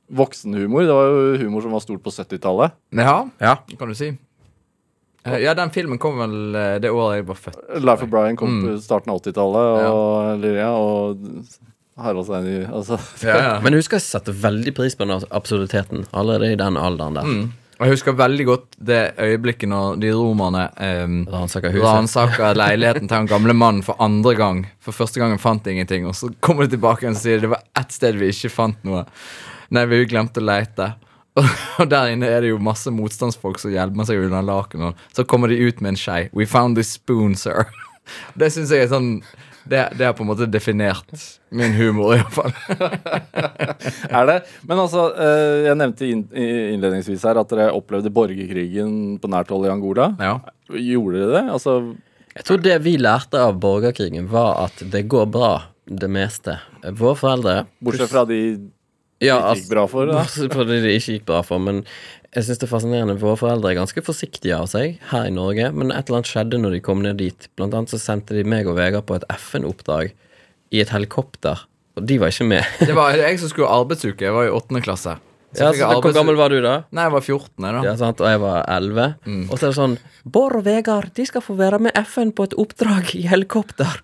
voksenhumor. 0.08 0.86
Det 0.88 0.94
var 0.96 1.10
jo 1.10 1.36
humor 1.44 1.60
som 1.64 1.74
var 1.76 1.82
stort 1.84 2.02
på 2.04 2.12
70-tallet. 2.14 2.72
Ja, 2.96 3.28
Ja. 3.40 3.56
kan 3.78 3.88
du 3.88 3.94
si. 3.94 4.12
Eh, 5.24 5.38
Ja, 5.44 5.54
den 5.56 5.70
filmen 5.72 5.98
kom 5.98 6.18
vel 6.20 6.54
eh, 6.54 6.78
det 6.84 6.90
året 6.92 7.20
jeg 7.22 7.26
var 7.30 7.38
født. 7.40 7.60
Life 7.80 8.04
of 8.04 8.10
Brian 8.12 8.36
kom 8.36 8.58
Mm. 8.60 8.64
på 8.66 8.78
starten 8.84 9.10
av 9.12 9.20
80-tallet, 9.22 9.88
og, 9.88 10.44
ja, 10.44 10.70
og 10.76 11.18
Harald 11.96 12.26
Steini 12.26 12.64
altså, 12.66 12.98
Ja, 13.22 13.36
ja. 13.38 13.52
Men 13.62 13.72
jeg 13.72 13.84
husker 13.84 13.96
jeg 14.00 14.06
satte 14.08 14.32
veldig 14.34 14.74
pris 14.76 14.96
på 14.98 15.06
den 15.06 15.24
absurditeten 15.30 16.06
allerede 16.12 16.52
i 16.52 16.56
den 16.60 16.76
alderen 16.80 17.14
der. 17.20 17.24
Mm. 17.28 17.52
Og 17.74 17.88
jeg 17.88 17.94
husker 17.96 18.14
veldig 18.14 18.44
godt 18.46 18.76
det 18.86 18.98
øyeblikket 19.18 19.66
når 19.68 19.96
de 19.98 20.12
romerne 20.14 20.68
um, 20.78 21.16
Ransaker 21.26 21.72
huset. 21.74 21.82
ransaker 21.88 22.54
leiligheten 22.60 23.08
til 23.08 23.16
den 23.16 23.26
gamle 23.26 23.52
mannen 23.58 23.82
for 23.82 23.96
andre 23.98 24.34
gang. 24.38 24.60
For 24.80 24.94
første 24.94 25.18
gangen 25.18 25.40
fant 25.42 25.64
de 25.66 25.72
ingenting, 25.74 26.06
og 26.06 26.14
så 26.14 26.30
kommer 26.40 26.68
de 26.68 26.76
tilbake 26.76 27.08
og 27.10 27.16
sier 27.18 27.40
det 27.42 27.50
var 27.50 27.64
ett 27.80 27.90
sted 27.96 28.14
vi 28.20 28.28
ikke 28.30 28.52
fant 28.54 28.78
noe. 28.86 29.02
Nei, 29.74 29.82
vi 29.90 30.04
glemte 30.06 30.38
å 30.38 30.46
leite. 30.46 30.92
Og 31.34 31.88
der 31.90 32.12
inne 32.14 32.28
er 32.30 32.44
det 32.44 32.52
jo 32.52 32.60
masse 32.62 32.92
motstandsfolk 32.94 33.58
som 33.58 33.72
gjemmer 33.74 34.06
seg 34.06 34.22
under 34.22 34.44
lakenet. 34.46 35.00
Så 35.16 35.24
kommer 35.26 35.50
de 35.50 35.58
ut 35.66 35.80
med 35.82 35.94
en 35.94 35.98
skei. 35.98 36.28
We 36.32 36.46
found 36.46 36.78
this 36.78 36.94
spoon, 36.94 37.34
sir. 37.38 37.66
Det 38.38 38.50
syns 38.52 38.70
jeg 38.70 38.84
er 38.84 38.90
sånn 38.92 39.10
det, 39.64 39.78
det 39.96 40.04
har 40.04 40.12
på 40.12 40.20
en 40.20 40.28
måte 40.28 40.44
definert 40.52 41.08
min 41.56 41.72
humor, 41.72 42.18
iallfall. 42.18 42.52
Er 44.18 44.26
det? 44.28 44.34
Men 44.68 44.82
altså, 44.82 45.06
eh, 45.16 45.62
jeg 45.70 45.78
nevnte 45.80 46.08
innledningsvis 46.10 47.24
her 47.24 47.40
at 47.40 47.48
dere 47.48 47.70
opplevde 47.72 48.12
borgerkrigen 48.12 49.16
på 49.22 49.30
nært 49.32 49.54
hold 49.54 49.64
i 49.64 49.72
Angola. 49.72 50.10
Ja. 50.20 50.34
Gjorde 50.68 51.22
dere 51.22 51.32
det? 51.38 51.44
Altså, 51.56 51.78
Jeg 52.34 52.44
tror 52.44 52.60
det 52.66 52.76
vi 52.84 52.96
lærte 53.00 53.40
av 53.40 53.56
borgerkrigen, 53.62 54.28
var 54.28 54.66
at 54.66 54.84
det 54.92 55.06
går 55.08 55.32
bra, 55.32 55.54
det 55.88 56.12
meste. 56.12 56.58
Våre 56.84 57.16
foreldre 57.16 57.56
bortsett 57.84 58.12
fra 58.12 58.28
de 58.28 58.40
ja, 59.22 59.38
ikke 59.38 59.60
gikk 59.60 59.70
bra 59.70 59.86
for, 59.90 60.10
da. 60.10 60.24
Fordi 60.56 60.68
det 60.72 60.82
det 60.86 60.94
ikke 60.98 61.18
gikk 61.18 61.26
bra 61.28 61.42
for. 61.46 61.62
Men 61.62 61.84
jeg 62.34 62.46
syns 62.48 62.60
det 62.62 62.66
er 62.66 62.72
fascinerende. 62.72 63.18
Våre 63.20 63.38
foreldre 63.38 63.70
er 63.70 63.78
ganske 63.78 64.02
forsiktige 64.04 64.56
av 64.58 64.66
seg 64.72 64.98
her 65.12 65.28
i 65.28 65.34
Norge, 65.34 65.68
men 65.70 65.92
et 65.92 66.08
eller 66.08 66.22
annet 66.22 66.32
skjedde 66.32 66.58
når 66.62 66.76
de 66.76 66.82
kom 66.84 67.04
ned 67.04 67.20
dit. 67.22 67.48
Blant 67.58 67.76
annet 67.78 67.94
så 67.94 68.00
sendte 68.02 68.34
de 68.34 68.42
meg 68.48 68.66
og 68.70 68.78
Vegard 68.80 69.06
på 69.06 69.18
et 69.18 69.28
FN-oppdrag 69.36 70.10
i 70.74 70.82
et 70.82 70.90
helikopter, 70.90 71.62
og 71.94 72.08
de 72.08 72.18
var 72.18 72.34
ikke 72.34 72.48
med. 72.50 72.74
Det 72.82 72.96
var 72.96 73.14
jeg 73.22 73.38
som 73.38 73.52
skulle 73.52 73.70
arbeidsuke. 73.70 74.26
Jeg 74.26 74.34
var 74.34 74.48
i 74.48 74.54
åttende 74.54 74.82
klasse. 74.82 75.14
Ja, 75.54 75.70
så 75.70 75.78
jeg 75.78 76.02
Hvor 76.04 76.14
gammel 76.16 76.38
var 76.38 76.52
du 76.52 76.58
da? 76.64 76.74
Nei, 76.94 77.06
jeg 77.06 77.14
var 77.14 77.24
14. 77.24 77.64
da. 77.64 77.82
Ja, 77.86 77.94
sant, 78.00 78.20
Og 78.20 78.30
jeg 78.30 78.40
var 78.42 78.64
11. 78.68 79.08
Og 79.48 79.54
så 79.58 79.60
er 79.60 79.68
det 79.68 79.78
sånn 79.78 79.96
Bård 80.24 80.56
og 80.58 80.64
Vegard 80.66 81.12
de 81.14 81.26
skal 81.28 81.44
få 81.44 81.56
være 81.58 81.78
med 81.84 81.98
FN 82.06 82.32
på 82.32 82.46
et 82.48 82.56
oppdrag 82.60 83.12
i 83.18 83.26
helikopter. 83.28 83.98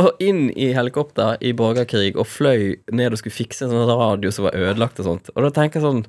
Og 0.00 0.22
inn 0.22 0.46
i 0.50 0.70
helikopter 0.76 1.36
i 1.44 1.52
borgerkrig 1.56 2.14
og 2.14 2.28
fløy 2.30 2.76
ned 2.94 3.12
og 3.16 3.20
skulle 3.20 3.34
fikse 3.34 3.66
en 3.66 3.74
sånn 3.74 3.90
radio 3.90 4.30
som 4.34 4.48
var 4.48 4.56
ødelagt 4.58 5.02
og 5.02 5.10
sånt. 5.10 5.32
Og 5.34 5.48
da 5.48 5.52
tenker 5.54 5.80
jeg 5.80 5.88
sånn 5.88 6.04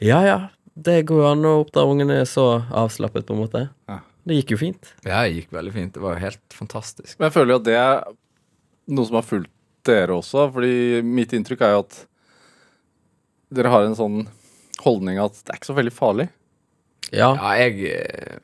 Ja 0.00 0.22
ja, 0.24 0.38
det 0.74 1.02
går 1.10 1.24
jo 1.24 1.26
an 1.32 1.48
å 1.48 1.56
oppdra 1.64 1.84
ungene 1.90 2.22
så 2.28 2.62
avslappet, 2.70 3.26
på 3.28 3.34
en 3.36 3.42
måte. 3.42 3.66
Ja. 3.90 4.00
Det 4.24 4.36
gikk 4.36 4.54
jo 4.54 4.60
fint. 4.60 4.92
Ja, 5.04 5.22
det 5.24 5.34
gikk 5.34 5.54
veldig 5.54 5.72
fint. 5.74 5.94
Det 5.96 6.02
var 6.02 6.16
jo 6.16 6.24
helt 6.26 6.54
fantastisk. 6.54 7.16
Men 7.18 7.28
jeg 7.28 7.36
føler 7.36 7.54
jo 7.54 7.60
at 7.60 7.66
det 7.66 7.76
er 7.80 8.02
noe 8.94 9.08
som 9.08 9.18
har 9.18 9.26
fulgt 9.26 9.52
dere 9.88 10.16
også. 10.20 10.46
Fordi 10.54 11.00
mitt 11.06 11.32
inntrykk 11.36 11.64
er 11.66 11.74
jo 11.74 11.82
at 11.86 11.98
dere 13.50 13.72
har 13.72 13.86
en 13.86 13.96
sånn 13.98 14.20
holdning 14.84 15.18
at 15.22 15.36
det 15.44 15.52
er 15.54 15.60
ikke 15.60 15.70
så 15.72 15.76
veldig 15.78 15.92
farlig. 15.96 16.28
Ja, 17.10 17.32
Ja, 17.34 17.54
jeg 17.58 18.40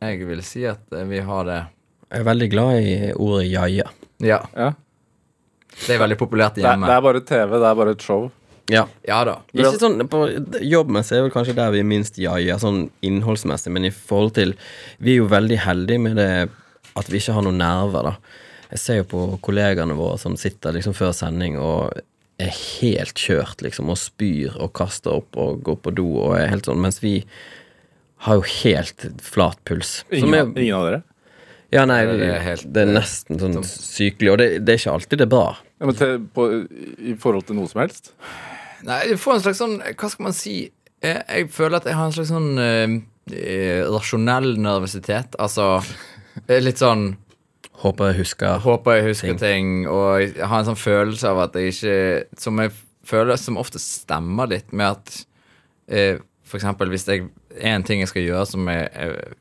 Jeg 0.00 0.26
vil 0.28 0.42
si 0.44 0.64
at 0.68 0.80
eh, 0.92 1.04
vi 1.08 1.20
har 1.24 1.44
det 1.48 1.62
jeg 2.06 2.22
er 2.22 2.26
veldig 2.28 2.46
glad 2.52 2.76
i 2.86 2.90
ordet 3.18 3.48
jaja. 3.50 3.88
Ja. 4.22 4.38
Ja. 4.54 4.68
Det 5.86 5.96
er 5.96 5.98
veldig 5.98 6.16
populært 6.20 6.54
Det, 6.54 6.62
hjemme. 6.62 6.86
det 6.86 6.94
er 6.94 7.02
bare 7.02 7.20
TV, 7.26 7.56
det 7.58 7.66
er 7.68 7.74
bare 7.80 7.94
et 7.96 8.04
show. 8.04 8.28
Ja. 8.70 8.84
Ja 9.06 9.24
da. 9.26 9.34
Ikke 9.54 9.72
sånn, 9.78 9.98
på 10.10 10.20
Jobbmessig 10.62 11.18
er 11.18 11.26
vel 11.26 11.34
kanskje 11.34 11.56
der 11.58 11.74
vi 11.74 11.82
er 11.82 11.88
minst 11.88 12.16
jaja, 12.18 12.56
sånn 12.62 12.86
innholdsmessig, 13.06 13.72
men 13.74 13.88
i 13.88 13.92
forhold 13.94 14.34
til 14.38 14.54
Vi 15.02 15.16
er 15.16 15.20
jo 15.20 15.28
veldig 15.30 15.58
heldige 15.66 16.02
med 16.02 16.16
det 16.16 16.30
at 16.96 17.10
vi 17.10 17.18
ikke 17.20 17.34
har 17.36 17.44
noen 17.44 17.58
nerver, 17.60 18.12
da. 18.12 18.14
Jeg 18.70 18.78
ser 18.82 19.00
jo 19.02 19.08
på 19.10 19.24
kollegaene 19.44 19.94
våre 19.98 20.16
som 20.18 20.38
sitter 20.40 20.72
liksom 20.78 20.94
før 20.96 21.12
sending 21.14 21.58
og 21.58 21.98
er 22.38 22.50
helt 22.52 23.14
kjørt, 23.16 23.62
liksom, 23.64 23.88
og 23.92 23.96
spyr 23.96 24.56
og 24.60 24.72
kaster 24.76 25.14
opp 25.22 25.36
og 25.40 25.62
går 25.64 25.76
på 25.86 25.92
do 25.96 26.06
og 26.26 26.34
er 26.38 26.50
helt 26.52 26.66
sånn, 26.68 26.80
mens 26.82 26.98
vi 27.00 27.18
har 28.26 28.38
jo 28.38 28.44
helt 28.62 29.06
flat 29.24 29.58
puls. 29.68 30.02
Som 30.10 30.28
Ingen, 30.34 30.52
er, 30.56 30.60
ingen 30.62 30.74
av 30.76 30.84
dere. 30.90 31.02
ja, 31.72 31.84
nei, 31.88 32.02
Det 32.06 32.28
er 32.28 32.40
helt- 32.44 32.72
det 32.72 32.82
er 32.86 32.92
nesten 32.92 33.38
sånn 33.40 33.56
sykelig, 33.64 34.32
og 34.32 34.38
det, 34.38 34.48
det 34.64 34.74
er 34.74 34.78
ikke 34.82 34.94
alltid 34.98 35.18
det 35.18 35.26
er 35.26 35.32
bra. 35.32 35.56
Ja, 35.80 35.86
men 35.86 35.94
til, 35.96 36.18
på, 36.32 36.46
I 36.98 37.14
forhold 37.20 37.46
til 37.46 37.56
noe 37.56 37.68
som 37.68 37.80
helst? 37.82 38.12
Nei, 38.84 39.00
jeg 39.08 39.18
får 39.18 39.34
en 39.34 39.40
slags 39.44 39.58
sånn 39.60 39.78
Hva 39.96 40.08
skal 40.12 40.24
man 40.28 40.32
si? 40.36 40.70
Jeg, 41.02 41.22
jeg 41.28 41.48
føler 41.52 41.76
at 41.80 41.84
jeg 41.88 41.96
har 41.96 42.06
en 42.06 42.12
slags 42.16 42.30
sånn 42.32 42.58
eh, 42.60 42.96
eh, 43.32 43.82
rasjonell 43.92 44.56
nervøsitet. 44.60 45.36
Altså 45.40 45.82
eh, 46.48 46.60
litt 46.64 46.80
sånn 46.80 47.16
Håper 47.82 48.12
jeg 48.12 48.20
husker 48.22 48.60
Håper 48.64 48.98
jeg 48.98 49.08
husker 49.10 49.38
ting, 49.40 49.86
og 49.88 50.20
jeg 50.22 50.46
har 50.48 50.62
en 50.62 50.68
sånn 50.70 50.80
følelse 50.80 51.28
av 51.28 51.42
at 51.46 51.58
jeg 51.58 51.74
ikke 51.74 51.96
Som 52.40 52.62
jeg 52.62 52.72
føler 53.06 53.36
som 53.40 53.58
ofte 53.60 53.78
stemmer 53.82 54.48
litt 54.50 54.72
med 54.72 54.96
at 54.96 55.18
eh, 55.88 56.22
For 56.46 56.58
eksempel 56.60 56.90
hvis 56.92 57.04
det 57.08 57.18
er 57.20 57.74
en 57.76 57.84
ting 57.86 58.00
jeg 58.02 58.10
skal 58.12 58.24
gjøre 58.26 58.46
som 58.48 58.68
jeg, 58.72 58.88
jeg, 58.94 59.36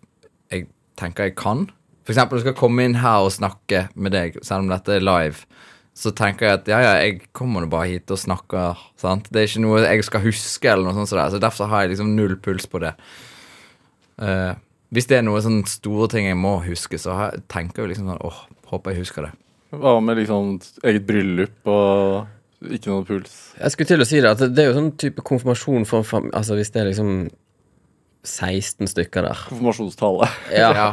jeg 0.52 0.68
tenker 1.00 1.30
jeg 1.30 1.38
kan 1.40 1.68
For 2.04 2.14
eksempel 2.14 2.40
jeg 2.42 2.48
skal 2.50 2.60
komme 2.60 2.86
inn 2.86 3.00
her 3.02 3.26
og 3.26 3.34
snakke 3.34 3.88
med 3.96 4.14
deg, 4.14 4.38
selv 4.46 4.66
om 4.66 4.70
dette 4.70 4.94
er 4.94 5.02
live. 5.06 5.48
Så 5.96 6.12
tenker 6.14 6.46
jeg 6.46 6.60
at 6.60 6.68
ja, 6.70 6.82
ja, 6.84 6.92
jeg 7.02 7.30
kommer 7.34 7.64
nå 7.64 7.70
bare 7.72 7.88
hit 7.88 8.12
og 8.12 8.20
snakker. 8.20 8.78
sant? 9.00 9.30
Det 9.32 9.42
er 9.42 9.48
ikke 9.48 9.64
noe 9.64 9.80
jeg 9.82 10.04
skal 10.06 10.22
huske, 10.26 10.70
eller 10.70 10.86
noe 10.86 10.94
sånt. 11.00 11.10
sådär, 11.10 11.32
Så 11.32 11.40
derfor 11.40 11.72
har 11.72 11.82
jeg 11.82 11.96
liksom 11.96 12.12
null 12.16 12.36
puls 12.38 12.68
på 12.68 12.82
det. 12.84 12.92
Eh, 14.22 14.54
hvis 14.94 15.08
det 15.10 15.18
er 15.20 15.26
noe 15.26 15.42
sånn 15.44 15.64
store 15.70 16.08
ting 16.12 16.28
jeg 16.30 16.38
må 16.40 16.58
huske, 16.66 17.00
så 17.02 17.16
har, 17.18 17.40
tenker 17.52 17.82
jeg 17.82 17.86
jo 17.86 17.92
liksom 17.94 18.12
sånn 18.12 18.22
åh, 18.26 18.40
håper 18.72 18.94
jeg 18.94 19.06
husker 19.06 19.28
det. 19.30 19.34
Hva 19.76 19.98
med 20.04 20.20
liksom 20.22 20.44
eget 20.88 21.08
bryllup 21.08 21.72
og 21.72 22.70
ikke 22.72 22.92
noe 22.92 23.06
puls? 23.08 23.34
Jeg 23.60 23.74
skulle 23.74 23.90
til 23.90 24.04
å 24.06 24.08
si 24.08 24.22
det, 24.22 24.30
at 24.36 24.46
det 24.56 24.64
er 24.64 24.70
jo 24.72 24.78
sånn 24.78 24.94
type 25.02 25.22
konfirmasjon 25.26 25.88
for 25.90 26.04
en 26.04 26.08
fam... 26.08 26.30
Altså 26.38 26.58
hvis 26.60 26.72
det 26.74 26.84
er 26.84 26.90
liksom 26.92 27.12
16 28.26 28.88
stykker 28.90 29.28
der. 29.28 29.42
Konfirmasjonstale. 29.50 30.30
Ja. 30.54 30.86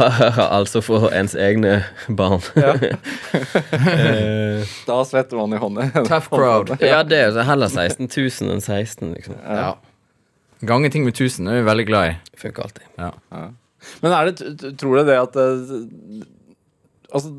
altså 0.58 0.80
for 0.82 1.10
ens 1.14 1.36
egne 1.38 1.76
barn. 2.08 2.40
Eh, 2.58 4.64
Da 4.88 4.96
svetter 5.06 5.38
man 5.38 5.54
i 5.54 5.60
hånda. 5.60 5.86
Tough 6.08 6.32
crowd. 6.32 6.72
ja, 6.82 7.04
det 7.06 7.20
er 7.20 7.28
jo 7.28 7.36
så 7.38 7.44
heller 7.46 7.70
16 7.70 8.08
000 8.10 8.56
enn 8.56 8.64
16, 8.64 9.12
liksom. 9.14 9.38
Ja. 9.44 9.70
Gange 10.66 10.90
ting 10.92 11.06
med 11.06 11.16
tusen 11.16 11.48
er 11.48 11.60
vi 11.60 11.68
veldig 11.68 11.86
glad 11.88 12.10
i. 12.10 12.14
Funker 12.40 12.66
alltid. 12.66 12.86
Ja. 13.00 13.10
Men 14.04 14.12
er 14.12 14.30
det, 14.30 14.74
tror 14.80 15.00
du 15.00 15.08
det 15.08 15.16
at 15.16 15.38
Altså, 17.10 17.32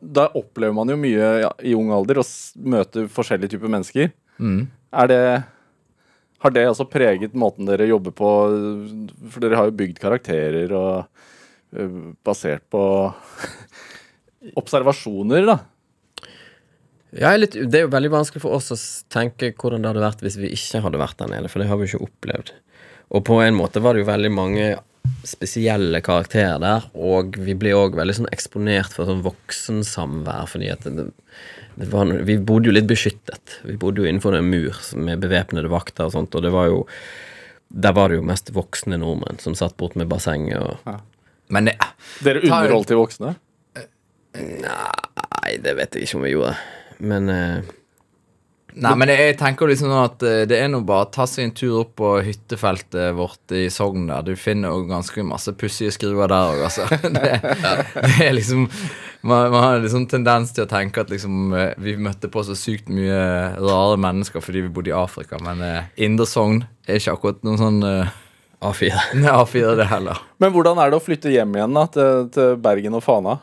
da 0.00 0.28
opplever 0.38 0.72
man 0.72 0.88
jo 0.88 0.96
mye 0.96 1.50
i 1.66 1.74
ung 1.76 1.90
alder 1.92 2.22
og 2.22 2.28
møter 2.64 3.10
forskjellige 3.12 3.56
typer 3.56 3.72
mennesker. 3.72 4.12
Mm. 4.38 4.68
Er 4.94 5.10
det 5.10 5.22
Har 6.38 6.54
det 6.54 6.68
også 6.70 6.86
preget 6.88 7.34
måten 7.34 7.66
dere 7.66 7.88
jobber 7.90 8.14
på? 8.14 8.28
For 9.28 9.42
dere 9.42 9.58
har 9.58 9.68
jo 9.68 9.76
bygd 9.76 9.98
karakterer 9.98 10.72
og 10.72 12.14
basert 12.24 12.62
på 12.70 12.80
observasjoner, 14.60 15.44
da. 15.50 15.58
Ja, 17.18 17.32
litt, 17.36 17.56
det 17.56 17.74
er 17.74 17.86
jo 17.86 17.92
veldig 17.92 18.10
vanskelig 18.12 18.42
for 18.44 18.54
oss 18.54 18.70
å 18.72 18.78
tenke 19.12 19.50
hvordan 19.56 19.82
det 19.82 19.90
hadde 19.90 20.04
vært 20.04 20.22
hvis 20.24 20.36
vi 20.40 20.50
ikke 20.52 20.82
hadde 20.84 21.00
vært 21.00 21.18
der 21.20 21.30
nede, 21.32 21.50
for 21.50 21.62
det 21.62 21.68
har 21.70 21.80
vi 21.80 21.88
jo 21.88 21.96
ikke 21.96 22.08
opplevd. 22.08 22.52
Og 23.14 23.24
på 23.24 23.38
en 23.40 23.56
måte 23.56 23.80
var 23.80 23.94
det 23.94 24.04
jo 24.04 24.10
veldig 24.10 24.30
mange 24.34 24.68
spesielle 25.26 26.00
karakterer 26.04 26.60
der, 26.62 26.84
og 26.94 27.38
vi 27.40 27.54
ble 27.58 27.72
òg 27.76 27.96
veldig 27.98 28.18
sånn 28.20 28.30
eksponert 28.32 28.92
for 28.94 29.08
sånn 29.08 29.24
voksensamvær, 29.24 30.48
fordi 30.50 30.68
at 30.72 30.84
det, 30.84 31.08
det 31.78 31.88
var, 31.92 32.12
Vi 32.28 32.38
bodde 32.38 32.70
jo 32.70 32.76
litt 32.76 32.88
beskyttet. 32.90 33.58
Vi 33.64 33.78
bodde 33.80 34.02
jo 34.02 34.08
innenfor 34.10 34.36
en 34.36 34.50
mur 34.50 34.76
med 34.96 35.24
bevæpnede 35.24 35.70
vakter 35.72 36.08
og 36.08 36.14
sånt, 36.16 36.36
og 36.36 36.44
det 36.44 36.52
var 36.54 36.68
jo 36.72 36.86
Der 37.68 37.92
var 37.92 38.08
det 38.08 38.16
jo 38.16 38.24
mest 38.24 38.48
voksne 38.56 38.96
nordmenn 38.96 39.40
som 39.42 39.54
satt 39.54 39.76
bort 39.76 39.96
med 39.96 40.08
bassenget 40.08 40.56
og 40.56 41.00
Men 41.52 41.68
det, 41.68 41.76
Dere 42.24 42.40
underholdt 42.44 42.88
de 42.88 42.96
voksne? 42.96 43.34
Nei, 44.38 45.52
det 45.60 45.74
vet 45.76 45.94
jeg 45.96 46.04
ikke 46.04 46.18
om 46.18 46.24
vi 46.24 46.32
gjorde. 46.34 46.54
Men 47.00 47.28
eh, 47.32 47.70
Nei, 48.78 48.92
men 49.00 49.10
jeg 49.10 49.36
tenker 49.40 49.70
liksom 49.70 49.90
at 49.96 50.22
eh, 50.26 50.44
det 50.46 50.58
er 50.60 50.68
nå 50.70 50.82
bare 50.86 51.06
å 51.06 51.10
ta 51.14 51.24
seg 51.26 51.48
en 51.48 51.54
tur 51.56 51.80
opp 51.80 51.94
på 51.98 52.12
hyttefeltet 52.22 53.16
vårt 53.16 53.54
i 53.56 53.66
Sogn 53.72 54.06
der. 54.10 54.26
Du 54.26 54.38
finner 54.38 54.74
jo 54.74 54.84
ganske 54.90 55.24
masse 55.26 55.54
pussige 55.58 55.94
skruer 55.94 56.28
der 56.30 56.52
òg, 56.52 56.64
altså. 56.68 56.86
Det, 57.18 57.32
det 57.42 58.28
er 58.28 58.34
liksom 58.36 58.68
man, 59.20 59.50
man 59.50 59.62
har 59.64 59.80
liksom 59.82 60.06
tendens 60.10 60.52
til 60.54 60.66
å 60.66 60.70
tenke 60.70 61.02
at 61.02 61.10
liksom 61.10 61.52
eh, 61.56 61.72
vi 61.82 61.96
møtte 61.98 62.30
på 62.30 62.44
så 62.46 62.54
sykt 62.58 62.90
mye 62.92 63.18
rare 63.58 63.98
mennesker 64.00 64.44
fordi 64.44 64.66
vi 64.66 64.72
bodde 64.72 64.92
i 64.92 64.96
Afrika, 64.96 65.40
men 65.42 65.62
eh, 65.64 65.88
Indre 66.06 66.28
Sogn 66.28 66.62
er 66.86 67.00
ikke 67.00 67.16
akkurat 67.16 67.42
noen 67.46 67.60
sånn 67.60 67.80
eh, 67.88 68.16
A4. 68.62 68.94
Nei, 69.22 69.32
A4 69.32 69.74
det 69.80 69.88
heller. 69.90 70.22
Men 70.42 70.54
hvordan 70.54 70.78
er 70.82 70.92
det 70.92 71.00
å 71.00 71.04
flytte 71.04 71.32
hjem 71.34 71.56
igjen 71.58 71.80
da, 71.80 71.86
til, 71.94 72.28
til 72.34 72.58
Bergen 72.62 72.98
og 72.98 73.04
Fana? 73.06 73.38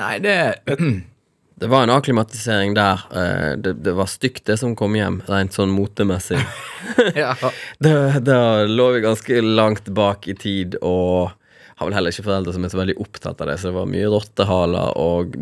Nei, 0.00 0.14
det 0.24 0.38
Det 1.56 1.68
var 1.70 1.84
en 1.86 1.90
akklimatisering 1.94 2.74
der. 2.74 3.04
Eh, 3.14 3.56
Det, 3.56 3.72
det 3.84 3.92
var 3.94 4.06
stygt, 4.10 4.44
det 4.46 4.56
som 4.58 4.74
kom 4.76 4.96
hjem, 4.98 5.20
rent 5.28 5.54
sånn 5.54 5.70
motemessig. 5.74 6.40
ja. 7.14 7.34
Da, 7.84 8.18
da 8.20 8.38
lå 8.66 8.88
vi 8.96 9.04
ganske 9.04 9.40
langt 9.42 9.88
bak 9.94 10.28
i 10.28 10.34
tid, 10.34 10.74
og 10.82 11.30
har 11.78 11.88
vel 11.88 11.94
heller 11.96 12.14
ikke 12.14 12.26
foreldre 12.26 12.52
som 12.54 12.64
er 12.66 12.70
så 12.72 12.78
veldig 12.80 12.96
opptatt 13.02 13.40
av 13.42 13.48
det, 13.50 13.56
så 13.58 13.70
det 13.70 13.76
var 13.78 13.88
mye 13.90 14.10
rottehaler 14.10 14.98
og 15.00 15.34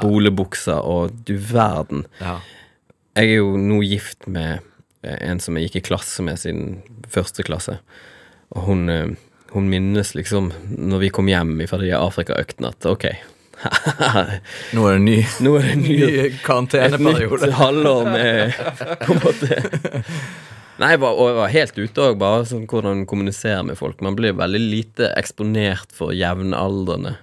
bolebukser 0.00 0.80
og 0.84 1.14
du 1.28 1.36
verden. 1.36 2.06
ja. 2.20 2.38
Jeg 3.18 3.32
er 3.32 3.40
jo 3.40 3.56
nå 3.58 3.80
gift 3.82 4.28
med 4.30 4.60
eh, 5.02 5.16
en 5.26 5.40
som 5.42 5.56
jeg 5.58 5.66
gikk 5.66 5.80
i 5.80 5.86
klasse 5.88 6.22
med 6.22 6.38
siden 6.38 6.76
første 7.10 7.42
klasse. 7.44 7.74
Og 8.54 8.68
hun, 8.68 8.84
eh, 8.88 9.10
hun 9.50 9.66
minnes 9.68 10.14
liksom, 10.14 10.52
når 10.78 11.02
vi 11.02 11.10
kom 11.10 11.28
hjem 11.28 11.56
fra 11.68 11.80
de 11.82 11.90
Afrikaøktene, 11.98 12.70
at 12.70 12.86
ok 12.86 13.08
Nå 14.74 14.84
er 14.88 14.96
det 14.96 15.02
ny, 15.04 15.16
Nå 15.44 15.54
er 15.58 15.66
det 15.66 15.72
en 15.74 15.82
ny, 15.84 15.96
karanteneperiode. 16.44 17.42
et 17.42 17.50
nytt 17.50 17.58
halvår 17.58 18.06
med 18.08 18.54
På 19.04 19.16
en 19.16 19.20
måte 19.24 19.58
Nei, 20.80 20.94
jeg 20.94 21.00
var, 21.02 21.12
og 21.12 21.26
jeg 21.28 21.36
var 21.36 21.50
helt 21.52 21.78
ute 21.82 22.04
òg, 22.06 22.14
bare 22.22 22.44
sånn 22.48 22.62
hvordan 22.64 23.02
kommunisere 23.04 23.60
med 23.68 23.76
folk. 23.76 23.98
Man 24.00 24.14
blir 24.16 24.32
veldig 24.38 24.60
lite 24.62 25.10
eksponert 25.12 25.92
for 25.92 26.14
jevnaldrende. 26.16 27.18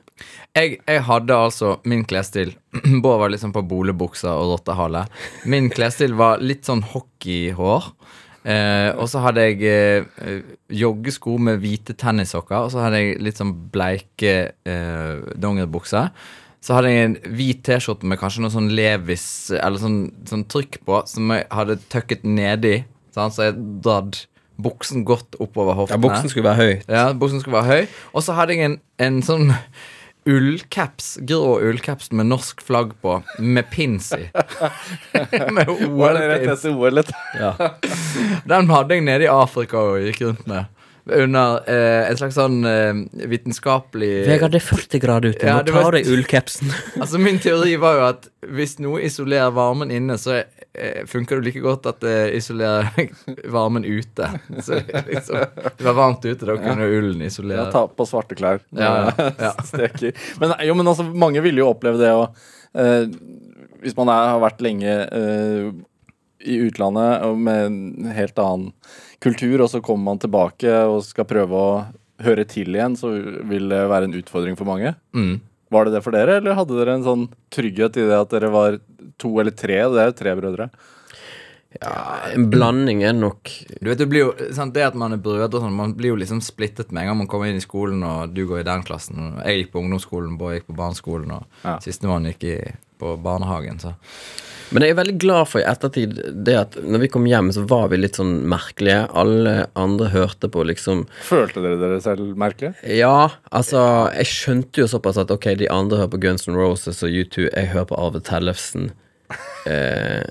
Jeg, 0.54 0.76
jeg 0.86 1.02
hadde 1.08 1.40
altså 1.48 1.72
min 1.90 2.04
klesstil 2.06 2.52
Bård 3.02 3.24
var 3.24 3.34
liksom 3.34 3.56
på 3.56 3.66
boligbuksa 3.66 4.36
og 4.38 4.52
rottehale. 4.54 5.08
Min 5.50 5.72
klesstil 5.74 6.14
var 6.18 6.38
litt 6.38 6.70
sånn 6.70 6.86
hockeyhår. 6.94 7.90
Eh, 8.48 8.90
og 8.96 9.10
så 9.12 9.20
hadde 9.26 9.44
jeg 9.44 9.64
eh, 9.68 10.52
joggesko 10.72 11.36
med 11.50 11.60
hvite 11.64 11.96
tennissokker. 12.00 12.64
Og 12.64 12.72
så 12.72 12.86
hadde 12.86 13.02
jeg 13.02 13.18
litt 13.26 13.40
sånn 13.42 13.52
bleike 13.74 14.36
eh, 14.68 15.26
dongeribukser. 15.36 16.14
Så 16.64 16.78
hadde 16.78 16.92
jeg 16.92 17.08
en 17.08 17.18
hvit 17.38 17.60
T-skjorte 17.68 18.08
med 18.08 18.20
kanskje 18.22 18.44
noe 18.44 18.54
sånn 18.54 18.72
Levis 18.76 19.28
eller 19.56 19.80
sånn, 19.82 20.00
sånn 20.28 20.48
trykk 20.52 20.80
på, 20.88 21.04
som 21.08 21.36
jeg 21.36 21.46
hadde 21.54 21.78
tøkket 21.92 22.26
nedi. 22.28 22.80
sant? 23.16 23.36
Så 23.36 23.50
jeg 23.50 23.60
dratt 23.86 24.24
buksen 24.58 25.04
godt 25.06 25.38
oppover 25.44 25.86
Ja. 25.92 26.00
Buksen 26.02 26.32
skulle 26.32 26.50
være 26.50 26.64
høy. 26.64 26.74
Ja, 26.90 27.12
buksen 27.14 27.44
skulle 27.44 27.60
være 27.60 27.68
høy. 27.84 27.94
Og 28.14 28.26
så 28.26 28.34
hadde 28.34 28.58
jeg 28.58 28.72
en, 28.72 28.80
en 28.98 29.22
sånn 29.24 29.52
ullcaps, 30.28 31.18
grå 31.28 31.60
ullcaps 31.64 32.12
med 32.12 32.28
norsk 32.30 32.62
flagg 32.62 32.94
på, 33.02 33.22
med 33.40 33.70
pins 33.72 34.12
i. 34.18 34.28
med 35.56 35.70
OL-pins. 35.70 36.66
OL? 36.66 37.04
Ja. 37.40 37.54
Den 38.46 38.70
hadde 38.74 38.98
jeg 38.98 39.06
nede 39.08 39.28
i 39.28 39.32
Afrika 39.32 39.80
og 39.94 40.04
gikk 40.04 40.26
rundt 40.26 40.50
med. 40.50 40.74
Under 41.08 41.62
eh, 41.72 42.10
en 42.10 42.18
slags 42.20 42.36
sånn 42.36 42.66
eh, 42.68 42.98
vitenskapelig 43.32 44.26
Vegard, 44.28 44.52
det 44.52 44.60
er 44.60 44.66
40 44.68 45.02
grader 45.04 45.32
ute. 45.32 45.46
Nå 45.48 45.62
ja, 45.62 45.64
tar 45.64 45.96
du 45.96 46.10
ullcapsen. 46.18 46.74
Altså 47.02 47.22
Min 47.22 47.40
teori 47.40 47.78
var 47.80 47.96
jo 47.96 48.04
at 48.10 48.28
hvis 48.58 48.76
noe 48.84 49.06
isolerer 49.08 49.54
varmen 49.56 49.94
inne, 49.94 50.20
så 50.20 50.42
eh, 50.42 50.57
funker 51.10 51.40
det 51.40 51.48
like 51.48 51.62
godt 51.64 51.88
at 51.90 52.00
det 52.04 52.16
isolerer 52.38 53.10
varmen 53.56 53.86
ute. 53.86 54.28
Så 54.62 54.80
liksom, 55.08 55.40
det 55.78 55.86
var 55.88 55.98
varmt 55.98 56.26
ute, 56.26 56.46
da 56.46 56.58
kunne 56.62 56.86
ullen 56.86 57.22
Ja, 57.24 57.32
isolere. 57.32 57.68
ta 57.74 57.86
på 57.88 58.06
svarte 58.06 58.38
klær. 58.38 58.60
Ja, 58.78 58.92
ja, 59.18 59.30
ja. 59.48 59.52
Steker. 59.72 60.14
Men, 60.42 60.54
jo, 60.68 60.76
men 60.78 60.88
altså, 60.92 61.08
mange 61.10 61.42
ville 61.46 61.64
jo 61.64 61.72
oppleve 61.72 62.02
det 62.02 62.12
å 62.14 62.28
eh, 62.78 63.08
Hvis 63.82 63.98
man 63.98 64.10
er, 64.14 64.32
har 64.36 64.42
vært 64.44 64.62
lenge 64.66 64.94
eh, 65.06 65.70
i 66.48 66.60
utlandet 66.68 67.26
med 67.42 67.66
en 67.66 68.12
helt 68.14 68.38
annen 68.40 68.72
kultur, 69.24 69.64
og 69.66 69.70
så 69.74 69.82
kommer 69.82 70.12
man 70.12 70.22
tilbake 70.22 70.70
og 70.86 71.02
skal 71.06 71.26
prøve 71.30 71.58
å 71.58 71.72
høre 72.24 72.46
til 72.50 72.74
igjen, 72.78 72.96
så 72.98 73.10
vil 73.50 73.68
det 73.70 73.84
være 73.90 74.08
en 74.10 74.16
utfordring 74.18 74.58
for 74.58 74.70
mange. 74.70 74.94
Mm. 75.18 75.40
Var 75.74 75.86
det 75.90 75.98
det 75.98 76.04
for 76.06 76.16
dere, 76.16 76.38
eller 76.40 76.56
hadde 76.58 76.78
dere 76.78 76.94
en 76.98 77.04
sånn 77.06 77.26
trygghet 77.54 77.98
i 78.00 78.06
det 78.08 78.16
at 78.18 78.32
dere 78.32 78.50
var 78.54 78.78
to 79.18 79.34
eller 79.42 79.52
tre? 79.58 79.82
Det 79.94 80.02
er 80.04 80.12
jo 80.12 80.18
tre 80.24 80.36
brødre. 80.40 80.70
Ja, 81.82 81.92
En 82.34 82.46
blanding 82.50 83.02
er 83.04 83.12
nok 83.14 83.50
Du 83.82 83.90
vet, 83.90 84.00
det 84.00 84.08
blir 84.10 84.22
jo, 84.24 84.30
sant, 84.56 84.72
det 84.74 84.86
at 84.88 84.96
man 84.98 85.14
er 85.14 85.20
brødre 85.22 85.60
sånn, 85.62 85.76
man 85.76 85.92
blir 86.00 86.14
jo 86.14 86.20
liksom 86.22 86.40
splittet 86.42 86.94
med 86.96 87.04
en 87.04 87.10
gang 87.12 87.18
man 87.20 87.28
kommer 87.30 87.52
inn 87.52 87.60
i 87.60 87.64
skolen, 87.66 88.02
og 88.08 88.32
du 88.34 88.46
går 88.48 88.62
i 88.64 88.68
den 88.68 88.86
klassen. 88.88 89.20
Og 89.20 89.42
jeg 89.46 89.60
gikk 89.66 89.74
på 89.76 89.82
ungdomsskolen, 89.84 90.38
Bård 90.40 90.56
gikk 90.56 90.70
på 90.72 90.78
barneskolen, 90.80 91.32
og 91.36 91.46
Ja. 91.68 91.78
sistemann 91.84 92.26
gikk 92.32 92.44
i, 92.48 92.58
på 92.98 93.18
barnehagen. 93.22 93.78
Så. 93.84 93.94
Men 94.72 94.84
jeg 94.84 94.92
er 94.92 94.98
veldig 95.04 95.18
glad 95.20 95.48
for 95.48 95.60
i 95.62 95.68
ettertid 95.68 96.16
det 96.44 96.56
at 96.58 96.76
når 96.84 97.00
vi 97.06 97.08
kom 97.14 97.26
hjem, 97.30 97.52
så 97.56 97.66
var 97.68 97.88
vi 97.92 97.98
litt 98.00 98.16
sånn 98.20 98.42
merkelige. 98.48 99.04
Alle 99.14 99.68
andre 99.76 100.10
hørte 100.12 100.50
på 100.52 100.64
liksom 100.68 101.06
Følte 101.24 101.62
dere 101.64 101.78
dere 101.80 102.00
selv 102.04 102.34
merkelig? 102.36 102.74
Ja, 102.84 103.30
altså 103.52 104.10
Jeg 104.16 104.26
skjønte 104.32 104.82
jo 104.84 104.88
såpass 104.88 105.18
at 105.22 105.32
ok, 105.32 105.54
de 105.60 105.70
andre 105.72 105.98
hører 106.02 106.12
på 106.16 106.20
Guns 106.26 106.48
N' 106.48 106.56
Roses 106.60 107.04
og 107.04 107.10
U2. 107.12 107.48
Jeg 107.54 107.72
hører 107.76 107.86
på 107.92 108.00
Arve 108.00 108.20
Tellefsen. 108.24 108.92
Eh, 109.68 110.24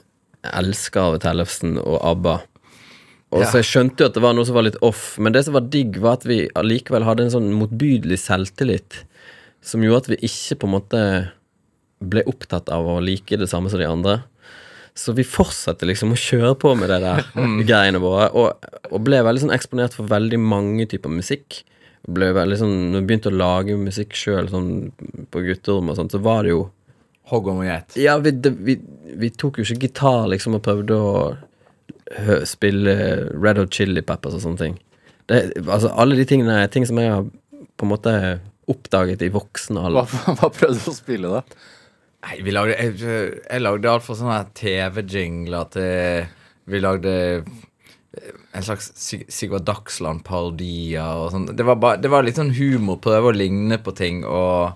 elsker 0.56 1.02
Arve 1.02 1.18
Tellefsen 1.20 1.76
og 1.82 1.98
ABBA. 2.06 2.36
Og 3.34 3.42
Ja. 3.42 3.48
Så 3.50 3.58
jeg 3.60 3.66
skjønte 3.68 4.00
jo 4.04 4.06
at 4.08 4.14
det 4.14 4.22
var 4.22 4.36
noe 4.36 4.46
som 4.46 4.54
var 4.54 4.64
litt 4.68 4.78
off, 4.86 5.18
men 5.18 5.34
det 5.34 5.44
som 5.44 5.56
var 5.56 5.66
digg, 5.68 5.98
var 6.00 6.20
at 6.20 6.24
vi 6.28 6.46
allikevel 6.56 7.04
hadde 7.04 7.26
en 7.26 7.34
sånn 7.34 7.50
motbydelig 7.58 8.20
selvtillit 8.22 9.02
som 9.66 9.82
gjorde 9.82 10.04
at 10.04 10.10
vi 10.12 10.20
ikke 10.28 10.60
på 10.62 10.68
en 10.68 10.74
måte 10.76 11.02
ble 12.06 12.22
opptatt 12.28 12.70
av 12.70 12.86
å 12.86 13.00
like 13.02 13.36
det 13.40 13.48
samme 13.50 13.70
som 13.72 13.80
de 13.82 13.88
andre. 13.88 14.16
Så 14.96 15.12
vi 15.12 15.26
fortsatte 15.28 15.84
liksom 15.88 16.14
å 16.14 16.20
kjøre 16.20 16.54
på 16.56 16.72
med 16.78 16.88
det 16.92 17.00
der 17.02 17.26
greiene 17.68 18.00
våre, 18.00 18.30
og, 18.32 18.68
og 18.88 19.02
ble 19.04 19.20
veldig 19.26 19.42
sånn 19.46 19.56
eksponert 19.56 19.96
for 19.96 20.08
veldig 20.08 20.38
mange 20.40 20.86
typer 20.88 21.12
musikk. 21.12 21.64
Ble 22.06 22.30
veldig 22.36 22.60
sånn, 22.60 22.76
Når 22.92 23.02
vi 23.02 23.06
begynte 23.10 23.32
å 23.32 23.36
lage 23.36 23.76
musikk 23.80 24.14
sjøl 24.14 24.48
sånn, 24.52 24.70
på 25.32 25.42
gutterom 25.42 25.90
og 25.90 25.98
sånt, 25.98 26.14
så 26.14 26.22
var 26.22 26.46
det 26.46 26.54
jo 26.54 26.62
Hogg 27.30 27.48
om 27.50 27.60
og 27.62 27.66
gjet. 27.66 27.96
Ja, 27.98 28.16
vi, 28.22 28.30
det, 28.30 28.52
vi, 28.62 28.76
vi 29.18 29.30
tok 29.34 29.58
jo 29.58 29.64
ikke 29.66 29.88
gitar 29.88 30.28
liksom 30.30 30.54
og 30.58 30.62
prøvde 30.66 30.94
å 30.94 31.12
hø, 32.22 32.36
spille 32.46 32.94
Red 33.34 33.58
Hot 33.58 33.72
Chili 33.74 34.02
Peppers 34.06 34.36
og 34.38 34.44
sånne 34.44 34.60
ting. 34.60 34.76
Det, 35.26 35.40
altså, 35.66 35.90
alle 35.98 36.14
de 36.18 36.26
tingene 36.30 36.60
er 36.62 36.70
ting 36.70 36.86
som 36.86 37.00
jeg 37.02 37.10
har 37.10 37.24
på 37.26 37.86
en 37.86 37.90
måte 37.90 38.12
oppdaget 38.70 39.24
i 39.26 39.30
voksen 39.34 39.78
Hva, 39.78 39.88
alder. 39.90 40.14
hva 40.38 40.50
prøvde 40.54 40.78
du 40.84 40.90
å 40.90 40.94
spille, 40.94 41.30
da? 41.32 41.42
Nei, 42.26 42.38
vi 42.46 42.54
lagde, 42.54 42.74
jeg, 42.78 42.94
jeg 43.42 43.62
lagde 43.62 43.90
alt 43.90 44.06
fra 44.06 44.16
sånne 44.18 44.38
TV-jingler 44.58 45.68
til 45.74 46.30
Vi 46.70 46.80
lagde 46.82 47.12
eh, 47.42 48.32
en 48.56 48.64
slags 48.66 48.88
Sig 48.98 49.26
Sigvard 49.30 49.66
Dagsland-parodier 49.68 51.20
og 51.26 51.28
sånn. 51.34 51.50
Det, 51.58 51.66
var 51.68 51.78
bare- 51.82 52.00
det 52.02 52.10
var 52.10 52.24
litt 52.26 52.38
sånn 52.40 52.54
humor. 52.56 52.98
Prøve 53.04 53.30
å 53.30 53.36
ligne 53.36 53.78
på 53.82 53.94
ting 53.98 54.22
og, 54.26 54.74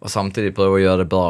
og 0.00 0.08
samtidig 0.08 0.54
prøve 0.56 0.78
å 0.78 0.80
gjøre 0.80 1.02
det 1.02 1.10
bra. 1.12 1.26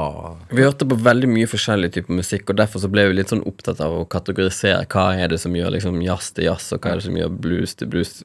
Vi 0.54 0.62
hørte 0.62 0.86
på 0.86 0.98
veldig 1.02 1.30
mye 1.32 1.48
forskjellig 1.50 1.90
type 1.96 2.14
musikk, 2.14 2.52
og 2.52 2.60
derfor 2.60 2.82
så 2.82 2.90
ble 2.92 3.08
vi 3.10 3.16
litt 3.18 3.32
sånn 3.32 3.42
opptatt 3.48 3.82
av 3.82 3.96
å 3.96 4.04
kategorisere 4.10 4.86
hva 4.92 5.08
er 5.18 5.32
det 5.32 5.40
som 5.42 5.56
gjør 5.56 5.74
liksom 5.74 5.98
jazz 6.04 6.30
til 6.36 6.46
jazz, 6.46 6.68
og 6.76 6.84
hva 6.84 6.92
er 6.92 7.00
det 7.00 7.08
som 7.08 7.18
gjør 7.18 7.34
blues 7.46 7.74
til 7.74 7.90
blues. 7.90 8.20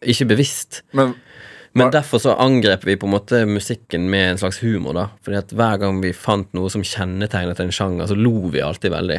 Ikke 0.00 0.28
bevisst. 0.32 0.82
Men 0.96 1.14
Men 1.76 1.90
derfor 1.92 2.18
så 2.18 2.32
angrep 2.40 2.86
vi 2.88 2.96
på 2.96 3.04
en 3.04 3.12
måte 3.12 3.42
musikken 3.44 4.06
med 4.08 4.30
en 4.30 4.38
slags 4.40 4.62
humor, 4.64 4.94
da. 4.96 5.02
Fordi 5.20 5.36
at 5.42 5.50
hver 5.52 5.76
gang 5.82 6.00
vi 6.00 6.14
fant 6.16 6.48
noe 6.56 6.70
som 6.72 6.80
kjennetegnet 6.80 7.60
en 7.60 7.72
sjanger, 7.74 8.08
så 8.08 8.16
lo 8.16 8.48
vi 8.48 8.62
alltid 8.64 8.94
veldig. 8.94 9.18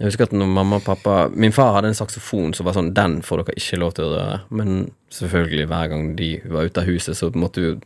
Jeg 0.00 0.08
husker 0.08 0.24
at 0.24 0.32
når 0.32 0.48
mamma 0.50 0.80
og 0.80 0.86
pappa 0.88 1.28
Min 1.30 1.52
far 1.54 1.76
hadde 1.76 1.92
en 1.92 1.94
saksofon 1.94 2.50
som 2.56 2.66
var 2.66 2.74
sånn 2.74 2.88
Den 2.96 3.20
får 3.22 3.44
dere 3.44 3.54
ikke 3.60 3.78
lov 3.78 3.92
til 3.94 4.08
å 4.08 4.14
røre. 4.14 4.38
Men 4.50 4.88
selvfølgelig, 5.14 5.68
hver 5.70 5.92
gang 5.92 6.08
de 6.16 6.30
var 6.50 6.70
ute 6.70 6.82
av 6.82 6.88
huset, 6.88 7.18
så 7.20 7.28
måtte 7.36 7.60
vi 7.60 7.68
jo 7.68 7.76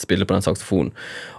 spille 0.00 0.26
på 0.28 0.34
den 0.36 0.44
saksofonen. 0.44 0.92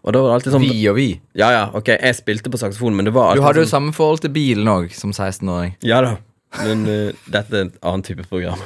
Og 0.05 0.13
da 0.15 0.21
var 0.23 0.31
det 0.31 0.39
alltid 0.39 0.55
sånn 0.57 0.65
Vi 0.65 0.81
og 0.91 0.95
vi. 0.97 1.09
Ja 1.37 1.51
ja, 1.53 1.63
ok, 1.75 1.93
jeg 1.97 2.17
spilte 2.19 2.51
på 2.53 2.59
saksofon, 2.61 2.95
men 2.97 3.05
det 3.09 3.13
var 3.15 3.33
Du 3.35 3.41
alltid 3.41 3.47
hadde 3.49 3.63
jo 3.65 3.69
sånn 3.69 3.77
samme 3.77 3.95
forhold 3.97 4.21
til 4.25 4.33
bilen 4.35 4.69
òg, 4.71 4.91
som 4.95 5.11
16-åring. 5.15 5.75
Ja 5.85 6.01
da. 6.05 6.17
Men 6.59 6.81
uh, 6.83 7.13
dette 7.31 7.55
er 7.55 7.61
et 7.69 7.75
annet 7.87 8.09
type 8.09 8.25
program. 8.27 8.59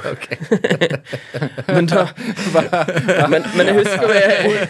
men 1.76 1.86
da 1.86 2.08
men, 3.30 3.44
men 3.54 3.70
jeg 3.70 3.76
husker 3.78 4.10
jeg, 4.10 4.66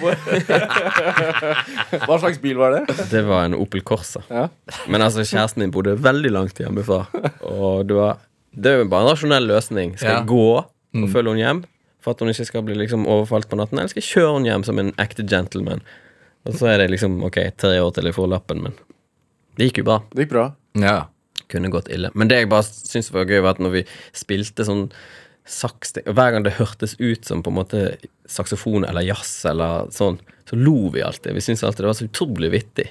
hva 2.05 2.19
slags 2.21 2.41
bil 2.43 2.61
var 2.61 2.77
det? 2.77 2.97
Det 3.11 3.23
var 3.25 3.47
en 3.49 3.57
Opel 3.57 3.81
Corsa. 3.89 4.21
Ja. 4.29 4.49
Men 4.93 5.05
altså, 5.07 5.25
kjæresten 5.25 5.65
min 5.65 5.73
bodde 5.73 5.97
veldig 6.05 6.33
langt 6.35 6.61
hjemmefra. 6.61 7.07
Og 7.49 7.87
det 7.89 7.97
var 7.97 8.21
Det 8.53 8.73
er 8.73 8.79
jo 8.83 8.91
bare 8.93 9.05
en 9.07 9.11
rasjonell 9.15 9.49
løsning. 9.49 9.97
Skal 9.97 10.11
Ja. 10.11 10.19
jeg 10.21 10.29
gå 10.29 10.47
og 10.61 11.09
følge 11.13 11.33
henne 11.33 11.43
hjem 11.45 11.65
for 12.07 12.15
at 12.15 12.23
hun 12.23 12.31
ikke 12.31 12.47
skal 12.47 12.63
bli 12.63 12.77
liksom 12.79 13.07
overfalt 13.11 13.49
på 13.51 13.59
natten, 13.59 13.81
eller 13.83 13.91
skal 13.91 14.05
jeg 14.05 14.13
kjøre 14.15 14.37
henne 14.37 14.53
hjem 14.53 14.65
som 14.69 14.79
en 14.79 14.93
ekte 15.03 15.27
gentleman? 15.27 15.83
Og 16.47 16.55
så 16.55 16.71
er 16.71 16.79
det 16.79 16.93
liksom 16.93 17.19
ok, 17.27 17.41
tre 17.59 17.75
år 17.83 17.91
til 17.97 18.07
jeg 18.07 18.15
får 18.15 18.31
lappen, 18.31 18.63
men 18.69 18.77
det 19.59 19.71
gikk 19.71 19.83
jo 19.83 19.89
bra. 19.89 20.01
Det 20.13 20.27
gikk 20.27 20.35
bra. 20.37 20.49
Ja. 20.79 20.99
Kunne 21.51 21.73
gått 21.75 21.91
ille. 21.91 22.13
Men 22.15 22.31
det 22.31 22.45
jeg 22.45 22.51
bare 22.53 22.67
syns 22.67 23.11
var 23.11 23.27
gøy, 23.27 23.41
var 23.43 23.57
at 23.57 23.63
når 23.65 23.75
vi 23.81 23.83
spilte 24.15 24.67
sånn 24.69 24.87
saks 25.47 25.97
hver 26.07 26.35
gang 26.35 26.47
det 26.47 26.57
hørtes 26.59 26.97
ut 26.99 27.27
som 27.27 27.43
på 27.43 27.53
en 27.53 27.59
måte 27.59 27.83
saksofon 28.31 28.87
eller 28.87 29.07
jazz 29.07 29.45
eller 29.51 29.91
sånn, 29.95 30.21
så 30.47 30.59
lo 30.59 30.91
vi 30.95 31.03
alltid. 31.03 31.35
Vi 31.35 31.43
syntes 31.43 31.65
alltid 31.67 31.85
det 31.87 31.91
var 31.91 31.99
så 31.99 32.09
utrolig 32.09 32.53
vittig. 32.55 32.89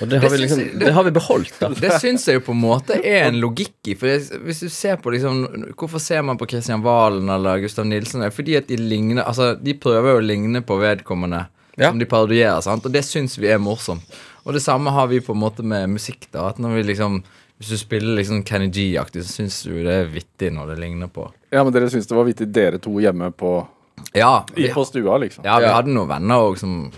Og 0.00 0.08
det 0.08 0.20
har, 0.20 0.28
Det 0.28 0.30
vi 0.30 0.38
liksom, 0.44 0.58
jeg- 0.60 0.78
det 0.78 0.92
har 0.94 1.04
vi 1.04 1.10
beholdt, 1.10 1.58
da. 1.58 1.68
Det 1.68 1.90
syns 2.00 2.26
jeg 2.26 2.34
jo 2.38 2.40
på 2.46 2.52
en 2.54 2.60
måte 2.62 2.94
er 3.04 3.26
en 3.28 3.40
logikk 3.42 3.72
i. 3.90 3.94
For 3.94 4.06
det, 4.06 4.30
hvis 4.46 4.60
du 4.60 4.68
ser 4.68 4.96
på 4.96 5.10
liksom 5.12 5.72
Hvorfor 5.74 6.00
ser 6.00 6.22
man 6.22 6.38
på 6.38 6.46
Kristian 6.48 6.82
Valen 6.82 7.28
eller 7.28 7.58
Gustav 7.60 7.84
Nilsen? 7.86 8.22
Fordi 8.30 8.56
at 8.56 8.68
de 8.68 8.76
ligner 8.76 9.24
Altså, 9.26 9.56
de 9.62 9.74
prøver 9.74 10.14
jo 10.14 10.20
å 10.20 10.26
ligne 10.26 10.62
på 10.62 10.78
vedkommende 10.78 11.46
Ja. 11.76 11.90
som 11.90 11.98
de 11.98 12.04
parodierer, 12.06 12.60
sant? 12.62 12.84
og 12.86 12.92
det 12.92 13.02
syns 13.04 13.36
vi 13.38 13.48
er 13.48 13.58
morsomt. 13.58 14.02
Og 14.46 14.52
det 14.54 14.62
samme 14.62 14.90
har 14.90 15.06
vi 15.08 15.20
på 15.20 15.34
en 15.34 15.40
måte 15.40 15.62
med 15.62 15.88
musikk, 15.90 16.26
da. 16.32 16.48
At 16.48 16.58
når 16.58 16.76
vi 16.76 16.94
liksom 16.94 17.22
Hvis 17.60 17.68
du 17.68 17.76
spiller 17.76 18.16
liksom 18.16 18.42
Kenny 18.46 18.68
G-aktig, 18.70 19.20
så 19.22 19.42
syns 19.42 19.62
du 19.64 19.82
det 19.84 19.92
er 19.92 20.06
vittig 20.06 20.50
når 20.50 20.68
det 20.74 20.78
ligner 20.78 21.08
på 21.12 21.30
Ja, 21.52 21.62
men 21.62 21.72
dere 21.74 21.90
syns 21.90 22.06
det 22.06 22.16
var 22.16 22.24
vittig, 22.24 22.50
dere 22.52 22.78
to 22.80 22.90
hjemme 23.00 23.30
på, 23.34 23.66
Ja, 24.14 24.44
i, 24.56 24.62
vi, 24.62 24.68
på 24.72 24.80
stua, 24.86 25.18
liksom. 25.20 25.44
ja, 25.44 25.58
vi 25.58 25.66
Ja. 25.66 25.74
hadde 25.74 25.88
noen 25.92 26.08
venner 26.08 26.36
òg 26.36 26.56
som 26.56 26.90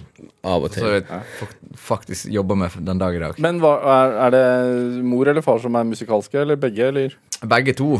Av 0.45 0.65
og 0.65 0.73
til. 0.75 0.83
så 0.83 0.91
jeg 0.97 1.05
fak- 1.39 1.77
faktisk 1.79 2.31
jobber 2.35 2.59
med 2.63 2.77
den 2.87 2.99
dag 3.01 3.17
i 3.17 3.23
dag. 3.23 3.39
Men 3.43 3.61
hva, 3.63 3.77
er, 3.95 4.17
er 4.27 4.35
det 4.35 5.05
mor 5.05 5.29
eller 5.31 5.45
far 5.45 5.61
som 5.63 5.77
er 5.79 5.87
musikalske, 5.89 6.41
eller 6.43 6.59
begge, 6.61 6.89
eller? 6.93 7.15
Begge 7.53 7.75
to. 7.79 7.97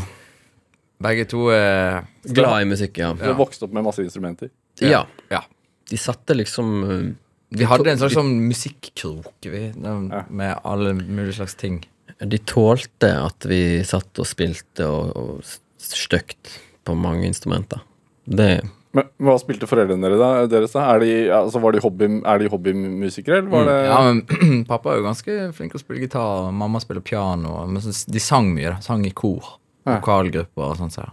Begge 1.03 1.25
to 1.29 1.47
er 1.51 2.03
Glad 2.23 2.61
i 2.63 2.69
musikk, 2.69 2.97
ja. 3.01 3.11
Du 3.17 3.25
har 3.25 3.35
vokst 3.39 3.63
opp 3.65 3.73
med 3.75 3.83
masse 3.85 4.03
instrumenter. 4.05 4.51
Ja. 4.81 5.03
Ja. 5.31 5.41
De 5.89 5.97
satte 5.99 6.35
liksom 6.37 6.69
uh, 6.83 7.09
Vi 7.53 7.67
hadde 7.67 7.91
en 7.91 7.99
slags 7.99 8.15
sånn 8.15 8.31
musikkrok 8.47 9.49
vi, 9.51 9.65
med 9.75 10.53
alle 10.63 10.93
mulige 10.95 11.35
slags 11.41 11.57
ting. 11.59 11.81
De 12.23 12.39
tålte 12.47 13.09
at 13.19 13.45
vi 13.49 13.81
satt 13.87 14.21
og 14.21 14.29
spilte 14.29 14.87
og, 14.87 15.11
og 15.17 15.83
stygt 15.83 16.55
på 16.87 16.95
mange 16.95 17.27
instrumenter. 17.27 17.83
Det 18.23 18.61
Men 18.93 19.07
Hva 19.25 19.33
spilte 19.41 19.65
foreldrene 19.69 20.05
dere 20.05 20.45
deres 20.51 20.75
da? 20.75 20.83
Er 20.93 21.01
de, 21.01 21.13
altså, 21.33 21.61
var 21.63 21.73
de 21.73 21.81
hobby, 21.81 22.09
er 22.21 22.43
de 22.43 22.49
hobbymusikere, 22.53 23.39
eller 23.41 23.49
var 23.49 23.65
det 23.69 23.77
Ja, 23.87 23.99
men 24.05 24.65
Pappa 24.69 24.93
er 24.93 25.01
jo 25.01 25.07
ganske 25.07 25.37
flink 25.57 25.73
til 25.73 25.81
å 25.81 25.83
spille 25.83 26.03
gitar, 26.05 26.47
og 26.47 26.53
mamma 26.59 26.81
spiller 26.83 27.01
piano. 27.05 27.55
Men 27.65 27.81
så, 27.81 27.95
de 28.13 28.21
sang 28.21 28.51
mye, 28.53 28.75
da. 28.75 28.83
Sang 28.85 29.01
i 29.09 29.13
kor. 29.17 29.55
Ja. 29.83 29.97
Vokalgrupper 29.97 30.69
og 30.69 30.77
sånt. 30.79 30.93
Så, 30.95 31.07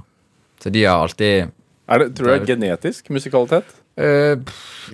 så 0.61 0.73
de 0.75 0.85
har 0.85 1.01
alltid 1.07 1.49
er 1.91 2.05
det, 2.05 2.13
Tror 2.15 2.29
du 2.29 2.31
det 2.31 2.37
er 2.37 2.47
genetisk 2.53 3.09
musikalitet? 3.11 3.73
Uh, 3.99 4.39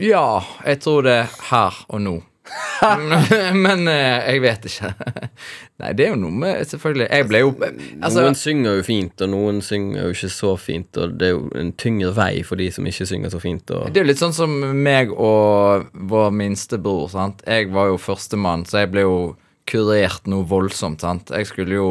Ja, 0.01 0.41
jeg 0.65 0.81
tror 0.81 1.05
det 1.05 1.19
er 1.27 1.35
her 1.51 1.83
og 1.91 2.01
nå. 2.01 2.15
Men 3.67 3.89
eh, 3.91 4.29
jeg 4.31 4.43
vet 4.45 4.67
ikke. 4.69 4.91
Nei, 5.83 5.91
det 5.97 6.07
er 6.07 6.13
jo 6.13 6.19
noe 6.21 6.35
med 6.45 6.61
Selvfølgelig. 6.69 7.09
Jeg 7.11 7.27
ble 7.31 7.41
jo 7.43 7.51
altså, 7.57 8.23
Noen 8.23 8.39
synger 8.39 8.79
jo 8.79 8.85
fint, 8.87 9.25
og 9.25 9.33
noen 9.33 9.59
synger 9.65 10.07
jo 10.07 10.15
ikke 10.15 10.31
så 10.33 10.53
fint, 10.61 11.01
og 11.01 11.17
det 11.21 11.31
er 11.31 11.35
jo 11.35 11.43
en 11.59 11.73
tyngre 11.81 12.13
vei 12.17 12.31
for 12.47 12.61
de 12.61 12.69
som 12.75 12.87
ikke 12.89 13.09
synger 13.09 13.35
så 13.35 13.41
fint. 13.43 13.73
Og 13.75 13.91
Det 13.91 14.01
er 14.01 14.07
jo 14.07 14.11
litt 14.13 14.23
sånn 14.23 14.37
som 14.37 14.55
meg 14.87 15.13
og 15.13 15.91
vår 16.13 16.31
minste 16.37 16.79
bror. 16.83 17.09
sant? 17.13 17.43
Jeg 17.47 17.73
var 17.75 17.91
jo 17.93 18.01
førstemann, 18.01 18.67
så 18.69 18.85
jeg 18.85 18.93
ble 18.95 19.07
jo 19.07 19.19
kurert 19.67 20.29
noe 20.31 20.47
voldsomt. 20.47 21.03
sant? 21.03 21.33
Jeg 21.35 21.49
skulle 21.51 21.75
jo 21.81 21.91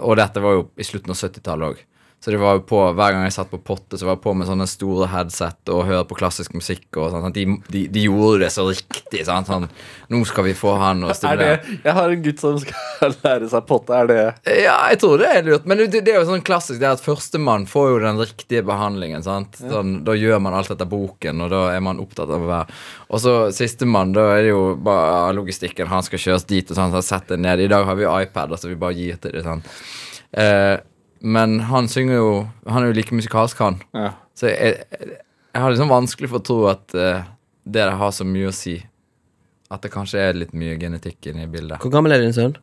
Og 0.00 0.14
dette 0.16 0.40
var 0.40 0.54
jo 0.56 0.62
i 0.80 0.84
slutten 0.86 1.12
av 1.12 1.18
70-tallet 1.20 1.74
òg. 1.74 1.80
Så 2.20 2.28
det 2.34 2.36
var 2.36 2.58
jo 2.58 2.60
på, 2.68 2.78
Hver 2.92 3.14
gang 3.14 3.22
jeg 3.24 3.32
satt 3.32 3.48
på 3.48 3.56
potte, 3.64 3.96
så 3.96 4.04
var 4.04 4.18
jeg 4.18 4.22
på 4.26 4.34
med 4.36 4.44
sånne 4.44 4.66
store 4.68 5.06
headset 5.08 5.70
og 5.72 5.86
hørte 5.88 6.08
på 6.10 6.18
klassisk 6.18 6.52
musikk. 6.52 6.84
og 7.00 7.14
sånn, 7.14 7.32
De, 7.32 7.44
de, 7.72 7.86
de 7.88 8.02
gjorde 8.04 8.42
det 8.42 8.50
så 8.52 8.66
riktig. 8.68 9.22
sant? 9.24 9.48
Sånn, 9.48 9.64
Nå 10.12 10.20
skal 10.28 10.44
vi 10.44 10.52
få 10.58 10.74
han 10.76 11.00
og 11.06 11.14
Er 11.16 11.40
det, 11.40 11.78
jeg 11.84 11.94
har 11.96 12.12
en 12.12 12.22
gutt 12.26 12.42
som 12.42 12.58
skal 12.60 13.14
lære 13.24 13.48
seg 13.48 13.64
potte. 13.70 13.96
Er 13.96 14.10
det 14.10 14.18
Ja, 14.66 14.74
jeg 14.92 15.00
tror 15.00 15.16
det 15.22 15.30
er 15.32 15.46
lurt. 15.48 15.64
Men 15.64 15.80
det, 15.80 15.88
det 16.04 16.12
er 16.12 16.20
jo 16.20 16.26
sånn 16.28 16.44
klassisk 16.44 16.82
det 16.82 16.90
er 16.90 16.98
at 16.98 17.04
førstemann 17.06 17.64
får 17.70 17.88
jo 17.94 17.96
den 18.04 18.20
riktige 18.20 18.66
behandlingen. 18.68 19.24
sant? 19.24 19.56
Sånn, 19.56 19.96
da 20.04 20.12
gjør 20.18 20.44
man 20.44 20.58
alt 20.60 20.70
etter 20.76 20.90
boken, 20.92 21.40
og 21.46 21.50
da 21.56 21.62
er 21.72 21.80
man 21.88 22.04
opptatt 22.04 22.28
av 22.28 22.44
å 22.44 22.50
være 22.52 22.76
Og 23.08 23.24
så 23.24 23.34
sistemann, 23.56 24.12
da 24.12 24.28
er 24.36 24.44
det 24.44 24.52
jo 24.52 24.76
bare 24.76 25.32
logistikken. 25.40 25.88
Han 25.88 26.04
skal 26.04 26.20
kjøres 26.20 26.44
dit, 26.44 26.68
og 26.68 26.76
sånn, 26.76 26.92
så 26.92 27.00
sett 27.14 27.32
det 27.32 27.40
ned. 27.40 27.64
I 27.64 27.72
dag 27.72 27.88
har 27.88 27.96
vi 27.96 28.04
iPad, 28.04 28.58
så 28.60 28.68
vi 28.68 28.76
bare 28.76 28.92
gir 29.00 29.16
til 29.24 29.32
det. 29.40 29.42
sånn. 29.48 29.64
Eh, 30.36 30.76
men 31.20 31.58
han 31.68 31.88
synger 31.88 32.16
jo 32.16 32.28
Han 32.66 32.82
er 32.82 32.90
jo 32.90 32.96
like 32.96 33.14
musikalsk, 33.14 33.58
han. 33.58 33.80
ja. 33.94 34.12
Så 34.34 34.48
jeg, 34.48 34.84
jeg, 34.90 35.18
jeg 35.52 35.62
har 35.62 35.70
liksom 35.74 35.90
vanskelig 35.92 36.28
for 36.30 36.40
å 36.40 36.44
tro 36.46 36.58
at 36.70 36.94
uh, 36.96 37.24
det 37.68 37.82
der 37.82 37.90
har 38.00 38.10
så 38.16 38.24
mye 38.24 38.48
å 38.48 38.54
si. 38.56 38.78
At 39.70 39.82
det 39.84 39.90
kanskje 39.92 40.18
er 40.30 40.38
litt 40.38 40.54
mye 40.56 40.78
genetikk 40.80 41.26
inne 41.30 41.44
i 41.44 41.50
bildet. 41.50 41.78
Hvor 41.82 41.92
gammel 41.92 42.14
er 42.16 42.22
din 42.24 42.32
sønn? 42.32 42.54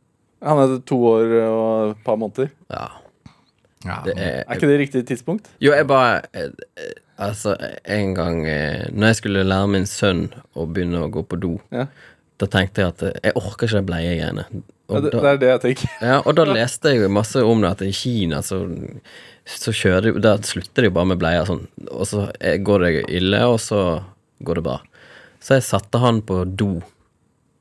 Han 0.44 0.58
er 0.64 0.74
to 0.90 0.98
år 1.12 1.36
og 1.44 1.92
et 1.92 2.02
par 2.08 2.18
måneder. 2.18 2.50
Ja, 2.74 2.88
Ja, 3.86 4.00
det 4.04 4.16
er 4.18 4.40
Er 4.42 4.56
ikke 4.58 4.68
det 4.72 4.80
riktig 4.82 5.04
tidspunkt? 5.06 5.52
Jo, 5.62 5.70
jeg 5.78 5.86
bare 5.88 6.24
eh, 6.34 6.50
eh, 6.82 6.96
Altså, 7.22 7.54
en 7.86 8.16
gang 8.18 8.40
Når 8.42 9.06
jeg 9.12 9.16
skulle 9.20 9.44
lære 9.46 9.68
min 9.70 9.86
sønn 9.86 10.24
å 10.58 10.66
begynne 10.66 11.04
å 11.06 11.12
gå 11.14 11.22
på 11.30 11.38
do, 11.40 11.60
Ja. 11.72 11.86
da 12.42 12.46
tenkte 12.50 12.82
jeg 12.82 12.88
at 12.96 13.04
eh, 13.04 13.20
jeg 13.30 13.38
orker 13.38 13.68
ikke 13.70 13.78
de 13.84 13.88
bleiegreiene. 13.92 14.46
Ja, 14.88 15.00
da, 15.04 15.10
det 15.12 15.30
er 15.34 15.40
det 15.42 15.48
jeg 15.50 15.62
tenker. 15.66 15.96
ja, 16.00 16.18
og 16.24 16.36
da 16.38 16.46
leste 16.48 16.94
jeg 16.94 17.02
jo 17.04 17.08
masse 17.12 17.42
om 17.44 17.64
det, 17.64 17.72
at 17.76 17.82
i 17.84 17.92
Kina 17.92 18.38
så, 18.46 18.62
så 19.52 19.74
kjører 19.76 20.06
de 20.14 20.22
Da 20.24 20.36
slutter 20.48 20.88
de 20.88 20.92
bare 20.96 21.10
med 21.12 21.20
bleier 21.20 21.48
sånn, 21.50 21.66
og 21.92 22.06
så 22.08 22.28
eh, 22.40 22.56
går 22.64 22.86
det 22.86 22.92
ille, 23.20 23.42
og 23.52 23.60
så 23.60 23.82
går 24.48 24.62
det 24.62 24.64
bra. 24.70 24.78
Så 25.44 25.58
jeg 25.58 25.66
satte 25.68 26.00
han 26.00 26.22
på 26.28 26.44
do. 26.60 26.78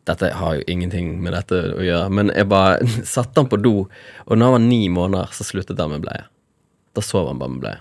Dette 0.07 0.31
har 0.39 0.59
jo 0.61 0.67
ingenting 0.71 1.17
med 1.25 1.35
dette 1.35 1.59
å 1.75 1.83
gjøre, 1.83 2.11
men 2.15 2.31
jeg 2.31 2.47
bare 2.53 2.87
satte 3.17 3.43
han 3.43 3.51
på 3.51 3.59
do, 3.59 3.75
og 4.27 4.33
når 4.39 4.47
han 4.53 4.55
var 4.59 4.65
ni 4.69 4.83
måneder, 4.93 5.33
så 5.35 5.47
sluttet 5.49 5.83
han 5.83 5.91
med 5.97 6.05
bleie. 6.07 6.29
Da 6.95 7.03
sov 7.05 7.27
han 7.33 7.41
bare 7.43 7.55
med 7.57 7.65
bleie. 7.65 7.81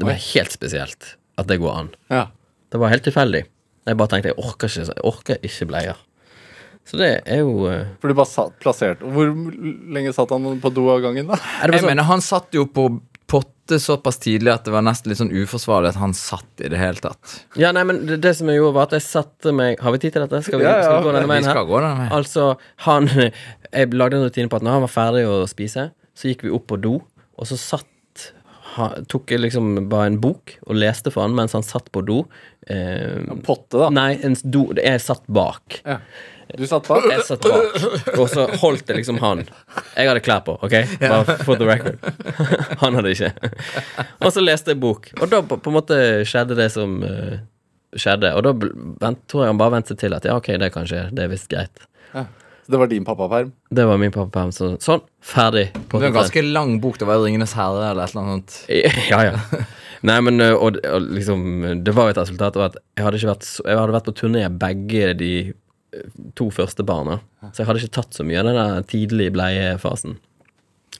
Det 0.00 0.06
var 0.08 0.16
helt 0.30 0.54
spesielt 0.54 1.16
at 1.36 1.48
det 1.50 1.58
går 1.60 1.74
an. 1.76 1.90
Ja. 2.08 2.28
Det 2.72 2.78
var 2.80 2.92
helt 2.94 3.04
tilfeldig. 3.04 3.42
Jeg 3.90 3.98
bare 3.98 4.12
tenkte 4.12 4.30
jeg 4.30 4.38
orker 4.38 4.70
ikke, 4.70 4.86
jeg 4.86 5.04
orker 5.10 5.42
ikke 5.50 5.66
bleier. 5.68 5.98
Så 6.88 6.98
det 6.98 7.10
er 7.28 7.42
jo 7.44 7.66
uh... 7.68 7.84
For 8.02 8.10
du 8.10 8.16
bare 8.18 8.26
satt, 8.30 8.54
plassert 8.62 9.02
Hvor 9.04 9.28
lenge 9.30 10.12
satt 10.16 10.32
han 10.34 10.56
på 10.62 10.72
do 10.74 10.88
av 10.90 11.02
gangen, 11.04 11.28
da? 11.30 11.36
Jeg 11.62 11.78
sånn, 11.82 11.90
mener, 11.92 12.06
han 12.08 12.22
satt 12.24 12.56
jo 12.56 12.64
på 12.66 12.88
potte 13.30 13.76
såpass 13.78 14.16
tidlig 14.18 14.50
at 14.50 14.64
det 14.66 14.72
var 14.74 14.82
nesten 14.82 15.12
litt 15.12 15.20
sånn 15.20 15.30
uforsvarlig 15.30 15.92
at 15.92 15.98
han 16.00 16.10
satt 16.18 16.64
i 16.64 16.70
det 16.72 16.80
hele 16.80 16.98
tatt. 16.98 17.36
Ja, 17.60 17.70
nei, 17.76 17.84
men 17.86 18.00
det, 18.08 18.16
det 18.24 18.32
som 18.40 18.48
jeg 18.50 18.58
gjorde, 18.58 18.74
var 18.80 18.88
at 18.88 18.96
jeg 18.96 19.04
satte 19.06 19.52
meg 19.54 19.78
Har 19.84 19.94
vi 19.94 20.00
tid 20.02 20.16
til 20.16 20.24
dette? 20.24 20.40
Skal 20.42 20.58
vi, 20.58 20.66
Ja, 20.66 20.72
ja. 20.80 20.88
skal 20.88 20.96
vi 20.98 21.06
gå 21.06 21.12
denne 21.14 21.28
Vi 21.28 21.32
veien 21.36 21.46
skal 21.46 21.60
her? 21.60 21.68
gå 21.70 21.78
denne 21.84 22.00
veien. 22.00 22.10
Altså, 22.16 22.48
han 22.88 23.06
Jeg 23.12 23.94
lagde 23.94 24.18
en 24.18 24.26
rutine 24.26 24.50
på 24.50 24.58
at 24.58 24.66
når 24.66 24.76
han 24.80 24.84
var 24.88 24.92
ferdig 24.96 25.22
å 25.30 25.36
spise, 25.46 25.86
så 26.18 26.26
gikk 26.32 26.42
vi 26.48 26.50
opp 26.58 26.66
på 26.72 26.80
do, 26.82 26.96
og 27.38 27.46
så 27.46 27.60
satt 27.60 27.86
han, 28.74 29.06
tok 29.10 29.30
jeg 29.34 29.44
liksom 29.44 29.70
bare 29.90 30.10
en 30.10 30.18
bok 30.22 30.56
og 30.66 30.76
leste 30.78 31.10
for 31.14 31.22
han 31.24 31.32
mens 31.38 31.54
han 31.56 31.64
satt 31.66 31.88
på 31.94 32.02
do. 32.06 32.20
Eh, 32.70 33.22
Potte, 33.46 33.78
da. 33.80 33.88
nei, 33.94 34.12
en 34.26 34.34
do 34.42 34.66
Jeg 34.78 35.00
satt 35.06 35.22
bak. 35.30 35.80
Ja. 35.86 36.00
Du 36.58 36.64
satt 36.66 36.88
bak? 36.88 37.06
Jeg 37.10 37.26
satt 37.28 37.44
bak, 37.44 38.16
og 38.16 38.26
så 38.32 38.46
holdt 38.62 38.86
det 38.88 38.98
liksom 39.00 39.20
han. 39.22 39.44
Jeg 39.94 40.10
hadde 40.10 40.22
klær 40.24 40.42
på, 40.46 40.56
OK? 40.64 40.76
Bare 41.02 41.36
for 41.44 41.60
the 41.60 41.68
record. 41.68 42.00
Han 42.82 42.96
hadde 42.98 43.12
ikke. 43.14 43.30
Og 44.20 44.32
så 44.34 44.42
leste 44.42 44.74
jeg 44.74 44.80
bok, 44.82 45.10
og 45.20 45.30
da 45.30 45.42
på, 45.46 45.58
på 45.60 45.72
en 45.72 45.76
måte 45.76 46.00
skjedde 46.28 46.56
det 46.58 46.70
som 46.74 46.98
uh, 47.04 47.38
skjedde. 47.96 48.32
Og 48.38 48.44
da 48.46 48.54
vent, 48.56 49.22
tror 49.30 49.44
jeg 49.44 49.52
han 49.52 49.60
bare 49.60 49.76
ventet 49.78 50.00
til 50.00 50.14
at 50.16 50.26
ja, 50.26 50.36
OK, 50.38 50.52
det 50.62 50.72
kan 50.74 50.88
skje. 50.88 51.08
Det 51.14 51.26
er 51.26 51.32
visst 51.32 51.50
greit. 51.52 51.86
Så 52.70 52.72
det 52.72 52.78
var 52.78 52.86
din 52.86 53.04
pappaperm? 53.04 53.52
Det 53.70 53.84
var 53.84 53.96
min 53.98 54.12
pappaperm. 54.14 54.52
Så, 54.54 54.74
sånn, 54.84 55.00
ferdig. 55.24 55.70
Det 55.74 55.96
var 55.96 56.04
en 56.06 56.14
ganske 56.14 56.42
lang 56.46 56.76
bok. 56.82 57.00
Det 57.00 57.08
var 57.08 57.18
jo 57.18 57.24
'Ringenes 57.26 57.54
herre' 57.58 57.90
eller 57.90 58.04
et 58.04 58.14
eller 58.14 58.22
annet 58.22 58.50
sånt. 58.50 59.08
Ja, 59.10 59.22
ja. 59.24 59.64
Nei, 60.06 60.20
men 60.24 60.40
og, 60.40 60.78
og 60.80 61.08
liksom 61.12 61.82
Det 61.84 61.92
var 61.92 62.08
jo 62.08 62.14
et 62.14 62.20
resultat 62.22 62.56
av 62.56 62.70
at 62.70 62.76
jeg 62.96 63.04
hadde 63.04 63.18
ikke 63.18 63.32
vært 63.34 63.48
Jeg 63.66 63.80
hadde 63.80 63.96
vært 63.96 64.06
på 64.06 64.14
turné 64.16 64.44
begge 64.62 65.10
de 65.18 65.32
to 66.38 66.48
første 66.54 66.84
barna. 66.86 67.18
Så 67.50 67.62
jeg 67.62 67.70
hadde 67.70 67.82
ikke 67.82 67.96
tatt 68.00 68.16
så 68.16 68.26
mye 68.26 68.40
av 68.40 68.50
den 68.50 68.58
der 68.58 68.88
tidlige 68.90 69.34
bleiefasen. 69.34 70.18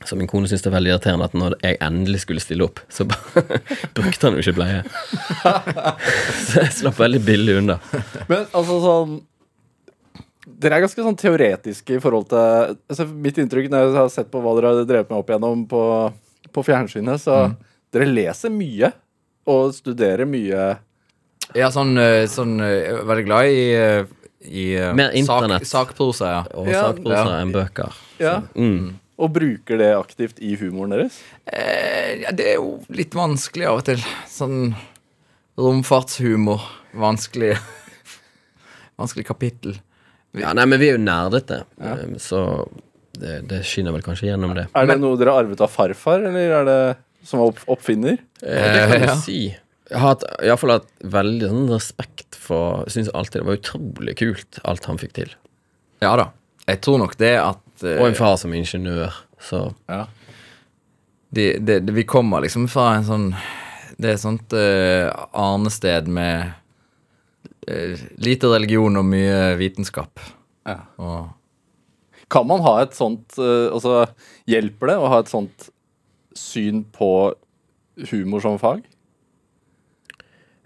Så 0.04 0.16
min 0.16 0.28
kone 0.30 0.48
syntes 0.48 0.62
det 0.64 0.70
er 0.70 0.76
veldig 0.78 0.92
irriterende 0.94 1.26
at 1.28 1.34
når 1.36 1.56
jeg 1.60 1.76
endelig 1.84 2.22
skulle 2.22 2.42
stille 2.42 2.64
opp, 2.64 2.80
så 2.88 3.04
brukte 3.96 4.26
han 4.26 4.38
jo 4.38 4.44
ikke 4.44 4.56
bleie. 4.56 4.84
Så 6.46 6.62
jeg 6.62 6.72
slapp 6.78 7.00
veldig 7.02 7.20
billig 7.26 7.58
unna. 7.60 7.76
Men 8.30 8.46
altså 8.46 8.78
sånn 8.84 9.18
Dere 10.60 10.78
er 10.78 10.82
ganske 10.82 11.04
sånn 11.04 11.18
teoretiske 11.20 11.94
i 11.96 12.00
forhold 12.02 12.26
til 12.32 12.72
altså, 12.90 13.04
Mitt 13.06 13.38
inntrykk 13.38 13.68
når 13.70 13.84
jeg 13.84 13.92
har 13.96 14.08
sett 14.12 14.30
på 14.32 14.40
hva 14.42 14.54
dere 14.56 14.72
har 14.72 14.88
drevet 14.88 15.12
med 15.12 15.20
opp 15.20 15.30
igjennom 15.30 15.62
på, 15.68 15.82
på 16.52 16.64
fjernsynet, 16.66 17.22
så 17.22 17.36
dere 17.92 18.08
leser 18.08 18.52
mye 18.52 18.90
og 19.50 19.74
studerer 19.76 20.28
mye. 20.28 20.64
Ja, 21.56 21.70
sånn, 21.74 21.92
eh, 22.00 22.24
sånn 22.30 22.56
eh, 22.62 22.72
jeg 22.76 22.96
er 22.96 23.06
Veldig 23.08 23.26
glad 23.28 23.52
i, 23.52 23.62
eh, 23.76 24.10
i 24.46 24.74
eh, 24.78 24.94
Mer 24.96 25.10
internett. 25.16 25.66
Sak, 25.68 25.90
sakprosa, 25.92 26.30
ja. 26.32 26.42
Og 26.56 26.68
Ja, 26.70 26.86
sakprosa 26.88 27.24
ja. 27.26 27.40
enn 27.42 27.52
bøker. 27.54 27.96
Ja. 28.22 28.34
Mm. 28.56 28.96
Og 29.20 29.32
bruker 29.34 29.76
det 29.80 29.90
aktivt 29.98 30.38
i 30.40 30.54
humoren 30.56 30.94
deres. 30.96 31.18
Eh, 31.44 32.22
ja. 32.22 32.32
Det 32.32 32.54
er 32.54 32.56
jo 32.60 32.78
litt 32.88 33.12
vanskelig 33.16 33.68
av 33.68 33.82
og 33.82 33.84
til. 33.90 34.00
Sånn 34.30 34.72
romfartshumor. 35.60 36.64
Vanskelig 36.96 37.54
Vanskelig 39.00 39.26
kapittel. 39.28 39.76
Ja, 40.36 40.52
nei, 40.54 40.64
men 40.68 40.78
vi 40.80 40.90
er 40.90 40.94
jo 40.98 41.02
nerdete, 41.02 41.64
ja. 41.82 41.94
så 42.22 42.40
det, 43.18 43.40
det 43.50 43.64
skinner 43.66 43.94
vel 43.96 44.04
kanskje 44.04 44.28
gjennom 44.28 44.52
det. 44.54 44.68
Er 44.78 44.86
det 44.86 44.96
noe 45.02 45.18
dere 45.18 45.32
har 45.34 45.42
arvet 45.42 45.62
av 45.64 45.72
farfar, 45.72 46.22
eller 46.28 46.52
er 46.60 46.68
det 46.68 46.76
som 47.26 47.42
opp, 47.42 47.58
oppfinner? 47.72 48.20
Eh, 48.38 48.68
det 48.76 48.84
kan 48.92 49.06
ja. 49.08 49.16
si. 49.18 49.40
Jeg 49.90 49.98
har 49.98 50.12
hatt, 50.14 50.24
i 50.38 50.50
hatt 50.50 50.90
veldig 51.02 51.48
sånn 51.50 51.70
respekt 51.72 52.36
for 52.38 52.84
syns 52.90 53.10
alltid 53.10 53.40
det 53.42 53.48
var 53.48 53.58
utrolig 53.58 54.14
kult, 54.20 54.60
alt 54.62 54.86
han 54.86 55.00
fikk 55.00 55.16
til. 55.16 55.32
Ja 56.04 56.12
da. 56.18 56.28
Jeg 56.70 56.80
tror 56.84 57.00
nok 57.02 57.16
det 57.18 57.34
at 57.40 57.82
eh, 57.82 57.98
Og 57.98 58.10
en 58.10 58.18
far 58.18 58.36
som 58.40 58.54
ingeniør, 58.54 59.16
så 59.42 59.72
Ja. 59.90 60.04
de, 61.34 61.58
de, 61.58 61.80
de, 61.80 61.92
vi 61.96 62.04
kommer 62.06 62.44
liksom 62.44 62.68
fra 62.70 62.92
en 62.96 63.06
sånn 63.08 63.26
Det 64.00 64.08
er 64.08 64.14
et 64.14 64.22
sånt 64.22 64.54
uh, 64.56 65.10
arnested 65.36 66.08
med 66.08 66.52
uh, 67.68 68.06
lite 68.22 68.48
religion 68.48 68.96
og 68.96 69.04
mye 69.04 69.56
vitenskap. 69.60 70.22
Ja. 70.68 70.78
Og 70.96 71.34
Kan 72.30 72.46
man 72.48 72.62
ha 72.64 72.78
et 72.84 72.94
sånt 72.96 73.36
uh, 73.42 73.68
Altså, 73.74 74.06
hjelper 74.48 74.92
det 74.94 74.96
å 75.00 75.10
ha 75.12 75.20
et 75.20 75.32
sånt 75.32 75.68
syn 76.38 76.84
på 76.94 77.34
humor 78.12 78.40
som 78.40 78.56
fag? 78.62 78.86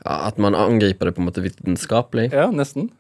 Ja, 0.05 0.19
at 0.29 0.39
man 0.39 0.55
angriper 0.55 1.09
det 1.09 1.17
på 1.17 1.25
en 1.25 1.31
måte 1.31 1.45
vitenskapelig. 1.45 2.31
Ja, 2.33 2.51
nesten. 2.53 2.91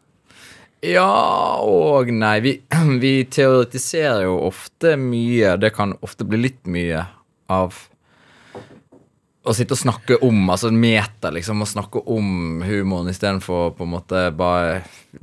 Ja 0.84 1.60
og 1.64 2.12
nei. 2.12 2.36
Vi, 2.44 2.54
vi 3.04 3.16
teoretiserer 3.30 4.26
jo 4.26 4.38
ofte 4.48 4.96
mye. 5.00 5.56
Det 5.60 5.74
kan 5.76 5.96
ofte 6.04 6.26
bli 6.28 6.46
litt 6.46 6.64
mye 6.68 7.06
av 7.52 7.76
å 9.44 9.52
sitte 9.52 9.76
og 9.76 9.80
snakke 9.80 10.16
om, 10.24 10.38
altså 10.48 10.70
meta, 10.72 11.28
liksom, 11.34 11.60
å 11.60 11.68
snakke 11.68 12.00
om 12.08 12.62
humoren 12.64 13.10
istedenfor 13.12 13.74
på 13.76 13.84
en 13.84 13.92
måte 13.92 14.22
bare 14.36 14.78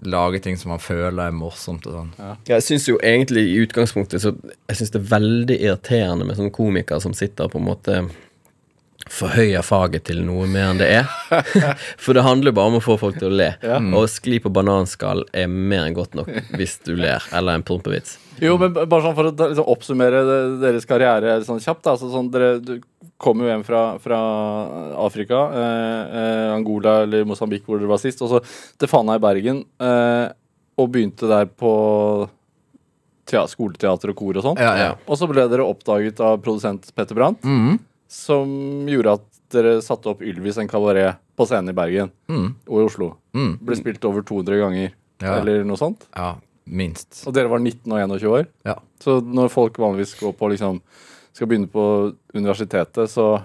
lage 0.05 0.43
ting 0.45 0.59
som 0.61 0.69
man 0.75 0.83
føler 0.83 1.23
er 1.25 1.33
morsomt 1.33 1.87
og 1.89 1.95
sånn. 1.95 2.11
Jeg 2.45 2.65
syns 2.65 2.85
jo 2.85 2.99
egentlig 3.01 3.47
i 3.49 3.55
utgangspunktet 3.63 4.21
så 4.21 4.35
Jeg 4.69 4.77
synes 4.77 4.93
det 4.93 4.99
er 5.01 5.09
veldig 5.15 5.57
irriterende 5.57 6.27
med 6.27 6.37
sånne 6.37 6.53
komikere 6.53 7.01
som 7.01 7.17
sitter 7.17 7.49
på 7.49 7.57
en 7.57 7.65
måte 7.65 8.03
forhøyer 9.11 9.63
faget 9.65 10.05
til 10.07 10.21
noe 10.23 10.47
mer 10.47 10.69
enn 10.71 10.79
det 10.79 10.87
er. 11.01 11.09
For 12.03 12.15
det 12.15 12.23
handler 12.25 12.51
jo 12.51 12.57
bare 12.59 12.71
om 12.71 12.77
å 12.79 12.83
få 12.83 12.95
folk 13.01 13.17
til 13.19 13.29
å 13.29 13.37
le. 13.41 13.49
Og 13.91 14.07
skli 14.11 14.39
på 14.43 14.51
bananskall 14.53 15.25
er 15.35 15.51
mer 15.51 15.87
enn 15.89 15.97
godt 15.97 16.15
nok 16.17 16.29
hvis 16.55 16.77
du 16.87 16.93
ler, 16.95 17.23
eller 17.35 17.59
en 17.59 17.65
prompevits. 17.67 18.17
Jo, 18.41 18.55
men 18.57 18.73
bare 18.73 19.03
sånn 19.03 19.13
for 19.17 19.29
å 19.29 19.33
liksom, 19.35 19.67
oppsummere 19.69 20.21
deres 20.63 20.87
karriere 20.89 21.35
sånn 21.45 21.59
kjapt. 21.61 21.85
Altså, 21.91 22.09
sånn, 22.13 22.31
dere 22.33 22.55
du 22.63 22.77
kom 23.21 23.43
jo 23.43 23.49
hjem 23.51 23.61
fra, 23.67 23.81
fra 24.01 24.17
Afrika, 25.03 25.43
eh, 25.53 26.17
eh, 26.21 26.47
Angola 26.55 27.01
eller 27.03 27.27
Mosambik 27.29 27.67
hvor 27.67 27.77
dere 27.77 27.91
var 27.91 28.01
sist, 28.01 28.23
og 28.25 28.31
så 28.31 28.39
til 28.81 28.89
Fana 28.89 29.19
i 29.19 29.21
Bergen, 29.21 29.61
eh, 29.77 30.31
og 30.81 30.89
begynte 30.95 31.29
der 31.29 31.45
på 31.51 31.69
skoleteater 33.31 34.11
og 34.11 34.17
kor 34.19 34.39
og 34.39 34.43
sånn. 34.43 34.57
Ja, 34.59 34.71
ja. 34.79 34.89
Og 35.07 35.15
så 35.19 35.27
ble 35.29 35.45
dere 35.51 35.63
oppdaget 35.69 36.19
av 36.25 36.41
produsent 36.43 36.89
Petter 36.97 37.15
Brandt, 37.15 37.43
Mhm. 37.45 37.77
Som 38.11 38.49
gjorde 38.91 39.13
at 39.19 39.27
dere 39.51 39.77
satte 39.83 40.11
opp 40.11 40.21
Ylvis 40.23 40.57
en 40.61 40.69
kabaret 40.71 41.17
på 41.39 41.45
scenen 41.47 41.71
i 41.71 41.75
Bergen 41.75 42.11
Mm. 42.31 42.49
og 42.67 42.77
i 42.81 42.85
Oslo. 42.85 43.09
Mm. 43.35 43.53
Ble 43.63 43.75
spilt 43.79 44.05
over 44.07 44.21
200 44.27 44.59
ganger, 44.61 44.91
Ja. 45.21 45.35
eller 45.39 45.63
noe 45.67 45.77
sånt. 45.79 46.05
Ja, 46.15 46.35
minst. 46.67 47.23
Og 47.27 47.33
dere 47.35 47.49
var 47.51 47.59
19 47.59 47.91
og 47.91 47.99
21 48.19 48.27
år. 48.31 48.47
Ja. 48.65 48.75
Så 48.99 49.19
når 49.23 49.49
folk 49.51 49.77
vanligvis 49.79 50.15
går 50.19 50.33
på 50.39 50.49
liksom 50.53 50.81
skal 51.33 51.47
begynne 51.47 51.69
på 51.71 51.85
universitetet, 52.35 53.07
så 53.09 53.41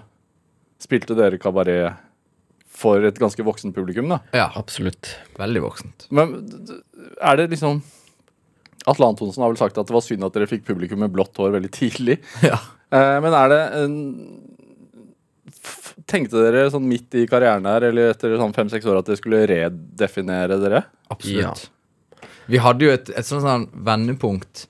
spilte 0.79 1.15
dere 1.15 1.37
kabaret 1.39 1.95
for 2.77 3.01
et 3.07 3.17
ganske 3.17 3.41
voksen 3.43 3.71
publikum, 3.73 4.09
da. 4.11 4.19
ja. 4.33 4.49
Absolutt. 4.55 5.15
Veldig 5.39 5.61
voksent. 5.63 6.07
Men 6.11 6.35
er 7.21 7.35
det 7.39 7.49
liksom 7.55 7.81
Atle 8.87 9.07
Antonsen 9.09 9.41
har 9.43 9.49
vel 9.51 9.57
sagt 9.59 9.77
at 9.77 9.87
det 9.89 9.93
var 9.95 10.01
synd 10.05 10.23
at 10.23 10.33
dere 10.35 10.47
fikk 10.47 10.63
publikum 10.67 10.99
med 11.03 11.11
blått 11.11 11.35
hår 11.39 11.51
veldig 11.57 11.71
tidlig. 11.75 12.19
Ja. 12.43 12.59
Eh, 12.91 13.17
men 13.19 13.33
er 13.35 13.49
det 13.51 13.61
en 13.81 13.95
Tenkte 16.07 16.39
dere 16.43 16.67
sånn 16.71 16.85
midt 16.87 17.15
i 17.19 17.25
karrieren 17.29 17.65
her, 17.67 17.83
eller 17.89 18.13
etter 18.13 18.37
sånn 18.39 18.53
fem-seks 18.55 18.85
år, 18.87 18.99
at 19.01 19.09
dere 19.09 19.19
skulle 19.19 19.43
redefinere 19.49 20.57
dere? 20.61 20.83
Absolutt. 21.11 21.69
Vi 22.47 22.59
hadde 22.63 22.85
jo 22.87 22.91
et, 22.95 23.09
et 23.19 23.27
sånt 23.27 23.43
sånn 23.43 23.65
vendepunkt. 23.87 24.67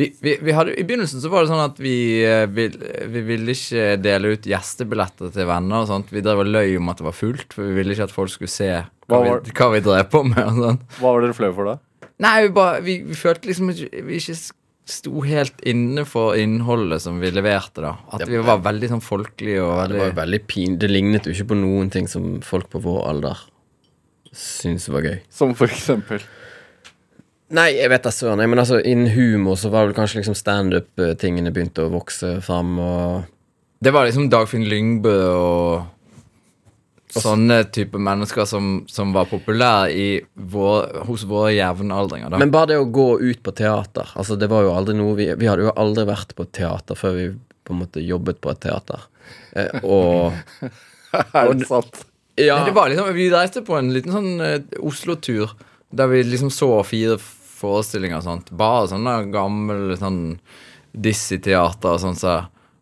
Vi, 0.00 0.06
vi, 0.24 0.34
vi 0.40 0.52
hadde, 0.56 0.72
I 0.80 0.84
begynnelsen 0.88 1.20
så 1.20 1.28
var 1.32 1.44
det 1.44 1.50
sånn 1.50 1.62
at 1.64 1.80
vi, 1.82 1.94
vi, 2.56 2.66
vi 3.12 3.22
ville 3.26 3.52
ikke 3.56 3.98
dele 4.00 4.34
ut 4.36 4.46
gjestebilletter 4.48 5.32
til 5.34 5.48
venner. 5.48 5.82
og 5.82 5.90
sånt. 5.90 6.12
Vi 6.14 6.22
drev 6.24 6.40
og 6.44 6.48
løy 6.52 6.76
om 6.78 6.88
at 6.92 7.00
det 7.02 7.08
var 7.08 7.16
fullt, 7.16 7.52
for 7.56 7.66
vi 7.68 7.76
ville 7.80 7.92
ikke 7.96 8.06
at 8.08 8.14
folk 8.14 8.32
skulle 8.32 8.52
se 8.52 8.70
hva, 8.70 8.86
Hva 9.10 9.20
var- 9.26 9.42
vi, 9.44 9.52
hva 9.58 9.68
vi 9.74 9.82
drev 9.84 10.08
på 10.12 10.22
med. 10.28 10.40
og 10.46 10.60
sånt. 10.64 10.86
Hva 11.00 11.12
var 11.16 11.26
dere 11.26 11.36
flaue 11.36 11.56
for 11.56 11.72
da? 11.72 11.76
Nei, 12.20 12.34
vi, 12.46 12.52
bare, 12.56 12.80
vi, 12.84 12.98
vi 13.08 13.16
følte 13.16 13.48
liksom 13.48 13.72
ikke 13.72 14.04
vi 14.08 14.20
ikke 14.20 14.38
sto 14.88 15.22
helt 15.22 15.60
inne 15.68 16.04
for 16.08 16.38
innholdet 16.38 17.02
som 17.04 17.20
vi 17.22 17.30
leverte, 17.34 17.82
da. 17.84 17.94
At 18.14 18.26
vi 18.28 18.40
var 18.42 18.62
veldig 18.64 18.90
sånn 18.94 19.04
folkelige 19.04 19.62
og 19.62 19.76
Ja, 19.76 19.86
det 19.90 20.00
var 20.00 20.18
veldig 20.24 20.40
pin... 20.50 20.78
Det 20.80 20.90
lignet 20.90 21.28
jo 21.28 21.34
ikke 21.34 21.52
på 21.52 21.60
noen 21.60 21.92
ting 21.94 22.08
som 22.10 22.40
folk 22.46 22.70
på 22.72 22.82
vår 22.82 23.04
alder 23.12 23.46
syntes 24.30 24.88
var 24.90 25.06
gøy. 25.06 25.16
Som 25.34 25.54
for 25.58 25.70
eksempel? 25.70 26.22
Nei, 27.50 27.72
jeg 27.74 27.90
vet 27.90 28.04
da 28.06 28.12
søren. 28.14 28.42
Men 28.46 28.62
altså, 28.62 28.78
innen 28.86 29.10
humor 29.10 29.58
så 29.58 29.72
var 29.72 29.82
det 29.84 29.92
vel 29.92 29.98
kanskje 29.98 30.20
liksom 30.20 30.38
standup-tingene 30.38 31.50
begynte 31.54 31.86
å 31.86 31.92
vokse 31.92 32.36
fram, 32.46 32.76
og 32.78 33.24
Det 33.80 33.94
var 33.96 34.06
liksom 34.06 34.28
Dagfinn 34.30 34.68
Lyngbø 34.68 35.16
og 35.32 35.86
sånne 37.16 37.62
type 37.74 37.98
mennesker 37.98 38.46
som, 38.48 38.84
som 38.90 39.14
var 39.16 39.28
populære 39.30 39.90
i 39.92 40.08
vår, 40.34 41.04
hos 41.08 41.24
våre 41.28 41.52
jevnaldringer. 41.56 42.30
da. 42.30 42.40
Men 42.40 42.52
bare 42.54 42.72
det 42.72 42.80
å 42.80 42.88
gå 42.90 43.08
ut 43.20 43.42
på 43.42 43.54
teater 43.56 44.12
Altså, 44.14 44.36
det 44.38 44.50
var 44.52 44.62
jo 44.66 44.74
aldri 44.74 44.94
noe 44.98 45.16
Vi, 45.18 45.26
vi 45.40 45.48
hadde 45.50 45.66
jo 45.66 45.74
aldri 45.80 46.04
vært 46.08 46.36
på 46.38 46.46
teater 46.54 46.98
før 46.98 47.16
vi 47.16 47.26
på 47.66 47.74
en 47.74 47.82
måte 47.82 48.02
jobbet 48.02 48.40
på 48.42 48.50
et 48.50 48.62
teater. 48.62 49.02
Eh, 49.52 49.82
og 49.82 50.32
Er 51.36 51.52
det 51.54 51.66
sant? 51.68 52.04
Ja. 52.38 52.62
Det 52.64 52.72
var 52.76 52.88
liksom, 52.90 53.10
Vi 53.14 53.28
reiste 53.32 53.62
på 53.66 53.76
en 53.78 53.92
liten 53.94 54.14
sånn 54.14 54.44
eh, 54.44 54.62
Oslo-tur 54.80 55.52
der 55.90 56.06
vi 56.06 56.22
liksom 56.22 56.52
så 56.54 56.70
fire 56.86 57.16
forestillinger 57.60 58.22
sånt. 58.22 58.52
Bare 58.54 58.86
sånne 58.92 59.16
gamle 59.34 59.96
sånn 59.98 60.38
Dizzie-teater 60.94 61.96
og 61.96 62.02
sånn. 62.02 62.18
Så. 62.18 62.36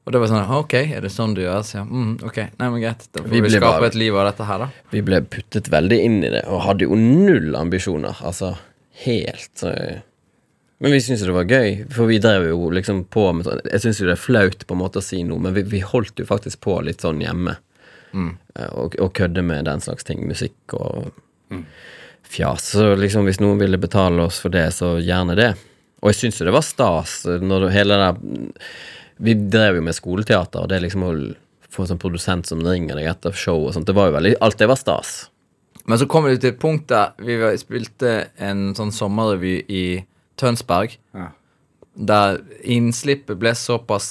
Og 0.08 0.12
det 0.14 0.20
var 0.22 0.30
sånn 0.30 0.52
OK, 0.56 0.74
er 0.80 1.02
det 1.04 1.10
sånn 1.12 1.34
du 1.36 1.42
gjør? 1.42 1.60
Så 1.68 1.82
mm, 1.84 2.14
ok, 2.24 2.38
nei, 2.56 2.68
men 2.72 2.80
greit. 2.80 3.02
Da 3.12 3.20
får 3.20 3.28
Vi 3.34 3.40
vi, 3.44 3.50
skape 3.52 3.74
bare- 3.74 3.90
et 3.92 3.98
liv 4.00 4.16
av 4.16 4.24
dette 4.30 4.46
her, 4.48 4.62
da. 4.64 4.68
Vi 4.94 5.02
ble 5.04 5.18
puttet 5.28 5.68
veldig 5.68 5.98
inn 6.06 6.18
i 6.24 6.30
det, 6.32 6.40
og 6.48 6.62
hadde 6.64 6.86
jo 6.88 6.96
null 6.96 7.52
ambisjoner. 7.60 8.16
Altså 8.24 8.54
helt 9.04 9.62
eh. 9.68 9.98
Men 10.80 10.94
vi 10.94 11.00
syntes 11.02 11.26
det 11.26 11.34
var 11.34 11.44
gøy, 11.50 11.84
for 11.92 12.08
vi 12.08 12.16
drev 12.22 12.46
jo 12.48 12.70
liksom 12.70 13.02
på 13.10 13.24
med 13.34 13.44
sånn 13.48 13.60
Jeg 13.66 13.82
syns 13.82 13.98
jo 14.00 14.06
det 14.06 14.14
er 14.14 14.20
flaut 14.22 14.60
på 14.64 14.76
en 14.76 14.80
måte 14.80 15.00
å 15.02 15.04
si 15.04 15.20
noe, 15.26 15.42
men 15.42 15.52
vi, 15.56 15.64
vi 15.66 15.80
holdt 15.84 16.22
jo 16.22 16.26
faktisk 16.28 16.60
på 16.64 16.76
litt 16.86 17.02
sånn 17.04 17.20
hjemme. 17.20 17.56
Mm. 18.14 18.30
Og, 18.78 18.94
og 19.02 19.10
kødde 19.18 19.42
med 19.44 19.66
den 19.68 19.82
slags 19.84 20.06
ting. 20.08 20.22
Musikk 20.30 20.76
og 20.78 21.10
fjas. 22.22 22.70
Så 22.78 22.94
liksom 22.96 23.26
hvis 23.28 23.40
noen 23.42 23.58
ville 23.60 23.78
betale 23.80 24.22
oss 24.24 24.38
for 24.40 24.54
det, 24.54 24.68
så 24.76 24.94
gjerne 25.02 25.36
det. 25.38 25.50
Og 26.00 26.12
jeg 26.12 26.20
syns 26.22 26.38
jo 26.40 26.46
det 26.48 26.54
var 26.54 26.62
stas 26.66 27.18
eh, 27.26 27.42
når 27.42 27.68
hele 27.74 27.98
det 27.98 28.06
der 28.06 28.70
Vi 29.18 29.34
drev 29.34 29.78
jo 29.78 29.84
med 29.84 29.96
skoleteater, 29.96 30.62
og 30.62 30.70
det 30.70 30.82
liksom 30.84 31.04
å 31.06 31.12
få 31.68 31.84
en 31.84 31.92
sånn 31.92 32.00
produsent 32.02 32.48
som 32.48 32.62
ringer 32.64 32.98
deg 32.98 33.08
etter 33.10 33.34
show 33.36 33.66
og 33.66 33.74
sånt, 33.74 33.88
det 33.88 33.96
var 33.96 34.10
jo 34.10 34.16
veldig 34.18 34.36
Alt 34.44 34.60
det 34.60 34.70
var 34.70 34.78
stas. 34.80 35.16
Men 35.88 36.00
så 36.00 36.08
kommer 36.10 36.32
vi 36.32 36.40
til 36.42 36.52
et 36.52 36.60
punkt 36.60 36.88
der 36.90 37.14
vi 37.24 37.38
spilte 37.60 38.28
en 38.36 38.70
sånn 38.76 38.92
sommerrevy 38.92 39.54
i 39.72 39.84
Tønsberg. 40.38 40.98
Ja. 41.16 41.30
Der 42.08 42.42
innslippet 42.62 43.40
ble 43.40 43.54
såpass 43.56 44.08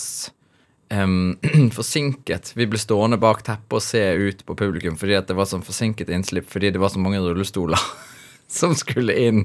um, 0.89 1.37
forsinket. 1.77 2.51
Vi 2.57 2.67
ble 2.67 2.81
stående 2.81 3.19
bak 3.21 3.43
teppet 3.45 3.77
og 3.77 3.85
se 3.85 4.01
ut 4.17 4.43
på 4.47 4.57
publikum 4.57 4.97
fordi 4.99 5.19
at 5.19 5.29
det 5.29 5.37
var 5.37 5.49
sånn 5.49 5.65
forsinket 5.65 6.11
innslipp 6.13 6.49
fordi 6.51 6.73
det 6.73 6.81
var 6.81 6.91
så 6.93 7.01
mange 7.03 7.21
rullestoler 7.23 7.77
som 8.47 8.75
skulle 8.75 9.13
inn. 9.19 9.43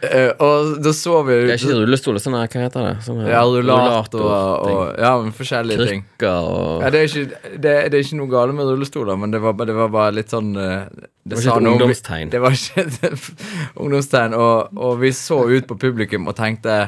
Uh, 0.00 0.32
og 0.40 0.80
da 0.84 0.92
så 0.96 1.18
vi 1.24 1.34
Det 1.48 1.54
er 1.54 1.58
ikke 1.58 1.76
rullestol, 1.78 2.18
sånn 2.20 2.36
her, 2.36 2.48
hva 2.52 2.62
heter 2.66 2.84
det? 2.86 2.92
Sånn 3.04 3.18
her 3.20 3.32
ja, 3.34 3.40
rullator 3.44 4.22
og, 4.24 4.68
og 4.68 5.00
ja, 5.00 5.10
men 5.20 5.34
forskjellige 5.36 5.88
ting. 5.88 6.04
Krykker 6.14 6.48
og 6.48 6.84
Ja, 6.84 6.92
det, 6.92 7.00
er 7.00 7.08
ikke, 7.08 7.52
det, 7.56 7.74
det 7.92 7.98
er 7.98 8.04
ikke 8.04 8.20
noe 8.20 8.32
galt 8.32 8.56
med 8.56 8.68
rullestoler, 8.68 9.20
men 9.20 9.32
det 9.34 9.40
var, 9.44 9.56
det 9.68 9.76
var 9.76 9.92
bare 9.92 10.14
litt 10.16 10.32
sånn 10.32 10.52
eh, 10.52 10.88
Det, 10.92 11.34
var 11.34 11.42
ikke 11.42 11.46
sa 11.48 11.56
et 11.56 11.66
noe 11.66 11.76
ungdomstegn. 11.78 12.30
Det 12.34 12.42
var 12.44 12.56
ikke 12.56 12.86
et 12.86 13.28
ungdomstegn. 13.86 14.36
Og, 14.40 14.80
og 14.88 15.00
vi 15.00 15.12
så 15.16 15.40
ut 15.48 15.68
på 15.68 15.80
publikum 15.80 16.28
og 16.28 16.36
tenkte 16.38 16.78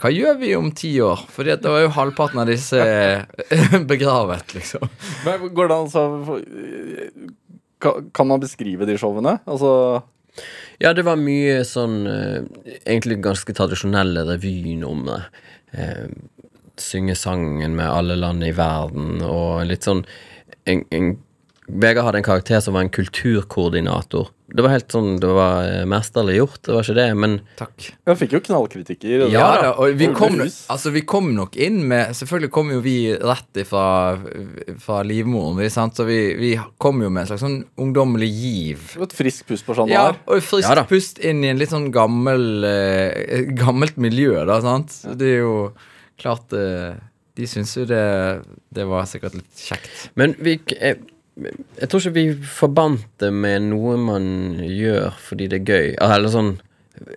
Hva 0.00 0.12
gjør 0.12 0.38
vi 0.44 0.54
om 0.60 0.70
ti 0.76 0.94
år? 1.04 1.26
Fordi 1.32 1.54
det 1.56 1.64
da 1.64 1.74
er 1.76 1.88
jo 1.88 1.96
halvparten 1.96 2.44
av 2.44 2.52
disse 2.52 2.84
begravet, 3.92 4.56
liksom. 4.56 4.88
Men 5.24 5.50
går 5.56 5.72
det 5.72 5.80
an 5.80 5.92
så 5.92 6.06
kan, 7.80 8.08
kan 8.12 8.28
man 8.28 8.40
beskrive 8.40 8.88
de 8.88 8.96
showene? 9.00 9.38
Altså 9.48 9.74
Ja, 10.80 10.92
det 10.96 11.04
var 11.04 11.20
mye 11.20 11.60
sånn 11.68 12.02
eh, 12.08 12.42
Egentlig 12.84 13.20
ganske 13.24 13.54
tradisjonelle 13.56 14.24
revynumre. 14.28 15.24
Eh, 15.72 16.06
synge 16.80 17.16
sangen 17.18 17.74
med 17.76 17.90
alle 17.90 18.16
land 18.16 18.44
i 18.46 18.54
verden, 18.56 19.20
og 19.26 19.66
litt 19.68 19.84
sånn 19.84 20.04
Vegard 20.64 22.06
hadde 22.06 22.20
en 22.22 22.26
karakter 22.26 22.62
som 22.64 22.74
var 22.74 22.86
en 22.86 22.92
kulturkoordinator. 22.94 24.30
Det 24.50 24.64
var 24.64 24.72
helt 24.74 24.92
sånn, 24.92 25.12
det 25.22 25.30
var 25.36 25.66
eh, 25.68 25.84
mesterlig 25.88 26.38
gjort, 26.40 26.60
det 26.66 26.74
var 26.74 26.86
ikke 26.86 26.96
det, 26.98 27.06
men 27.22 27.36
Takk. 27.58 27.86
Jeg 28.08 28.18
fikk 28.20 28.34
jo 28.36 28.40
knallkritikker. 28.48 29.26
og 29.26 29.34
Ja 29.34 29.48
da, 29.62 29.72
og 29.80 29.94
vi 30.00 30.08
kom, 30.16 30.40
altså, 30.42 30.92
vi 30.94 31.04
kom 31.08 31.32
nok 31.36 31.56
inn 31.60 31.80
med 31.90 32.14
Selvfølgelig 32.18 32.50
kom 32.54 32.72
jo 32.74 32.80
vi 32.84 32.96
rett 33.14 33.60
ifra 33.62 33.84
fra 34.80 35.00
livmoren, 35.06 35.58
vi, 35.60 35.68
sant? 35.72 35.96
så 35.98 36.06
vi, 36.08 36.18
vi 36.40 36.52
kom 36.80 37.02
jo 37.04 37.10
med 37.12 37.24
en 37.24 37.30
slags 37.32 37.44
sånn 37.44 37.60
ungdommelig 37.80 38.28
giv. 38.30 38.84
Var 38.96 39.08
et 39.08 39.16
friskt 39.16 39.46
pust 39.48 39.66
på 39.66 39.76
Chat 39.76 39.92
Ja, 39.92 40.08
og 40.26 40.42
friskt 40.44 40.70
Ja 40.70 40.86
pust 40.90 41.20
inn 41.22 41.44
i 41.44 41.50
en 41.52 41.60
litt 41.60 41.72
sånn 41.72 41.90
gammel 41.94 42.64
eh, 42.66 43.46
gammelt 43.58 43.98
miljø, 44.00 44.34
da, 44.48 44.60
sant. 44.64 44.94
Så 45.02 45.14
det 45.18 45.34
er 45.36 45.42
jo 45.44 45.54
klart 46.20 46.52
eh, 46.56 46.98
De 47.38 47.46
syns 47.48 47.76
jo 47.78 47.86
det, 47.88 48.02
det 48.74 48.84
var 48.88 49.06
sikkert 49.08 49.38
litt 49.38 49.64
kjekt. 49.68 50.10
Men 50.18 50.34
vi 50.42 50.58
jeg, 50.74 50.98
jeg 51.38 51.88
tror 51.88 52.02
ikke 52.02 52.16
vi 52.16 52.24
forbandt 52.44 53.06
det 53.22 53.30
med 53.32 53.70
noe 53.70 53.96
man 54.00 54.26
gjør 54.64 55.14
fordi 55.22 55.48
det 55.52 55.60
er 55.60 55.70
gøy. 55.70 55.86
Eller 56.02 56.32
sånn 56.32 56.56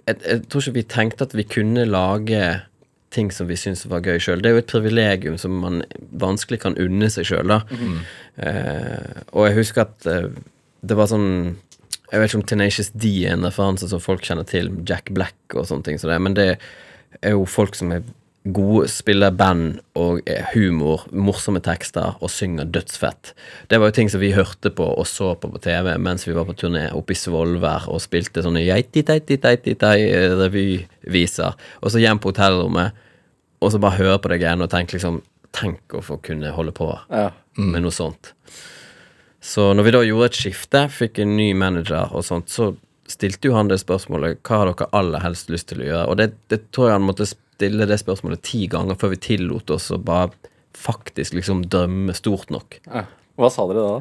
jeg, 0.07 0.20
jeg 0.22 0.43
tror 0.47 0.64
ikke 0.64 0.78
vi 0.78 0.86
tenkte 0.93 1.28
at 1.28 1.36
vi 1.36 1.45
kunne 1.49 1.84
lage 1.89 2.43
ting 3.14 3.30
som 3.34 3.49
vi 3.49 3.57
syns 3.59 3.86
var 3.89 4.03
gøy 4.05 4.18
sjøl. 4.22 4.41
Det 4.41 4.49
er 4.49 4.55
jo 4.57 4.64
et 4.64 4.72
privilegium 4.72 5.36
som 5.41 5.59
man 5.61 5.82
vanskelig 6.22 6.61
kan 6.64 6.78
unne 6.82 7.09
seg 7.14 7.28
sjøl, 7.30 7.51
da. 7.51 7.59
eh, 8.41 9.22
og 9.34 9.47
jeg 9.49 9.57
husker 9.59 9.86
at 9.86 10.09
eh, 10.09 10.32
det 10.84 10.97
var 10.99 11.07
sånn 11.11 11.30
Jeg 12.11 12.20
vet 12.20 12.30
ikke 12.30 12.38
om 12.41 12.45
Tenacious 12.45 12.89
D 12.93 13.11
er 13.26 13.34
en 13.34 13.45
referanse 13.47 13.88
som 13.89 14.01
folk 14.01 14.22
kjenner 14.26 14.45
til, 14.45 14.68
Jack 14.86 15.09
Black 15.18 15.55
og 15.55 15.66
sånne 15.66 15.88
ting 15.88 15.97
som 15.97 16.11
det, 16.11 16.20
men 16.22 16.36
det 16.38 16.49
er 17.22 17.34
jo 17.34 17.47
folk 17.49 17.74
som 17.78 17.93
er 17.95 18.03
gode, 18.43 18.89
spiller 18.91 19.31
band 19.31 19.77
og 19.95 20.19
humor, 20.53 21.05
morsomme 21.15 21.61
tekster 21.63 22.17
og 22.19 22.27
synger 22.29 22.65
dødsfett. 22.75 23.31
Det 23.71 23.79
var 23.79 23.87
jo 23.87 23.95
ting 23.95 24.09
som 24.11 24.19
vi 24.19 24.33
hørte 24.35 24.67
på 24.75 24.83
og 24.83 25.07
så 25.07 25.29
på 25.39 25.47
på 25.53 25.61
TV 25.63 25.93
mens 25.97 26.27
vi 26.27 26.33
var 26.35 26.43
på 26.49 26.55
turné 26.59 26.89
oppe 26.91 27.15
i 27.15 27.17
Svolvær 27.19 27.87
og 27.87 28.01
spilte 28.03 28.43
sånne 28.43 28.65
geiti-teiti-teiti-revyviser. 28.67 31.53
Og 31.81 31.87
så 31.93 31.97
hjem 32.03 32.19
på 32.19 32.33
hotellrommet, 32.33 32.91
og 33.63 33.71
så 33.71 33.79
bare 33.79 33.95
høre 34.01 34.19
på 34.19 34.27
det 34.33 34.41
greiene 34.43 34.63
og 34.67 34.71
tenke 34.73 34.97
liksom 34.97 35.21
Tenk 35.53 35.93
å 35.93 36.01
få 36.01 36.17
kunne 36.17 36.49
holde 36.49 36.71
på 36.73 36.87
Ja. 37.13 37.29
med 37.55 37.83
noe 37.83 37.91
sånt. 37.93 38.33
Så 39.39 39.69
når 39.77 39.83
vi 39.85 39.91
da 39.91 40.01
gjorde 40.01 40.25
et 40.25 40.33
skifte, 40.39 40.89
fikk 40.89 41.19
en 41.19 41.37
ny 41.37 41.53
manager 41.53 42.09
og 42.11 42.23
sånt, 42.25 42.49
så 42.49 42.73
stilte 43.05 43.45
jo 43.51 43.53
han 43.53 43.67
det 43.67 43.77
spørsmålet 43.77 44.41
Hva 44.41 44.57
har 44.57 44.65
dere 44.73 44.89
aller 44.91 45.19
helst 45.21 45.49
lyst 45.53 45.67
til 45.69 45.81
å 45.81 45.85
gjøre? 45.85 46.07
Og 46.09 46.17
det, 46.17 46.33
det 46.49 46.71
tror 46.71 46.87
jeg 46.89 46.97
han 46.97 47.05
måtte 47.05 47.27
stille 47.53 47.87
det 47.89 47.99
spørsmålet 48.01 48.41
ti 48.45 48.65
ganger 48.71 48.97
før 48.99 49.13
vi 49.15 49.21
tillot 49.29 49.71
oss 49.75 49.91
å 49.93 49.99
bare 50.01 50.31
faktisk 50.77 51.35
liksom 51.37 51.63
drømme 51.69 52.13
stort 52.17 52.49
nok. 52.53 52.79
Ja. 52.89 53.05
Hva 53.37 53.49
sa 53.53 53.65
dere 53.69 53.83
da? 53.85 53.99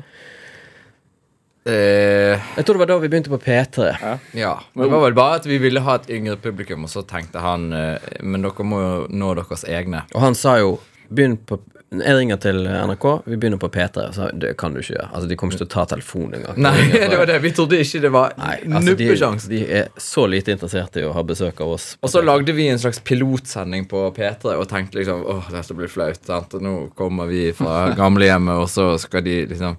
Eh, 1.64 2.40
Jeg 2.57 2.64
tror 2.66 2.74
det 2.74 2.82
var 2.82 2.90
da 2.90 2.96
vi 2.98 3.09
begynte 3.12 3.30
på 3.30 3.38
P3. 3.38 3.92
ja. 4.34 4.55
Det 4.74 4.88
var 4.90 5.05
vel 5.05 5.14
bare 5.14 5.36
at 5.38 5.46
vi 5.46 5.59
ville 5.62 5.80
ha 5.84 5.94
et 6.00 6.09
yngre 6.11 6.36
publikum, 6.42 6.84
og 6.88 6.90
så 6.90 7.05
tenkte 7.07 7.38
han 7.44 7.68
eh, 7.72 7.98
Men 8.22 8.42
dere 8.42 8.66
må 8.66 8.80
jo 8.82 8.96
nå 9.14 9.34
deres 9.38 9.62
egne. 9.70 10.03
Og 10.14 10.20
han 10.26 10.34
sa 10.38 10.57
jo 10.59 10.80
Begynn 11.12 11.36
på 11.46 11.61
Jeg 11.93 12.16
ringer 12.16 12.38
til 12.40 12.62
NRK, 12.64 13.03
vi 13.28 13.36
begynner 13.36 13.61
på 13.61 13.68
P3. 13.68 14.07
Og 14.09 14.14
sa 14.16 14.28
det 14.32 14.55
kan 14.61 14.72
du 14.72 14.78
ikke 14.80 14.95
gjøre. 14.95 15.09
Altså, 15.12 15.28
de 15.28 15.36
kommer 15.36 15.53
ikke 15.53 15.61
til 15.64 15.68
å 15.68 15.72
ta 15.74 15.84
telefonen 15.90 16.36
engang. 16.38 16.61
Nei, 16.64 16.86
det 17.12 17.18
var 17.20 17.28
det. 17.28 17.36
Vi 17.45 17.51
trodde 17.53 17.80
ikke 17.84 18.01
det 18.07 18.12
var 18.14 18.32
nuppesjanse. 18.38 19.26
altså, 19.45 19.51
de, 19.53 19.59
de 19.61 19.80
er 19.82 19.90
så 20.01 20.24
lite 20.32 20.55
interessert 20.57 20.97
i 20.97 21.05
å 21.05 21.12
ha 21.12 21.24
besøk 21.28 21.61
av 21.61 21.74
oss. 21.74 21.90
Og 22.01 22.12
så 22.14 22.22
lagde 22.24 22.55
vi 22.57 22.70
en 22.72 22.80
slags 22.80 23.03
pilotsending 23.05 23.84
på 23.90 24.07
P3 24.16 24.55
og 24.57 24.64
tenkte 24.70 25.03
liksom 25.03 25.20
åh, 25.34 25.51
dette 25.53 25.76
blir 25.76 25.93
flaut. 25.93 26.22
sant? 26.24 26.57
Nå 26.64 26.76
kommer 26.97 27.28
vi 27.28 27.51
fra 27.57 27.90
gamlehjemmet, 28.01 28.62
og 28.64 28.70
så 28.72 28.95
skal 29.03 29.26
de 29.28 29.43
liksom 29.53 29.76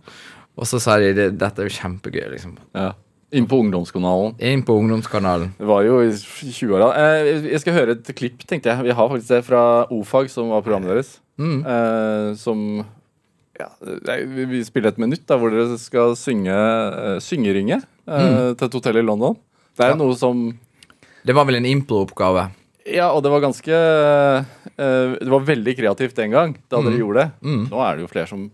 Og 0.54 0.68
så 0.70 0.78
sa 0.78 1.00
de 1.02 1.16
det, 1.18 1.32
dette 1.42 1.64
er 1.64 1.66
jo 1.66 1.74
kjempegøy, 1.80 2.28
liksom. 2.36 2.52
Ja. 2.78 2.92
Inn 3.34 3.48
på 3.50 3.58
ungdomskanalen. 3.64 4.36
Inn 4.46 4.62
på 4.62 4.76
ungdomskanalen. 4.78 5.56
Det 5.58 5.66
var 5.66 5.82
jo 5.82 5.96
i 6.06 6.12
20-åra. 6.14 6.92
Eh, 6.94 7.48
Jeg 7.50 7.64
skal 7.64 7.74
høre 7.80 7.96
et 7.98 8.12
klipp, 8.14 8.44
tenkte 8.46 8.70
jeg. 8.70 8.86
Vi 8.86 8.94
har 8.94 9.10
faktisk 9.10 9.32
det 9.34 9.40
fra 9.48 9.64
O-fag, 9.90 10.30
som 10.30 10.52
var 10.54 10.62
programmet 10.62 10.94
deres. 10.94 11.16
Mm. 11.40 11.66
Eh, 11.66 12.34
som 12.38 12.86
ja, 13.60 13.68
vi- 13.82 14.46
Vi 14.46 14.64
spiller 14.64 14.90
et 14.90 14.98
minutt 15.02 15.26
da, 15.28 15.38
hvor 15.38 15.50
dere 15.54 15.78
skal 15.78 16.16
synge 16.16 16.54
uh, 16.54 17.20
syngeringe 17.20 17.82
mm. 18.08 18.56
til 18.58 18.68
et 18.68 18.74
hotell 18.74 18.98
i 18.98 19.02
London. 19.06 19.36
Det 19.78 19.86
er 19.86 19.94
Mm. 19.94 20.00
Ja. 20.00 20.06
noe 20.06 20.16
som 20.16 20.58
Det 21.26 21.34
var 21.36 21.46
vel 21.46 21.56
en 21.56 21.66
impro-oppgave. 21.66 22.52
Ja, 22.86 23.12
og 23.16 23.24
det 23.24 23.32
var 23.32 23.40
ganske 23.42 23.72
eh, 23.72 25.16
Det 25.18 25.30
var 25.32 25.40
veldig 25.48 25.76
kreativt 25.78 26.16
den 26.16 26.32
gang, 26.32 26.58
da 26.70 26.82
dere 26.82 26.98
gjorde 27.00 27.16
det. 27.24 27.32
Mm. 27.42 27.70
Nå 27.72 27.80
er 27.82 27.96
det 27.96 28.02
jo 28.04 28.08
flere 28.12 28.28
som 28.28 28.52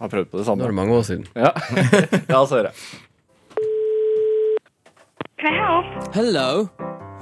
har 0.00 0.08
prøvd 0.08 0.30
på 0.30 0.38
det 0.38 0.46
samme. 0.46 0.58
Nå 0.60 0.64
er 0.64 0.68
det 0.68 0.74
mange 0.76 0.92
år 0.92 1.02
siden. 1.08 1.26
Ja, 1.34 1.50
ja 2.28 2.44
så 2.46 2.58
hører 2.60 2.70
jeg. 2.70 2.74
Can 5.40 5.54
I 5.54 5.56
help? 5.56 6.14
Hello. 6.14 6.68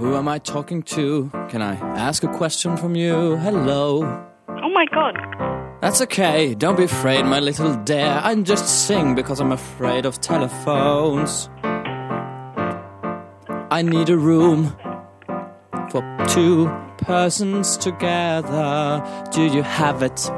Who 0.01 0.17
am 0.17 0.29
I 0.29 0.39
talking 0.39 0.83
to? 0.83 1.31
Can 1.51 1.63
I 1.63 1.77
ask 1.97 2.25
a 2.25 2.29
question 2.29 2.77
from 2.77 2.97
you? 2.97 3.37
Hello. 3.37 4.28
Oh 4.49 4.70
my 4.70 4.86
god. 4.86 5.16
That's 5.80 6.01
okay. 6.03 6.55
Don't 6.55 6.76
be 6.76 6.84
afraid, 6.84 7.24
my 7.24 7.38
little 7.38 7.74
dear. 7.84 8.20
I 8.22 8.34
just 8.36 8.86
sing 8.86 9.14
because 9.14 9.40
I'm 9.40 9.53
afraid 9.53 10.07
of 10.07 10.20
telephones. 10.20 11.49
I 13.70 13.82
need 13.82 14.09
a 14.09 14.16
room 14.16 14.74
for 15.90 16.03
two 16.28 16.70
persons 16.96 17.76
together. 17.76 19.03
Do 19.30 19.42
you 19.44 19.62
have 19.62 20.03
it? 20.03 20.18
So, 20.18 20.32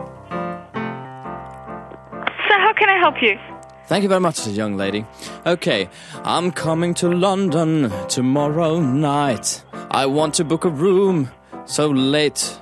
how 2.48 2.72
can 2.74 2.90
I 2.90 2.98
help 2.98 3.22
you? 3.22 3.38
Thank 3.86 4.02
you 4.02 4.08
very 4.08 4.20
much, 4.20 4.46
young 4.46 4.76
lady. 4.76 5.06
Okay, 5.46 5.88
I'm 6.24 6.50
coming 6.52 6.94
to 6.94 7.08
London 7.08 7.90
tomorrow 8.08 8.80
night. 8.80 9.64
I 9.90 10.06
want 10.06 10.34
to 10.34 10.44
book 10.44 10.64
a 10.64 10.70
room 10.70 11.30
so 11.64 11.88
late. 11.90 12.58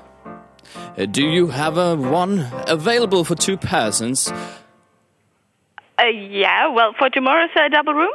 Uh, 0.99 1.07
Do 1.07 1.23
you 1.23 1.47
have 1.49 1.79
a 1.79 1.95
one 1.95 2.49
available 2.67 3.25
for 3.25 3.37
two 3.37 3.57
persons? 3.57 4.33
Uh, 5.99 6.07
yeah, 6.07 6.67
well, 6.69 6.93
for 6.99 7.09
tomorrow, 7.09 7.47
sir, 7.55 7.67
a 7.67 7.71
double 7.71 7.95
room? 7.95 8.13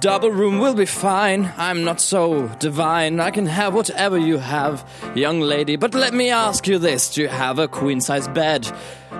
Double 0.00 0.30
room 0.30 0.58
will 0.58 0.74
be 0.74 0.86
fine. 0.86 1.52
I'm 1.56 1.84
not 1.84 2.00
so 2.00 2.48
divine. 2.58 3.20
I 3.20 3.30
can 3.30 3.46
have 3.46 3.74
whatever 3.74 4.18
you 4.18 4.38
have, 4.38 4.84
young 5.14 5.40
lady. 5.40 5.76
But 5.76 5.94
let 5.94 6.12
me 6.12 6.30
ask 6.30 6.66
you 6.66 6.78
this 6.78 7.14
Do 7.14 7.22
you 7.22 7.28
have 7.28 7.58
a 7.58 7.68
queen 7.68 8.00
size 8.00 8.26
bed? 8.28 8.70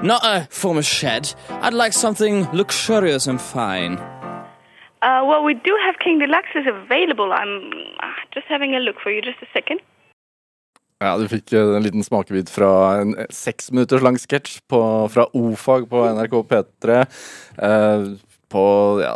Not 0.03 0.23
a 0.25 0.49
former 0.51 0.83
shed. 0.83 1.33
I'd 1.49 1.75
like 1.75 1.93
something 1.93 2.49
luxurious 2.53 3.27
and 3.29 3.41
fine. 3.41 3.99
Uh, 5.01 5.23
well, 5.25 5.45
we 5.45 5.55
do 5.55 5.79
have 5.85 5.99
King 6.01 6.19
Deluxes 6.19 6.67
available. 6.67 7.33
I'm 7.33 7.71
uh, 8.03 8.13
just 8.33 8.47
having 8.49 8.75
a 8.75 8.79
look 8.81 8.97
for 9.01 9.11
you. 9.13 9.23
Just 9.23 9.41
a 9.43 9.47
second. 9.55 9.81
Ja, 11.03 11.17
Du 11.19 11.27
fikk 11.29 11.53
eh, 11.53 11.73
en 11.77 11.83
liten 11.85 12.05
smakebit 12.07 12.51
fra 12.53 13.01
en 13.01 13.17
eh, 13.19 13.27
seks 13.35 13.73
minutters 13.75 14.05
lang 14.05 14.19
sketsj 14.21 14.61
fra 14.71 15.27
O-fag 15.35 15.89
på 15.91 16.05
NRK 16.15 16.37
P3 16.53 17.01
eh, 17.03 18.07
på 18.55 18.63
ja, 19.03 19.15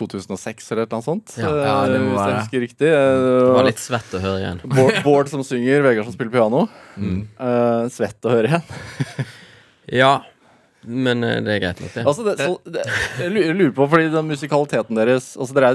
2006 0.00 0.72
eller 0.72 0.82
et 0.82 0.88
eller 0.90 0.96
annet 0.98 1.06
sånt. 1.06 1.34
Ja. 1.38 1.50
Ja, 1.62 1.74
det 1.86 2.00
må 2.02 2.16
være. 2.16 2.40
husker 2.40 2.64
riktig. 2.64 2.88
Eh, 2.90 3.20
Det 3.46 3.52
var 3.54 3.68
litt 3.68 3.78
svett 3.82 4.16
å 4.18 4.22
høre 4.24 4.40
igjen. 4.42 4.58
Bård, 4.74 4.98
Bård 5.06 5.30
som 5.30 5.44
synger, 5.46 5.84
Vegard 5.86 6.08
som 6.08 6.16
spiller 6.16 6.34
piano. 6.34 6.64
Mm. 6.98 7.20
Eh, 7.38 7.84
svett 7.94 8.26
å 8.26 8.34
høre 8.34 8.50
igjen. 8.50 8.66
Ja, 9.90 10.20
men 10.86 11.24
det 11.24 11.50
er 11.50 11.62
greit 11.64 11.80
nok, 11.82 11.90
det. 11.96 12.02
Altså, 12.06 12.22
det, 12.22 12.34
så, 12.38 12.52
det, 12.70 12.84
jeg 13.18 13.32
lurer 13.56 13.72
på, 13.74 13.88
fordi 13.90 14.06
den 14.12 14.28
musikaliteten 14.30 15.00
deres 15.00 15.32
altså, 15.34 15.56
dere, 15.56 15.70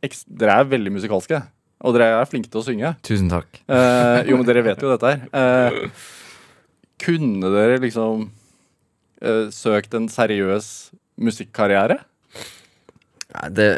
er, 0.00 0.14
dere 0.40 0.54
er 0.62 0.70
veldig 0.70 0.92
musikalske. 0.94 1.42
Og 1.80 1.94
dere 1.96 2.10
er 2.20 2.28
flinke 2.28 2.50
til 2.52 2.60
å 2.60 2.64
synge. 2.66 2.90
Tusen 3.06 3.30
takk. 3.32 3.62
Eh, 3.70 4.26
jo, 4.28 4.36
men 4.36 4.44
dere 4.48 4.62
vet 4.66 4.82
jo 4.84 4.90
dette 4.92 5.12
her. 5.14 5.22
Eh, 5.32 6.04
kunne 7.00 7.48
dere 7.54 7.78
liksom 7.80 8.26
eh, 9.24 9.46
søkt 9.54 9.94
en 9.96 10.08
seriøs 10.12 10.68
musikkarriere? 11.20 11.96
Ja, 13.30 13.48
det 13.48 13.68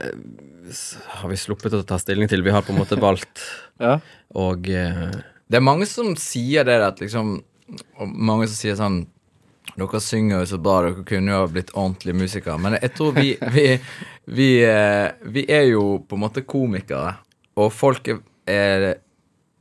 har 1.21 1.29
vi 1.31 1.37
sluppet 1.39 1.75
å 1.77 1.83
ta 1.87 1.99
stilling 2.01 2.31
til. 2.31 2.43
Vi 2.47 2.51
har 2.55 2.65
på 2.67 2.73
en 2.75 2.81
måte 2.83 2.99
valgt 3.01 3.43
Ja. 3.83 3.99
og 4.35 4.69
eh, 4.71 5.11
Det 5.51 5.59
er 5.59 5.65
mange 5.65 5.87
som 5.87 6.15
sier 6.17 6.65
det, 6.65 6.79
at 6.83 7.01
liksom 7.03 7.41
mange 8.03 8.47
som 8.49 8.57
sier 8.59 8.79
sånn 8.79 9.03
Dere 9.73 10.01
synger 10.05 10.43
jo 10.43 10.47
så 10.51 10.59
bra, 10.61 10.81
dere 10.85 11.05
kunne 11.07 11.31
jo 11.33 11.39
ha 11.39 11.49
blitt 11.49 11.71
ordentlige 11.79 12.19
musikere. 12.19 12.59
Men 12.61 12.75
jeg 12.83 12.91
tror 12.97 13.15
vi 13.17 13.37
Vi, 13.55 13.67
vi, 14.27 14.49
eh, 14.67 15.13
vi 15.23 15.45
er 15.49 15.69
jo 15.71 16.01
på 16.07 16.19
en 16.19 16.25
måte 16.27 16.43
komikere, 16.45 17.15
og 17.59 17.73
folk 17.75 18.09
er, 18.09 18.95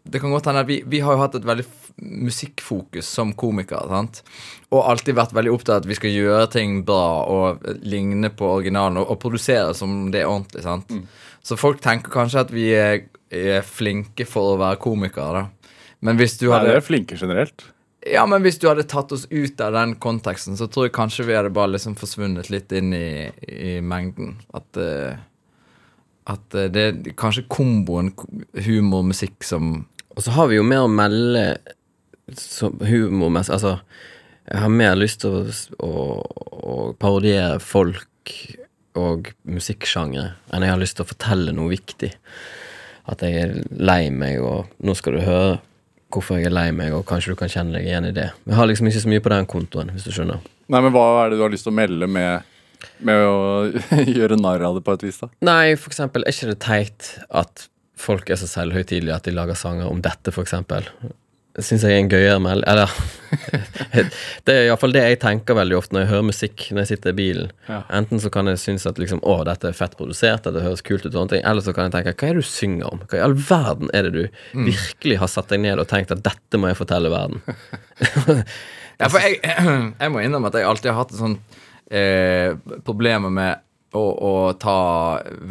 Det 0.03 0.19
kan 0.21 0.31
godt 0.33 0.47
hende 0.49 0.63
at 0.63 0.69
vi, 0.69 0.81
vi 0.87 0.99
har 1.03 1.13
jo 1.13 1.21
hatt 1.21 1.35
et 1.37 1.45
veldig 1.45 1.65
musikkfokus 2.01 3.05
som 3.05 3.33
komikere. 3.37 3.87
sant? 3.89 4.21
Og 4.71 4.85
alltid 4.89 5.17
vært 5.17 5.35
veldig 5.37 5.51
opptatt 5.53 5.75
av 5.75 5.83
at 5.83 5.89
vi 5.89 5.97
skal 5.99 6.15
gjøre 6.15 6.47
ting 6.53 6.79
bra 6.87 7.25
og 7.29 7.67
ligne 7.85 8.31
på 8.33 8.47
originalen, 8.57 8.97
og, 9.01 9.11
og 9.13 9.19
produsere 9.21 9.75
som 9.77 10.09
det 10.13 10.23
er 10.23 10.31
ordentlig. 10.31 10.63
sant? 10.65 10.95
Så 11.43 11.57
folk 11.59 11.81
tenker 11.83 12.13
kanskje 12.13 12.45
at 12.45 12.53
vi 12.55 12.71
er, 12.73 13.03
er 13.29 13.61
flinke 13.65 14.25
for 14.29 14.55
å 14.55 14.61
være 14.61 14.81
komikere, 14.81 15.43
da. 15.43 15.77
Men 16.01 16.17
hvis 16.17 16.39
du 16.39 16.47
Nei, 16.47 16.55
hadde 16.55 16.71
dere 16.71 16.81
er 16.81 16.85
flinke 16.85 17.17
generelt. 17.19 17.67
Ja, 18.09 18.23
men 18.25 18.41
hvis 18.41 18.57
du 18.57 18.65
hadde 18.65 18.87
tatt 18.89 19.11
oss 19.13 19.27
ut 19.29 19.59
av 19.61 19.75
den 19.75 19.93
konteksten, 20.01 20.55
så 20.57 20.65
tror 20.65 20.87
jeg 20.87 20.95
kanskje 20.95 21.27
vi 21.27 21.35
hadde 21.37 21.51
bare 21.53 21.75
liksom 21.75 21.93
forsvunnet 21.99 22.49
litt 22.49 22.73
inn 22.73 22.89
i, 22.97 23.29
i 23.45 23.75
mengden. 23.85 24.39
At, 24.57 24.65
eh, 24.81 25.19
at 26.29 26.57
eh, 26.57 26.69
det 26.73 26.83
er 26.83 27.17
kanskje 27.17 27.47
komboen 27.51 28.11
humor 28.65 29.01
og 29.01 29.11
musikk 29.13 29.45
som 29.47 29.87
Og 30.11 30.23
så 30.25 30.33
har 30.35 30.49
vi 30.51 30.57
jo 30.59 30.63
mer 30.67 30.85
å 30.85 30.91
melde 30.91 31.45
humormessig 32.87 33.53
Altså, 33.55 33.77
jeg 34.51 34.63
har 34.63 34.73
mer 34.73 34.97
lyst 34.99 35.21
til 35.23 35.37
å, 35.37 35.43
å, 35.79 35.91
å 36.51 36.75
parodiere 36.99 37.59
folk 37.63 38.35
og 38.99 39.31
musikksjangre 39.47 40.33
enn 40.51 40.65
jeg 40.65 40.73
har 40.73 40.81
lyst 40.81 40.97
til 40.99 41.05
å 41.05 41.11
fortelle 41.11 41.53
noe 41.55 41.71
viktig. 41.71 42.11
At 43.11 43.23
jeg 43.23 43.37
er 43.39 43.53
lei 43.79 44.09
meg, 44.11 44.41
og 44.43 44.71
nå 44.83 44.95
skal 44.99 45.15
du 45.15 45.23
høre 45.23 45.59
hvorfor 46.11 46.39
jeg 46.39 46.49
er 46.49 46.55
lei 46.55 46.67
meg, 46.75 46.91
og 46.91 47.05
kanskje 47.07 47.31
du 47.31 47.39
kan 47.39 47.51
kjenne 47.51 47.77
deg 47.77 47.87
igjen 47.87 48.09
i 48.09 48.15
det. 48.15 48.27
Jeg 48.49 48.57
har 48.57 48.67
liksom 48.67 48.89
ikke 48.89 49.03
så 49.05 49.11
mye 49.13 49.23
på 49.23 49.31
den 49.31 49.47
kontoen, 49.49 49.93
hvis 49.95 50.07
du 50.07 50.11
skjønner. 50.11 50.43
Nei, 50.71 50.81
men 50.81 50.91
Hva 50.91 51.05
er 51.21 51.31
det 51.31 51.39
du 51.39 51.45
har 51.45 51.53
lyst 51.53 51.67
til 51.67 51.73
å 51.73 51.79
melde 51.79 52.09
med, 52.11 52.50
med 53.05 53.23
å 53.25 53.39
gjøre 54.17 54.39
narr 54.41 54.63
av 54.67 54.77
det 54.77 54.85
på 54.87 54.97
et 54.97 55.07
vis? 55.07 55.21
da? 55.21 55.31
Nei, 55.45 55.73
for 55.79 55.93
eksempel, 55.93 56.25
er 56.25 56.35
ikke 56.35 56.51
det 56.53 56.61
teit 56.63 57.15
at 57.29 57.67
folk 58.01 58.29
er 58.33 58.39
så 58.41 58.49
selvhøytidelige 58.49 59.17
at 59.17 59.27
de 59.27 59.35
lager 59.35 59.57
sanger 59.57 59.89
om 59.89 60.01
dette, 60.03 60.33
for 60.33 60.45
eksempel? 60.47 60.87
Syns 61.59 61.83
jeg 61.83 61.97
er 61.97 61.99
en 61.99 62.09
gøyere 62.11 62.39
meld... 62.39 62.63
Eller 62.71 62.91
Det 64.47 64.53
er 64.53 64.69
iallfall 64.69 64.93
det 64.95 65.01
jeg 65.03 65.19
tenker 65.19 65.57
veldig 65.57 65.75
ofte 65.75 65.95
når 65.95 66.05
jeg 66.05 66.09
hører 66.13 66.27
musikk 66.29 66.63
når 66.71 66.85
jeg 66.85 66.89
sitter 66.93 67.11
i 67.11 67.17
bilen. 67.17 67.49
Ja. 67.67 67.81
Enten 67.99 68.21
så 68.23 68.31
kan 68.31 68.47
jeg 68.47 68.61
synes 68.61 68.87
at 68.87 69.01
liksom, 69.01 69.19
å, 69.27 69.35
dette 69.47 69.67
er 69.67 69.75
fett 69.75 69.97
produsert, 69.99 70.45
dette 70.47 70.63
høres 70.63 70.83
kult 70.87 71.03
ut, 71.03 71.11
og 71.11 71.17
sånne 71.19 71.33
ting, 71.35 71.43
eller 71.51 71.65
så 71.65 71.75
kan 71.75 71.89
jeg 71.89 71.97
tenke 71.97 72.15
hva 72.15 72.29
er 72.29 72.39
det 72.39 72.45
du 72.45 72.47
synger 72.47 72.93
om? 72.93 73.03
Hva 73.03 73.19
i 73.19 73.25
all 73.25 73.35
verden 73.35 73.91
er 73.97 74.07
det 74.07 74.13
du 74.15 74.45
virkelig 74.69 75.19
har 75.19 75.31
satt 75.31 75.51
deg 75.51 75.63
ned 75.67 75.83
og 75.83 75.89
tenkt 75.91 76.15
at 76.15 76.23
dette 76.23 76.61
må 76.61 76.71
jeg 76.71 76.79
fortelle 76.79 77.11
verden? 77.11 77.43
Ja, 79.01 79.07
for 79.09 79.23
jeg, 79.23 79.39
jeg 80.01 80.13
må 80.13 80.21
innrømme 80.21 80.51
at 80.51 80.59
jeg 80.59 80.67
alltid 80.69 80.91
har 80.91 80.99
hatt 80.99 81.13
et 81.15 81.21
sånt 81.21 81.55
eh, 81.91 82.55
problemer 82.87 83.33
med 83.33 83.67
å, 83.97 84.01
å 84.01 84.33
ta 84.59 84.77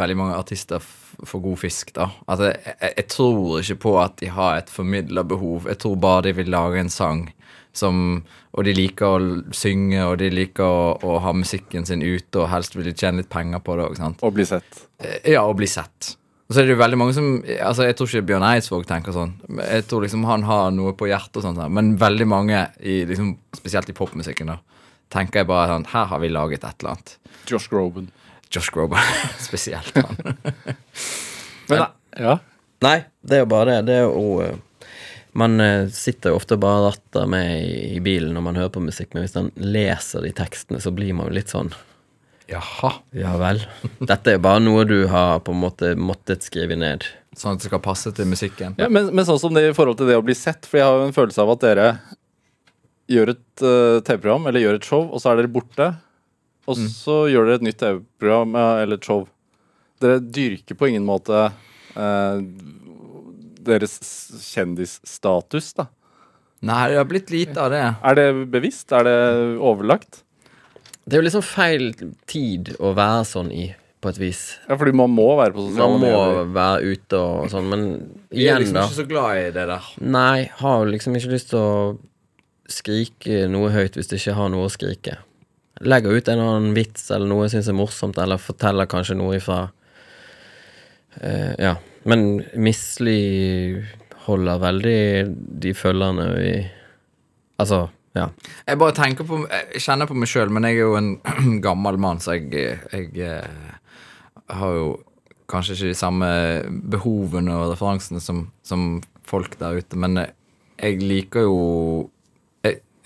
veldig 0.01 0.17
mange 0.17 0.39
artister 0.39 0.83
for 1.27 1.43
god 1.45 1.61
fisk, 1.61 1.93
da. 1.97 2.09
Altså, 2.31 2.51
jeg, 2.55 2.93
jeg, 2.97 3.07
tror 3.13 3.61
ikke 3.61 3.81
på 3.85 3.95
at 4.01 4.17
de 4.23 4.31
har 4.33 4.61
et 4.61 4.73
formidla 4.73 5.25
behov. 5.29 5.69
Jeg 5.69 5.81
tror 5.83 5.99
bare 6.01 6.29
de 6.29 6.37
vil 6.41 6.53
lage 6.53 6.81
en 6.81 6.93
sang 6.93 7.29
som 7.77 8.25
Og 8.51 8.65
de 8.67 8.73
liker 8.75 9.07
å 9.07 9.19
synge, 9.55 10.01
og 10.03 10.17
de 10.19 10.27
liker 10.35 10.67
å, 10.67 10.97
å 11.07 11.21
ha 11.23 11.31
musikken 11.31 11.85
sin 11.87 12.01
ute, 12.03 12.41
og 12.41 12.49
helst 12.51 12.75
vil 12.75 12.89
de 12.89 12.95
tjene 12.99 13.23
litt 13.23 13.29
penger 13.31 13.63
på 13.63 13.77
det 13.79 13.85
Ikke. 13.93 14.09
Å 14.27 14.31
bli 14.35 14.47
sett. 14.49 14.81
Eh, 14.99 15.37
Ja, 15.37 15.45
og 15.47 15.55
bli 15.61 15.69
sett. 15.71 16.17
Og 16.51 16.57
så 16.57 16.65
er 16.65 16.67
det 16.67 16.75
jo 16.75 16.81
veldig 16.81 16.99
mange 16.99 17.15
som 17.15 17.29
Altså, 17.63 17.85
Jeg 17.87 17.95
tror 17.95 18.11
ikke 18.11 18.27
Bjørn 18.33 18.49
Eidsvåg 18.49 18.89
tenker 18.89 19.15
sånn. 19.15 19.37
Jeg 19.61 19.87
tror 19.87 20.03
liksom 20.03 20.27
han 20.27 20.43
har 20.49 20.75
noe 20.75 20.97
på 20.99 21.07
hjertet, 21.07 21.39
og 21.39 21.47
sånt, 21.47 21.63
men 21.71 21.95
veldig 22.01 22.27
mange, 22.27 22.65
i, 22.83 23.05
liksom, 23.07 23.37
spesielt 23.55 23.93
i 23.93 23.95
popmusikken, 23.95 24.51
da, 24.51 24.59
tenker 25.13 25.43
jeg 25.43 25.51
bare 25.51 25.75
sånn 25.75 25.89
Her 25.93 26.09
har 26.13 26.23
vi 26.23 26.31
laget 26.33 26.65
et 26.65 26.83
eller 26.83 26.97
annet. 26.97 27.17
Josh 27.51 27.71
Groban. 27.73 28.09
Josh 28.51 28.73
Groban 28.75 29.13
spesielt. 29.49 29.95
Han. 29.97 30.17
Men, 31.71 31.85
ja. 32.17 32.39
Nei, 32.81 32.97
det 33.23 33.39
er 33.39 33.45
jo 33.45 33.51
bare 33.53 33.77
det. 33.77 33.91
Det 33.91 33.99
er 34.01 34.09
jo 34.09 34.41
eh, 34.45 34.89
Man 35.39 35.61
eh, 35.63 35.87
sitter 35.95 36.33
jo 36.33 36.41
ofte 36.41 36.59
bare 36.59 36.81
og 36.81 36.89
ratter 36.89 37.29
med 37.31 37.53
i, 37.63 37.75
i 37.97 38.01
bilen 38.03 38.35
når 38.35 38.47
man 38.49 38.59
hører 38.59 38.73
på 38.75 38.83
musikk, 38.83 39.13
men 39.15 39.23
hvis 39.27 39.37
man 39.37 39.53
leser 39.63 40.25
de 40.27 40.33
tekstene, 40.35 40.81
så 40.83 40.91
blir 40.95 41.15
man 41.15 41.31
jo 41.31 41.39
litt 41.39 41.53
sånn 41.53 41.71
Jaha. 42.51 42.89
Ja 43.15 43.37
vel. 43.39 43.61
Dette 44.03 44.33
er 44.33 44.35
jo 44.35 44.43
bare 44.43 44.63
noe 44.65 44.83
du 44.89 45.05
har 45.07 45.39
på 45.47 45.55
en 45.55 45.61
måte 45.63 45.93
måttet 45.95 46.43
skrive 46.43 46.75
ned. 46.75 47.07
Sånn 47.39 47.55
at 47.55 47.63
det 47.63 47.69
skal 47.71 47.83
passe 47.85 48.11
til 48.11 48.27
musikken. 48.27 48.75
Ja, 48.81 48.89
men, 48.91 49.13
men 49.15 49.27
sånn 49.29 49.39
som 49.39 49.55
det 49.55 49.69
i 49.69 49.77
forhold 49.77 50.01
til 50.01 50.11
det 50.11 50.17
å 50.19 50.25
bli 50.27 50.35
sett, 50.35 50.67
for 50.67 50.81
jeg 50.81 50.89
har 50.89 50.99
jo 50.99 51.05
en 51.07 51.15
følelse 51.15 51.45
av 51.45 51.53
at 51.55 51.63
dere 51.63 51.87
gjør 53.11 53.33
et 53.35 53.65
uh, 53.65 53.99
TV-program 54.07 54.49
eller 54.51 54.65
gjør 54.65 54.79
et 54.79 54.87
show, 54.87 55.07
og 55.11 55.23
så 55.23 55.33
er 55.33 55.41
dere 55.41 55.53
borte. 55.53 55.91
Og 56.71 56.79
så 56.79 57.25
gjør 57.33 57.49
dere 57.49 57.59
et 57.59 57.67
nytt 57.67 57.81
TV-program 57.81 58.55
eh, 58.61 58.83
eller 58.85 59.01
et 59.01 59.07
show. 59.09 59.25
Dere 60.01 60.21
dyrker 60.23 60.77
på 60.79 60.91
ingen 60.91 61.07
måte 61.09 61.49
uh, 61.97 62.43
deres 63.67 63.97
kjendisstatus, 64.53 65.73
da. 65.81 65.89
Nei, 66.61 66.83
det 66.93 66.99
har 67.01 67.09
blitt 67.09 67.31
lite 67.33 67.57
av 67.57 67.73
det. 67.73 67.83
Er 68.05 68.19
det 68.19 68.27
bevisst? 68.53 68.93
Er 68.93 69.07
det 69.09 69.19
overlagt? 69.57 70.23
Det 71.09 71.17
er 71.17 71.23
jo 71.23 71.27
liksom 71.27 71.45
feil 71.45 71.91
tid 72.29 72.75
å 72.79 72.93
være 72.95 73.25
sånn 73.27 73.49
i, 73.57 73.71
på 74.05 74.13
et 74.13 74.21
vis. 74.21 74.43
Ja, 74.69 74.77
fordi 74.77 74.93
man 75.01 75.11
må 75.17 75.27
være 75.41 75.57
på 75.57 75.65
sosiale 75.71 75.97
Man 75.97 76.05
må 76.05 76.11
medier. 76.13 76.53
være 76.55 76.93
ute 76.93 77.23
og 77.25 77.49
sånn, 77.51 77.71
men 77.73 77.87
igjen, 77.89 78.05
da. 78.05 78.37
Vi 78.37 78.47
er 78.53 78.63
liksom 78.63 78.79
da. 78.79 78.85
ikke 78.87 79.01
så 79.01 79.09
glad 79.09 79.41
i 79.41 79.51
det 79.57 79.67
der. 79.73 79.91
Nei, 80.19 80.37
har 80.61 80.87
liksom 80.93 81.17
ikke 81.19 81.33
lyst 81.33 81.51
til 81.55 81.61
å 81.65 81.73
skrike 82.73 83.45
noe 83.51 83.71
høyt 83.75 83.99
hvis 83.99 84.11
du 84.11 84.17
ikke 84.19 84.37
har 84.39 84.51
noe 84.53 84.69
å 84.69 84.73
skrike. 84.73 85.19
Legger 85.81 86.17
ut 86.17 86.29
en 86.29 86.39
eller 86.39 86.57
annen 86.57 86.75
vits 86.77 87.07
eller 87.11 87.31
noe 87.31 87.47
jeg 87.47 87.57
syns 87.57 87.71
er 87.73 87.79
morsomt, 87.79 88.19
eller 88.21 88.41
forteller 88.41 88.91
kanskje 88.91 89.19
noe 89.21 89.39
ifra 89.39 89.63
uh, 91.21 91.55
Ja. 91.61 91.77
Men 92.09 92.41
Misli 92.57 93.77
holder 94.25 94.61
veldig 94.63 95.01
de 95.61 95.73
følgerne 95.77 96.29
vi 96.39 96.53
Altså, 97.61 97.91
ja. 98.17 98.31
Jeg 98.65 98.81
bare 98.81 98.97
tenker 98.97 99.27
på 99.29 99.43
Jeg 99.45 99.83
kjenner 99.85 100.09
på 100.09 100.17
meg 100.17 100.31
sjøl, 100.31 100.53
men 100.53 100.65
jeg 100.65 100.79
er 100.79 100.87
jo 100.87 100.97
en 100.97 101.11
gammel 101.67 102.01
mann, 102.01 102.23
så 102.25 102.39
jeg, 102.39 102.79
jeg 102.93 103.11
eh, 103.21 103.75
har 104.49 104.77
jo 104.79 104.87
kanskje 105.51 105.77
ikke 105.77 105.91
de 105.91 105.99
samme 105.99 106.31
behovene 106.93 107.57
og 107.59 107.73
referansene 107.75 108.23
som, 108.23 108.47
som 108.67 109.03
folk 109.27 109.59
der 109.61 109.81
ute, 109.81 109.99
men 109.99 110.19
jeg, 110.21 110.35
jeg 110.81 111.03
liker 111.03 111.47
jo 111.47 111.59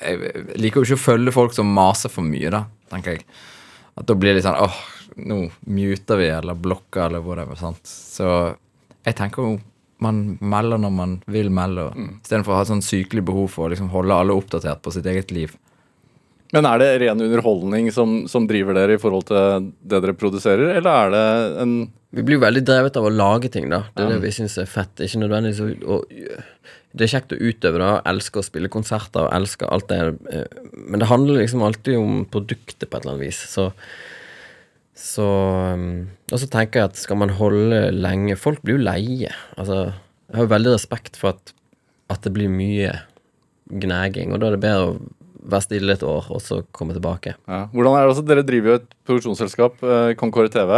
jeg, 0.04 0.46
liker 0.60 0.80
jo 0.80 0.88
ikke 0.88 1.00
å 1.00 1.04
følge 1.04 1.34
folk 1.34 1.56
som 1.56 1.72
maser 1.74 2.12
for 2.12 2.26
mye, 2.26 2.52
da, 2.52 2.64
tenker 2.92 3.16
jeg. 3.16 3.26
At 3.94 4.08
da 4.10 4.16
blir 4.18 4.32
det 4.32 4.40
litt 4.40 4.48
sånn 4.48 4.60
åh, 4.60 4.80
nå 5.24 5.38
muter 5.70 6.20
vi, 6.20 6.30
eller 6.34 6.58
blokker, 6.58 7.06
eller 7.08 7.24
whatever. 7.24 7.58
sant? 7.58 7.82
Så 7.86 8.28
jeg 9.04 9.16
tenker 9.18 9.46
jo 9.46 9.54
man 10.04 10.36
melder 10.42 10.80
når 10.82 10.92
man 10.92 11.12
vil 11.30 11.50
melde, 11.54 11.86
mm. 11.94 12.08
istedenfor 12.24 12.52
å 12.52 12.58
ha 12.58 12.64
et 12.64 12.72
sånn 12.72 12.84
sykelig 12.84 13.22
behov 13.24 13.46
for 13.54 13.66
å 13.66 13.72
liksom 13.72 13.92
holde 13.94 14.16
alle 14.16 14.36
oppdatert 14.36 14.82
på 14.84 14.92
sitt 14.92 15.06
eget 15.08 15.30
liv. 15.34 15.54
Men 16.54 16.68
er 16.68 16.78
det 16.78 16.88
ren 17.02 17.22
underholdning 17.24 17.88
som, 17.94 18.24
som 18.30 18.46
driver 18.46 18.76
dere 18.76 18.94
i 18.94 19.00
forhold 19.00 19.26
til 19.30 19.70
det 19.80 20.00
dere 20.04 20.14
produserer, 20.18 20.76
eller 20.78 20.90
er 20.90 21.14
det 21.14 21.26
en 21.64 21.76
Vi 22.14 22.22
blir 22.22 22.38
jo 22.38 22.44
veldig 22.44 22.62
drevet 22.62 22.96
av 23.00 23.08
å 23.08 23.10
lage 23.10 23.50
ting, 23.50 23.66
da. 23.72 23.80
Det 23.90 24.04
er 24.04 24.12
det 24.12 24.20
vi 24.22 24.30
syns 24.36 24.54
er 24.62 24.68
fett. 24.70 25.00
Ikke 25.02 25.18
nødvendigvis 25.18 25.62
å, 25.64 25.96
å 25.96 25.96
Det 26.94 27.06
er 27.08 27.12
kjekt 27.16 27.32
å 27.34 27.38
utøve 27.42 27.80
det, 27.82 27.92
elsker 28.06 28.38
å 28.42 28.46
spille 28.46 28.70
konserter 28.70 29.24
og 29.26 29.32
elsker 29.34 29.66
alt 29.74 29.88
det. 29.90 30.00
eh, 30.30 30.44
Men 30.72 31.00
det 31.02 31.08
handler 31.10 31.40
liksom 31.42 31.62
alltid 31.66 31.96
om 31.98 32.20
produktet 32.30 32.86
på 32.88 32.96
et 32.96 33.02
eller 33.04 33.16
annet 33.16 33.26
vis. 33.26 33.40
Så 33.50 33.72
så 34.94 35.24
um, 35.74 36.06
Og 36.30 36.38
så 36.38 36.46
tenker 36.46 36.78
jeg 36.80 36.92
at 36.92 37.00
skal 37.00 37.18
man 37.18 37.32
holde 37.34 37.88
lenge 37.96 38.36
Folk 38.38 38.60
blir 38.62 38.76
jo 38.78 38.84
leie. 38.86 39.32
Altså, 39.58 39.88
jeg 40.30 40.36
har 40.38 40.46
jo 40.46 40.52
veldig 40.54 40.74
respekt 40.76 41.18
for 41.18 41.34
at, 41.34 41.50
at 42.14 42.22
det 42.22 42.32
blir 42.36 42.48
mye 42.52 42.92
gnaging, 43.74 44.30
og 44.34 44.40
da 44.42 44.48
er 44.50 44.54
det 44.56 44.62
bedre 44.62 44.86
å 44.92 44.96
være 45.44 45.64
stille 45.66 45.92
et 45.92 46.02
år, 46.06 46.26
og 46.32 46.40
så 46.40 46.62
komme 46.72 46.94
tilbake. 46.96 47.34
ja. 47.50 47.64
Hvordan 47.74 47.96
er 47.98 48.04
det 48.06 48.12
også? 48.14 48.24
Dere 48.28 48.44
driver 48.48 48.70
jo 48.70 48.76
et 48.78 48.86
produksjonsselskap, 49.08 49.82
eh, 49.84 50.14
Concorde 50.20 50.48
TV. 50.54 50.72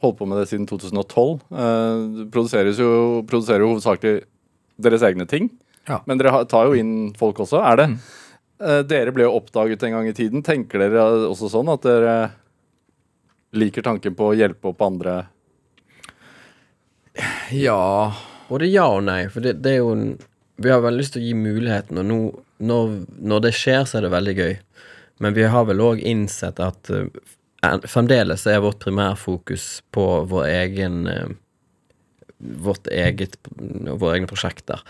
Holdt 0.00 0.16
på 0.20 0.28
med 0.30 0.40
det 0.40 0.46
siden 0.48 0.64
2012. 0.70 1.40
Eh, 1.52 2.24
produseres 2.32 2.80
jo, 2.80 2.90
produserer 3.28 3.64
jo 3.66 3.74
hovedsakelig 3.74 4.22
deres 4.82 5.04
egne 5.06 5.26
ting. 5.28 5.50
Ja. 5.88 6.00
Men 6.06 6.20
dere 6.20 6.44
tar 6.50 6.68
jo 6.70 6.76
inn 6.78 7.12
folk 7.18 7.40
også. 7.46 7.62
Er 7.64 7.80
det 7.80 7.88
Mm. 7.90 8.00
Dere 8.60 9.08
ble 9.16 9.24
jo 9.24 9.38
oppdaget 9.38 9.82
en 9.88 9.94
gang 9.94 10.08
i 10.10 10.12
tiden. 10.12 10.42
Tenker 10.44 10.82
dere 10.82 11.00
også 11.30 11.48
sånn 11.48 11.70
at 11.72 11.80
dere 11.80 12.16
liker 13.56 13.82
tanken 13.82 14.12
på 14.14 14.26
å 14.28 14.34
hjelpe 14.36 14.68
opp 14.68 14.82
andre? 14.84 15.14
Ja 17.56 18.12
Både 18.48 18.68
ja 18.70 18.86
og 18.90 19.04
nei, 19.06 19.24
for 19.32 19.44
det, 19.44 19.56
det 19.64 19.72
er 19.72 19.80
jo 19.80 19.92
en 19.96 20.06
Vi 20.60 20.70
har 20.70 20.82
veldig 20.84 21.00
lyst 21.00 21.14
til 21.16 21.22
å 21.22 21.26
gi 21.28 21.34
muligheten, 21.38 21.98
og 22.02 22.04
nå, 22.06 22.18
når, 22.68 22.96
når 23.16 23.44
det 23.46 23.54
skjer, 23.56 23.84
så 23.88 23.96
er 23.96 24.04
det 24.04 24.10
veldig 24.12 24.34
gøy. 24.36 24.56
Men 25.24 25.36
vi 25.36 25.46
har 25.48 25.64
vel 25.64 25.80
òg 25.80 26.02
innsett 26.04 26.60
at 26.60 26.90
uh, 26.92 27.06
fremdeles 27.88 28.44
er 28.44 28.60
vårt 28.60 28.82
primærfokus 28.84 29.70
på 29.92 30.04
vår 30.28 30.44
egen 30.50 31.06
eh, 31.08 31.32
Vårt 32.40 32.86
eget 32.88 33.36
Våre 33.56 34.16
egne 34.16 34.26
prosjekter. 34.30 34.80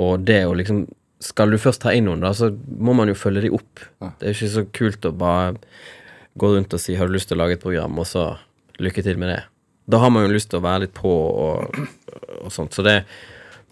Og 0.00 0.24
det 0.28 0.42
å 0.48 0.54
liksom 0.56 0.86
Skal 1.20 1.50
du 1.52 1.58
først 1.60 1.82
ta 1.82 1.92
inn 1.92 2.06
noen, 2.08 2.20
da, 2.24 2.30
så 2.32 2.48
må 2.80 2.94
man 2.96 3.08
jo 3.08 3.14
følge 3.14 3.42
de 3.44 3.50
opp. 3.52 3.82
Det 4.00 4.24
er 4.30 4.32
ikke 4.32 4.48
så 4.54 4.62
kult 4.72 5.04
å 5.04 5.10
bare 5.12 5.56
gå 6.40 6.48
rundt 6.54 6.72
og 6.72 6.80
si 6.80 6.94
'har 6.96 7.06
du 7.08 7.12
lyst 7.12 7.28
til 7.28 7.36
å 7.36 7.42
lage 7.42 7.58
et 7.58 7.62
program', 7.62 7.98
og 7.98 8.06
så 8.06 8.38
lykke 8.78 9.02
til 9.04 9.18
med 9.18 9.28
det. 9.28 9.42
Da 9.90 9.98
har 9.98 10.08
man 10.10 10.24
jo 10.24 10.32
lyst 10.32 10.48
til 10.48 10.60
å 10.60 10.62
være 10.64 10.80
litt 10.86 10.94
på 10.94 11.10
og, 11.12 11.76
og 12.44 12.50
sånt. 12.52 12.72
Så 12.72 12.82
det, 12.82 13.04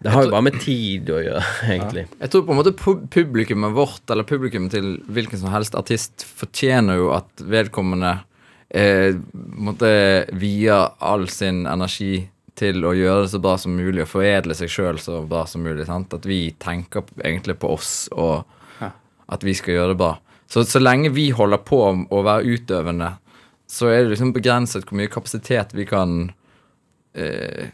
det 0.03 0.11
har 0.12 0.24
jo 0.24 0.31
bare 0.31 0.43
med 0.45 0.61
tid 0.61 1.09
å 1.09 1.22
gjøre, 1.24 1.45
egentlig. 1.72 2.05
Jeg 2.20 2.31
tror 2.31 2.43
på 2.45 2.51
en 2.53 2.61
måte 2.61 2.76
pu- 2.76 3.07
publikummet 3.09 3.72
vårt, 3.72 4.05
eller 4.11 4.24
publikummet 4.29 4.70
til 4.70 4.99
hvilken 5.09 5.39
som 5.41 5.49
helst 5.51 5.74
artist, 5.74 6.26
fortjener 6.26 6.97
jo 7.01 7.12
at 7.16 7.31
vedkommende 7.41 8.18
eh, 8.74 9.14
måtte 9.57 10.26
vie 10.37 10.68
all 11.01 11.29
sin 11.29 11.64
energi 11.66 12.29
til 12.59 12.85
å 12.85 12.95
gjøre 12.97 13.25
det 13.25 13.33
så 13.33 13.41
bra 13.43 13.55
som 13.61 13.77
mulig, 13.79 14.03
og 14.05 14.11
foredle 14.11 14.57
seg 14.59 14.73
sjøl 14.73 15.01
så 15.03 15.23
bra 15.29 15.45
som 15.49 15.63
mulig. 15.65 15.87
Sant? 15.89 16.15
At 16.15 16.27
vi 16.29 16.49
tenker 16.61 17.07
egentlig 17.23 17.59
på 17.63 17.71
oss 17.77 17.93
og 18.13 18.47
at 19.29 19.45
vi 19.45 19.55
skal 19.57 19.77
gjøre 19.77 19.93
det 19.93 20.01
bra. 20.01 20.13
Så 20.49 20.65
så 20.65 20.81
lenge 20.81 21.13
vi 21.13 21.29
holder 21.37 21.61
på 21.61 21.81
å 22.09 22.21
være 22.25 22.55
utøvende, 22.57 23.13
så 23.69 23.91
er 23.93 24.05
det 24.05 24.15
liksom 24.15 24.33
begrenset 24.33 24.87
hvor 24.89 24.97
mye 24.97 25.13
kapasitet 25.13 25.75
vi 25.77 25.85
kan 25.89 26.31
eh, 27.13 27.69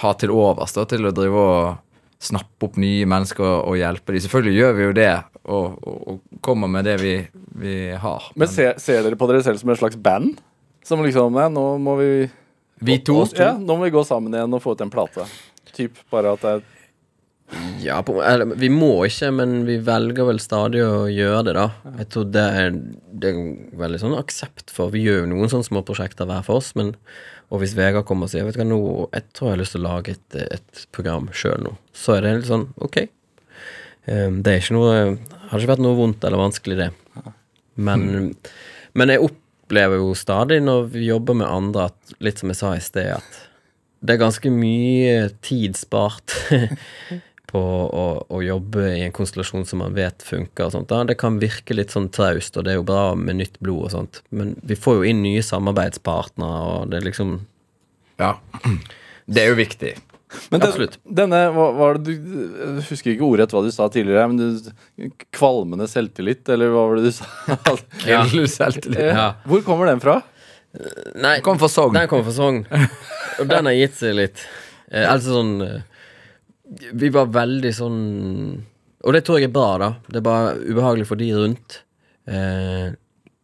ha 0.00 0.14
til 0.16 0.32
overs 0.32 0.72
da, 0.76 0.86
til 0.88 1.04
å 1.04 1.12
drive 1.12 1.42
og 1.42 2.24
snappe 2.24 2.66
opp 2.66 2.78
nye 2.80 3.04
mennesker 3.08 3.44
og 3.44 3.76
hjelpe 3.78 4.14
dem. 4.14 4.24
Selvfølgelig 4.24 4.56
gjør 4.56 4.72
vi 4.78 4.86
jo 4.86 4.94
det, 4.96 5.12
og, 5.44 5.76
og, 5.84 5.98
og 6.14 6.40
kommer 6.44 6.72
med 6.72 6.88
det 6.88 6.96
vi, 7.02 7.14
vi 7.60 7.76
har. 7.92 8.30
Men 8.40 8.50
ser, 8.50 8.80
ser 8.80 9.04
dere 9.04 9.20
på 9.20 9.28
dere 9.28 9.44
selv 9.44 9.60
som 9.60 9.74
et 9.74 9.80
slags 9.80 10.00
band? 10.00 10.40
Som 10.88 11.04
liksom 11.04 11.36
Nei, 11.36 11.50
nå 11.52 11.66
må 11.84 11.98
vi 12.00 12.10
Vi 12.80 12.98
to? 13.04 13.20
Ja, 13.38 13.54
nå 13.58 13.76
må 13.76 13.88
vi 13.88 13.94
gå 13.94 14.02
sammen 14.06 14.34
igjen 14.34 14.54
og 14.54 14.62
få 14.64 14.74
ut 14.76 14.82
en 14.84 14.92
plate. 14.92 15.26
Typ 15.74 15.98
bare 16.12 16.34
at 16.36 16.44
det 16.44 16.56
er 16.56 16.66
Ja, 17.80 18.02
på, 18.04 18.18
eller, 18.20 18.50
vi 18.60 18.68
må 18.68 18.90
ikke, 19.08 19.30
men 19.32 19.62
vi 19.64 19.78
velger 19.80 20.26
vel 20.28 20.40
stadig 20.42 20.82
å 20.84 21.06
gjøre 21.08 21.46
det, 21.48 21.54
da. 21.56 21.66
Jeg 22.02 22.10
tror 22.12 22.26
det 22.34 22.44
er, 22.60 22.76
det 23.08 23.30
er 23.32 23.38
veldig 23.80 24.00
sånn 24.02 24.16
aksept 24.18 24.72
for 24.74 24.92
Vi 24.92 25.06
gjør 25.06 25.22
jo 25.22 25.30
noen 25.32 25.52
sånne 25.52 25.70
små 25.70 25.82
prosjekter 25.88 26.28
hver 26.28 26.44
for 26.46 26.60
oss, 26.60 26.74
men 26.78 26.92
og 27.48 27.62
hvis 27.62 27.72
Vegard 27.78 28.04
kommer 28.08 28.28
og 28.28 28.32
sier 28.32 28.44
Vet 28.44 28.58
du 28.58 28.60
hva, 28.60 28.68
nå, 28.68 28.80
jeg 29.14 29.24
tror 29.32 29.48
jeg 29.48 29.54
har 29.54 29.62
lyst 29.62 29.74
til 29.76 29.80
å 29.80 29.88
lage 29.88 30.16
et, 30.16 30.38
et 30.58 30.82
program 30.92 31.30
sjøl 31.32 31.62
nå, 31.64 31.72
så 31.96 32.18
er 32.18 32.26
det 32.26 32.34
litt 32.36 32.50
sånn 32.50 32.66
OK. 32.84 32.98
Um, 34.08 34.40
det 34.44 34.52
er 34.52 34.62
ikke 34.62 34.76
noe 34.76 34.92
Har 35.48 35.60
ikke 35.60 35.72
vært 35.72 35.84
noe 35.84 35.96
vondt 35.96 36.24
eller 36.24 36.40
vanskelig, 36.40 36.76
det. 36.80 36.90
Men, 37.78 38.32
men 38.98 39.12
jeg 39.12 39.22
opplever 39.68 40.00
jo 40.00 40.14
stadig 40.16 40.62
når 40.64 40.88
vi 40.94 41.08
jobber 41.10 41.36
med 41.36 41.48
andre, 41.48 41.90
at 41.92 42.20
litt 42.24 42.40
som 42.40 42.48
jeg 42.48 42.56
sa 42.56 42.72
i 42.74 42.80
sted, 42.80 43.12
at 43.20 43.40
det 44.00 44.14
er 44.14 44.22
ganske 44.22 44.50
mye 44.54 45.28
tid 45.44 45.76
spart 45.76 46.32
på 47.52 47.60
å, 47.60 48.06
å 48.32 48.40
jobbe 48.44 48.86
i 48.94 49.02
en 49.04 49.12
konstellasjon 49.12 49.66
som 49.68 49.82
man 49.82 49.96
vet 49.96 50.24
funker. 50.24 50.68
og 50.68 50.72
sånt. 50.72 50.88
Da. 50.88 51.02
Det 51.04 51.18
kan 51.20 51.40
virke 51.42 51.76
litt 51.76 51.92
sånn 51.92 52.08
traust, 52.14 52.56
og 52.56 52.64
det 52.64 52.72
er 52.72 52.80
jo 52.80 52.86
bra 52.88 53.12
med 53.18 53.40
nytt 53.42 53.60
blod 53.60 53.90
og 53.90 53.92
sånt, 53.92 54.22
men 54.30 54.54
vi 54.64 54.78
får 54.78 55.00
jo 55.00 55.10
inn 55.12 55.20
nye 55.26 55.44
samarbeidspartnere, 55.44 56.64
og 56.72 56.92
det 56.92 57.02
er 57.02 57.10
liksom 57.10 57.38
Ja. 58.18 58.38
Det 59.28 59.42
er 59.42 59.50
jo 59.50 59.56
viktig. 59.58 59.90
Men 60.50 60.60
den, 60.60 60.68
Absolutt. 60.68 60.96
denne 61.18 61.38
hva, 61.54 61.66
hva 61.72 61.76
var 61.78 61.98
det 61.98 62.12
du 62.18 62.30
Jeg 62.58 62.82
husker 62.90 63.14
ikke 63.14 63.24
ordrett 63.24 63.52
hva 63.54 63.62
du 63.64 63.70
sa 63.72 63.86
tidligere, 63.92 64.26
men 64.28 64.36
du, 64.40 65.12
kvalmende 65.32 65.86
selvtillit, 65.88 66.42
eller 66.52 66.74
hva 66.74 66.82
var 66.90 67.00
det 67.00 67.08
du 67.08 67.14
sa? 67.16 67.28
Ja. 68.08 68.22
Selvtillit. 68.28 69.00
Ja. 69.08 69.30
Hvor 69.48 69.62
kommer 69.64 69.88
den 69.88 70.02
fra? 70.04 70.18
Nei, 71.16 71.38
Kom 71.40 71.58
fra 71.60 71.68
Sogn. 71.72 71.96
den 71.96 72.08
kommer 72.10 72.26
fra 72.28 72.34
Sogn, 72.36 72.60
og 73.40 73.48
den 73.48 73.70
har 73.70 73.76
gitt 73.78 73.96
seg 73.96 74.18
litt. 74.18 74.42
Eh, 74.92 75.06
altså 75.08 75.32
sånn 75.38 75.54
eh, 75.64 75.80
Vi 76.96 77.08
var 77.12 77.26
veldig 77.32 77.72
sånn 77.76 77.98
Og 79.04 79.12
det 79.16 79.20
tror 79.26 79.40
jeg 79.40 79.48
er 79.48 79.52
bra, 79.56 79.70
da. 79.80 79.88
Det 80.08 80.20
er 80.20 80.24
bare 80.28 80.54
ubehagelig 80.64 81.08
for 81.08 81.20
de 81.20 81.28
rundt. 81.36 81.80
Eh, 82.28 82.86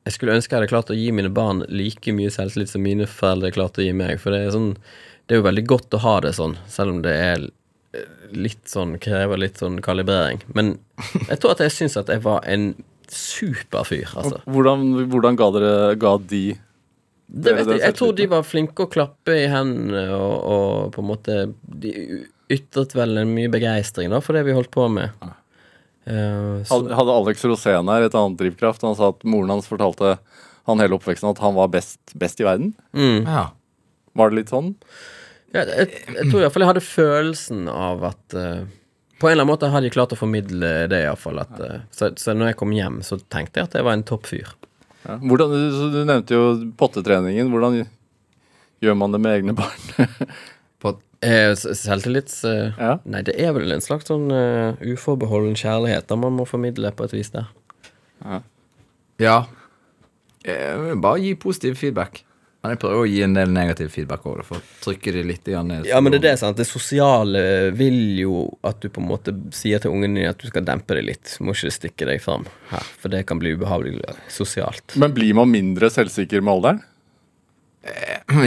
jeg 0.04 0.16
skulle 0.18 0.36
ønske 0.36 0.52
jeg 0.52 0.60
hadde 0.60 0.72
klart 0.72 0.92
å 0.92 0.96
gi 0.98 1.08
mine 1.16 1.30
barn 1.32 1.62
like 1.72 2.12
mye 2.12 2.32
selvtillit 2.32 2.68
som 2.72 2.84
mine 2.84 3.06
foreldre 3.08 3.52
klarte 3.56 3.80
å 3.80 3.86
gi 3.86 3.92
meg. 3.96 4.18
For 4.20 4.34
det 4.36 4.42
er 4.44 4.52
sånn 4.52 4.74
Det 5.26 5.36
er 5.36 5.40
jo 5.40 5.46
veldig 5.46 5.66
godt 5.68 5.94
å 5.96 6.02
ha 6.04 6.16
det 6.24 6.34
sånn, 6.36 6.56
selv 6.68 6.96
om 6.96 7.04
det 7.04 7.14
er 7.16 7.46
litt 8.34 8.66
sånn 8.68 8.96
krever 9.02 9.38
litt 9.40 9.60
sånn 9.62 9.78
kalibrering. 9.84 10.42
Men 10.56 10.74
jeg 11.28 11.38
tror 11.40 11.54
at 11.54 11.62
jeg 11.64 11.74
syns 11.74 11.96
at 12.00 12.10
jeg 12.12 12.22
var 12.24 12.44
en 12.50 12.72
super 13.10 13.86
fyr, 13.86 14.08
altså. 14.18 14.40
Hvordan, 14.50 14.86
hvordan 15.12 15.38
ga 15.38 15.50
dere 15.54 15.72
ga 16.00 16.16
de 16.18 16.44
Det 17.26 17.54
vet 17.56 17.70
jeg. 17.74 17.82
Jeg 17.84 17.96
tror 17.98 18.14
de 18.16 18.28
var 18.32 18.46
flinke 18.46 18.86
å 18.86 18.90
klappe 18.90 19.36
i 19.44 19.46
hendene 19.52 20.06
og, 20.16 20.34
og 20.54 20.92
på 20.94 21.04
en 21.04 21.08
måte 21.08 21.36
De 21.62 21.92
ytret 22.52 22.92
vel 22.96 23.16
en 23.22 23.32
mye 23.36 23.52
begeistring 23.52 24.12
for 24.24 24.36
det 24.36 24.44
vi 24.48 24.56
holdt 24.56 24.72
på 24.74 24.88
med. 24.92 25.14
Ja. 25.22 25.32
Uh, 26.04 26.60
Hadde 26.68 26.92
hadde 26.92 27.12
Alex 27.16 27.46
Rosén 27.48 27.88
her 27.88 28.04
et 28.04 28.16
annet 28.18 28.36
drivkraft? 28.36 28.82
Han 28.84 28.96
sa 28.98 29.08
at 29.14 29.22
moren 29.24 29.54
hans 29.54 29.68
fortalte 29.70 30.18
han 30.68 30.80
hele 30.80 30.98
oppveksten 30.98 31.30
at 31.30 31.40
han 31.40 31.56
var 31.56 31.70
best, 31.72 32.00
best 32.16 32.40
i 32.40 32.48
verden. 32.48 32.74
mm. 32.92 33.24
Ja. 33.24 33.50
Var 34.14 34.30
det 34.30 34.36
litt 34.38 34.52
sånn? 34.52 34.74
Ja, 35.54 35.62
jeg, 35.64 35.90
jeg 36.10 36.30
tror 36.30 36.42
iallfall 36.42 36.64
jeg 36.64 36.72
hadde 36.72 36.84
følelsen 36.84 37.68
av 37.70 38.04
at 38.10 38.36
uh, 38.36 38.64
På 39.20 39.28
en 39.28 39.36
eller 39.36 39.44
annen 39.44 39.52
måte 39.52 39.70
hadde 39.72 39.88
jeg 39.88 39.94
klart 39.96 40.12
å 40.16 40.18
formidle 40.18 40.72
det, 40.90 41.04
iallfall. 41.06 41.40
Uh, 41.54 41.84
så, 41.94 42.10
så 42.20 42.34
når 42.36 42.52
jeg 42.52 42.60
kom 42.60 42.74
hjem, 42.74 43.00
så 43.06 43.20
tenkte 43.32 43.62
jeg 43.62 43.70
at 43.70 43.78
jeg 43.78 43.86
var 43.86 43.96
en 43.96 44.06
toppfyr. 44.06 44.50
Ja. 45.04 45.18
Hvordan, 45.20 45.54
du, 45.94 46.00
nevnte 46.08 46.34
jo 46.36 46.44
pottetreningen. 46.80 47.52
Hvordan 47.52 47.84
gjør 48.84 48.98
man 48.98 49.14
det 49.14 49.22
med 49.24 49.38
egne 49.38 49.56
barn? 49.56 49.88
Eh, 51.24 51.54
Selvtillits... 51.56 52.44
eh, 52.44 52.72
Ja. 52.78 52.98
Nei, 53.08 53.22
det 53.24 53.34
er 53.40 53.54
vel 53.56 53.72
en 53.72 53.80
slags 53.80 54.10
sånn 54.10 54.28
uh, 54.28 54.76
uforbeholden 54.84 55.56
kjærlighet 55.56 56.08
da 56.10 56.18
man 56.20 56.36
må 56.36 56.44
formidle 56.48 56.90
på 56.92 57.06
et 57.06 57.14
vis 57.16 57.32
der. 57.32 57.48
ja. 59.22 59.38
Eh, 60.44 60.92
Bare 61.00 61.22
gi 61.22 61.34
positiv 61.40 61.78
feedback. 61.80 62.24
Men 62.64 62.72
jeg 62.72 62.80
prøver 62.80 63.02
å 63.02 63.08
gi 63.12 63.18
en 63.20 63.34
del 63.36 63.50
negativ 63.52 63.90
feedback 63.92 64.22
òg, 64.24 64.38
for 64.48 64.56
å 64.56 64.78
trykke 64.80 65.12
det 65.12 65.24
litt 65.28 65.48
igjen 65.50 65.68
ned. 65.68 65.84
Ja, 65.84 65.98
men 66.00 66.14
det 66.14 66.22
er 66.22 66.30
det, 66.30 66.38
sant. 66.40 66.56
Det 66.56 66.64
sosiale 66.64 67.42
vil 67.76 67.98
jo 68.22 68.46
at 68.64 68.78
du 68.80 68.88
på 68.88 69.02
en 69.02 69.10
måte 69.10 69.34
sier 69.52 69.82
til 69.84 69.92
ungene 69.92 70.22
dine 70.22 70.32
at 70.32 70.40
du 70.40 70.48
skal 70.48 70.64
dempe 70.64 70.96
det 70.96 71.02
litt. 71.04 71.34
Må 71.44 71.52
ikke 71.52 71.74
stikke 71.76 72.08
deg 72.08 72.22
fram 72.24 72.48
her, 72.70 72.86
for 73.02 73.12
det 73.12 73.26
kan 73.28 73.42
bli 73.42 73.52
ubehagelig 73.52 74.00
sosialt. 74.32 74.96
Men 74.96 75.12
blir 75.12 75.36
man 75.36 75.52
mindre 75.52 75.92
selvsikker 75.92 76.40
med 76.40 76.54
alderen? 76.56 76.80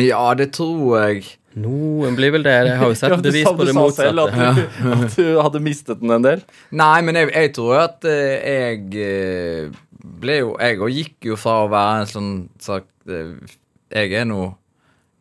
Ja, 0.02 0.24
det 0.34 0.50
tror 0.58 0.98
jeg. 0.98 1.28
Noen 1.58 2.18
blir 2.18 2.34
vel 2.34 2.46
det. 2.46 2.56
Jeg 2.72 2.80
har 2.82 2.90
jo 2.90 2.98
sett 2.98 3.14
ja, 3.14 3.20
bevis 3.22 3.46
det 3.46 3.54
på 3.54 3.66
du 3.66 3.70
det 3.70 3.76
sa 3.78 3.86
selv. 4.00 4.24
At 4.26 4.34
du, 4.34 4.82
at 4.98 5.20
du 5.20 5.30
hadde 5.46 5.62
mistet 5.66 6.02
den 6.02 6.16
en 6.18 6.26
del. 6.26 6.42
Nei, 6.74 6.98
men 7.06 7.22
jeg, 7.22 7.30
jeg 7.34 7.54
tror 7.58 7.84
at 7.86 8.10
eh, 8.10 8.34
jeg 8.42 9.06
eh, 9.06 9.78
ble 10.18 10.42
jo 10.42 10.52
Jeg 10.64 10.82
òg 10.82 10.94
gikk 10.94 11.30
jo 11.32 11.38
fra 11.40 11.62
å 11.66 11.72
være 11.72 12.04
en 12.04 12.12
sånn 12.12 12.34
eh, 13.14 13.56
Jeg 13.94 14.14
er 14.20 14.28
nå 14.28 14.42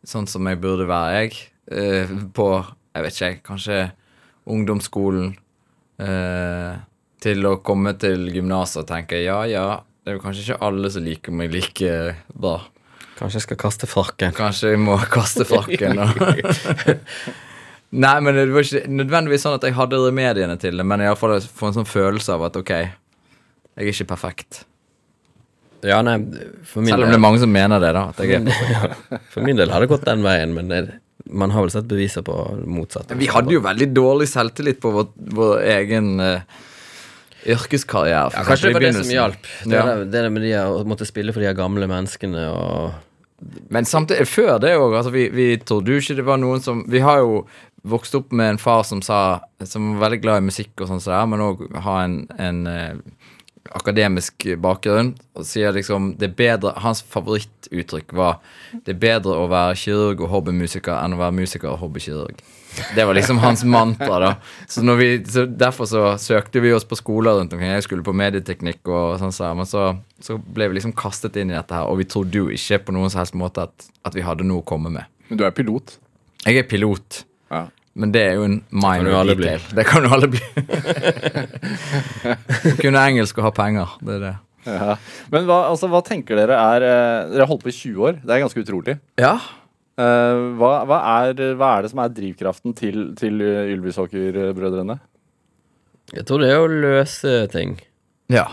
sånn 0.07 0.27
som 0.31 0.47
jeg 0.51 0.61
burde 0.63 0.87
være, 0.89 1.23
jeg. 1.25 1.39
eh, 1.71 2.11
på 2.35 2.49
Jeg 2.97 3.05
vet 3.05 3.17
ikke, 3.21 3.43
kanskje 3.53 3.81
ungdomsskolen. 4.47 5.37
eh, 5.99 6.77
til 7.21 7.47
å 7.49 7.57
komme 7.65 7.95
til 7.99 8.27
gymnaset 8.31 8.83
og 8.83 8.87
tenke 8.91 9.17
ja, 9.23 9.39
ja, 9.49 9.81
det 10.05 10.13
er 10.13 10.17
jo 10.19 10.23
kanskje 10.23 10.43
ikke 10.45 10.59
alle 10.67 10.91
som 10.93 11.03
liker 11.03 11.33
meg 11.33 11.51
like 11.55 11.93
bra. 12.35 12.59
Kanskje 13.17 13.39
jeg 13.41 13.47
skal 13.47 13.57
kaste 13.57 13.87
frakken. 13.89 14.35
Kanskje 14.37 14.75
jeg 14.75 14.79
må 14.85 14.99
kaste 15.17 15.47
frakken. 15.49 15.97
Nei, 17.97 18.17
men 18.21 18.35
det 18.37 18.45
var 18.53 18.67
ikke 18.67 18.83
nødvendigvis 18.93 19.47
sånn 19.47 19.57
at 19.57 19.65
jeg 19.65 19.77
hadde 19.79 19.99
remediene 20.03 20.59
til 20.61 20.77
det, 20.77 20.85
men 20.87 21.01
iallfall 21.07 21.39
få 21.41 21.71
en 21.71 21.79
sånn 21.79 21.89
følelse 21.89 22.35
av 22.35 22.45
at 22.51 22.59
ok, 22.61 22.73
jeg 22.77 23.87
er 23.87 23.91
ikke 23.93 24.09
perfekt. 24.13 24.65
Ja, 25.85 25.99
nei, 26.03 26.17
for 26.65 26.81
min, 26.85 26.95
Selv 26.95 27.05
om 27.07 27.11
det 27.13 27.19
er 27.19 27.25
mange 27.25 27.41
som 27.43 27.53
mener 27.53 27.83
det, 27.83 27.91
da. 27.97 28.07
At 28.13 28.23
jeg 28.23 28.39
er 28.39 28.47
ja, 28.77 29.21
for 29.33 29.45
min 29.47 29.59
del 29.59 29.73
har 29.75 29.85
det 29.85 29.91
gått 29.91 30.07
den 30.09 30.25
veien, 30.25 30.55
men 30.57 30.71
det, 30.73 30.81
man 31.27 31.53
har 31.55 31.67
vel 31.67 31.75
sett 31.75 31.89
beviser 31.91 32.25
på 32.27 32.37
motsatt. 32.65 33.13
Vi 33.19 33.29
hadde 33.31 33.55
jo 33.55 33.61
veldig 33.65 33.91
dårlig 33.97 34.29
selvtillit 34.31 34.81
på 34.83 34.93
vår, 34.95 35.09
vår 35.37 35.61
egen 35.77 36.15
uh, 36.23 36.63
yrkeskarriere. 37.47 38.31
ja, 38.35 38.45
Kanskje 38.47 38.69
det 38.71 38.75
var 38.79 38.87
det 38.87 38.95
som 39.01 39.11
hjalp. 39.11 39.51
Det, 39.65 39.75
Ja. 39.75 39.85
det, 39.95 40.11
det 40.15 40.31
med 40.31 40.43
de 40.43 40.55
å 40.63 40.85
måtte 40.89 41.07
spille 41.09 41.35
for 41.35 41.45
de 41.45 41.53
gamle 41.55 41.89
menneskene 41.91 42.49
og 42.53 43.03
Men 43.69 43.85
samtidig, 43.85 44.25
før 44.33 44.59
det 44.59 44.71
òg, 44.81 44.95
altså 44.97 45.11
vi, 45.13 45.29
vi 45.29 45.59
trodde 45.61 45.93
jo 45.93 46.01
ikke 46.01 46.15
det 46.17 46.25
var 46.25 46.39
noen 46.41 46.63
som 46.65 46.79
Vi 46.89 47.03
har 47.05 47.19
jo 47.21 47.43
vokst 47.85 48.15
opp 48.17 48.33
med 48.33 48.55
en 48.55 48.59
far 48.59 48.83
som 48.89 49.03
sa 49.05 49.41
Som 49.63 49.91
var 49.99 50.07
veldig 50.09 50.23
glad 50.23 50.41
i 50.41 50.47
musikk 50.47 50.81
og 50.81 50.89
sånn 50.89 51.03
så 51.05 51.19
men 51.29 51.45
òg 51.45 51.67
har 51.85 52.05
en, 52.07 52.17
en 52.41 52.63
eh, 52.67 52.95
akademisk 53.75 54.47
bakgrunn. 54.63 55.15
Og 55.37 55.47
sier 55.49 55.75
liksom 55.77 56.13
det 56.21 56.31
er 56.31 56.37
bedre 56.39 56.75
Hans 56.85 57.03
favorittuttrykk 57.03 58.13
var 58.17 58.39
det 58.87 58.95
er 58.95 59.01
bedre 59.03 59.39
å 59.41 59.49
være 59.51 59.77
kirurg 59.81 60.23
og 60.25 60.31
hobbymusiker 60.35 60.95
enn 61.01 61.17
å 61.17 61.21
være 61.21 61.37
musiker 61.41 61.73
og 61.73 61.81
hobbykirurg. 61.85 62.43
Det 62.95 63.05
var 63.09 63.17
liksom 63.17 63.39
hans 63.41 63.63
mantra, 63.65 64.19
da. 64.21 64.31
Så, 64.69 64.83
vi, 64.99 65.25
så 65.25 65.47
Derfor 65.49 65.89
så 65.89 66.03
søkte 66.21 66.61
vi 66.61 66.75
oss 66.77 66.85
på 66.85 66.99
skoler 66.99 67.39
rundt 67.39 67.55
omkring. 67.57 67.71
Jeg 67.73 67.87
skulle 67.87 68.05
på 68.05 68.13
medieteknikk 68.17 68.91
og 68.93 69.17
sånn, 69.23 69.33
så, 69.33 69.53
men 69.57 69.69
så, 69.69 69.87
så 70.21 70.37
ble 70.37 70.69
vi 70.69 70.77
liksom 70.77 70.93
kastet 70.97 71.39
inn 71.41 71.55
i 71.55 71.57
dette 71.57 71.73
her, 71.73 71.89
og 71.89 72.03
vi 72.03 72.09
trodde 72.11 72.37
jo 72.37 72.51
ikke 72.53 72.83
på 72.85 72.97
noen 72.97 73.09
som 73.13 73.23
helst 73.23 73.39
måte 73.39 73.65
at, 73.65 73.89
at 74.05 74.19
vi 74.19 74.25
hadde 74.27 74.45
noe 74.45 74.61
å 74.61 74.67
komme 74.69 74.93
med. 74.93 75.09
Men 75.31 75.41
du 75.41 75.47
er 75.49 75.57
pilot. 75.57 75.97
Jeg 76.45 76.61
er 76.63 76.69
pilot, 76.69 77.25
Ja. 77.51 77.67
Men 77.97 78.13
det 78.13 78.23
er 78.29 78.35
jo 78.37 78.45
en 78.47 78.57
minor 78.71 79.25
det 79.25 79.37
detail. 79.39 79.61
bli. 79.65 79.77
Det 79.81 79.85
kan 79.89 80.05
jo 80.05 80.11
alle 80.13 80.29
bli. 80.29 80.43
Kunne 82.83 83.03
engelsk 83.09 83.39
og 83.41 83.47
ha 83.49 83.53
penger. 83.57 83.95
Det 84.05 84.17
er 84.19 84.23
det. 84.27 84.35
Ja. 84.67 84.97
Men 85.31 85.47
hva, 85.47 85.61
altså, 85.71 85.89
hva 85.93 86.01
tenker 86.05 86.37
dere 86.41 86.57
er 86.59 86.83
eh, 86.85 87.29
Dere 87.31 87.45
har 87.45 87.51
holdt 87.53 87.63
på 87.65 87.71
i 87.71 87.77
20 87.77 88.01
år. 88.09 88.17
Det 88.27 88.35
er 88.35 88.43
ganske 88.43 88.63
utrolig. 88.65 88.97
Ja. 89.21 89.37
Uh, 89.97 90.53
hva, 90.61 90.71
hva, 90.91 90.99
er, 91.23 91.39
hva 91.57 91.69
er 91.79 91.87
det 91.87 91.91
som 91.95 92.03
er 92.05 92.11
drivkraften 92.13 92.75
til, 92.77 92.99
til 93.17 93.41
Ylvisåker-brødrene? 93.41 94.99
Jeg 96.13 96.27
tror 96.29 96.43
det 96.43 96.51
er 96.53 96.61
å 96.63 96.71
løse 96.71 97.39
ting. 97.55 97.79
ja. 98.33 98.49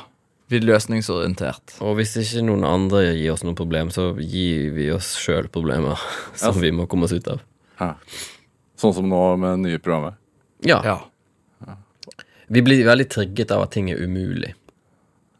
Vi 0.51 0.57
er 0.59 0.65
løsningsorientert. 0.67 1.77
Og 1.81 1.95
hvis 1.97 2.11
ikke 2.19 2.41
noen 2.45 2.65
andre 2.67 2.99
gir 3.15 3.31
oss 3.33 3.41
noe 3.47 3.55
problem, 3.57 3.87
så 3.95 4.09
gir 4.19 4.67
vi 4.75 4.89
oss 4.93 5.13
sjøl 5.17 5.47
problemer 5.49 5.97
som 6.37 6.53
Ja. 6.53 6.61
vi 6.61 6.69
må 6.75 6.83
komme 6.91 7.07
oss 7.07 7.15
ut 7.15 7.29
av. 7.31 7.39
Sånn 8.83 8.95
som 8.97 9.07
nå 9.07 9.21
med 9.39 9.55
det 9.57 9.61
nye 9.67 9.79
programmet. 9.83 10.19
Ja. 10.67 10.81
Ja. 10.83 10.99
Vi 12.53 12.61
blir 12.61 12.83
veldig 12.85 13.07
trigget 13.09 13.51
av 13.55 13.63
at 13.65 13.71
ting 13.75 13.89
er 13.91 14.01
umulig. 14.03 14.51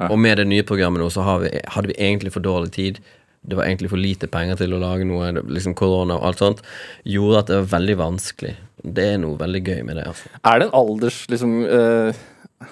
Og 0.10 0.18
med 0.20 0.40
det 0.40 0.48
nye 0.50 0.64
programmet 0.68 1.00
nå, 1.04 1.10
så 1.14 1.24
har 1.24 1.44
vi, 1.44 1.52
hadde 1.76 1.92
vi 1.92 1.98
egentlig 2.00 2.34
for 2.34 2.44
dårlig 2.44 2.74
tid. 2.76 3.00
Det 3.44 3.58
var 3.60 3.68
egentlig 3.68 3.92
for 3.92 4.00
lite 4.00 4.28
penger 4.32 4.60
til 4.60 4.74
å 4.76 4.80
lage 4.82 5.06
noe. 5.08 5.30
Liksom 5.52 5.76
Korona 5.80 6.18
og 6.18 6.28
alt 6.30 6.42
sånt 6.44 6.64
gjorde 7.08 7.44
at 7.44 7.52
det 7.52 7.60
var 7.62 7.70
veldig 7.78 7.96
vanskelig. 8.00 8.56
Det 8.84 9.06
er 9.14 9.22
noe 9.24 9.40
veldig 9.40 9.62
gøy 9.64 9.82
med 9.88 10.00
det. 10.00 10.08
altså. 10.12 10.32
Er 10.48 10.60
det 10.60 10.68
en 10.70 10.76
alders, 10.80 11.20
liksom, 11.32 11.54
eh, 11.68 12.68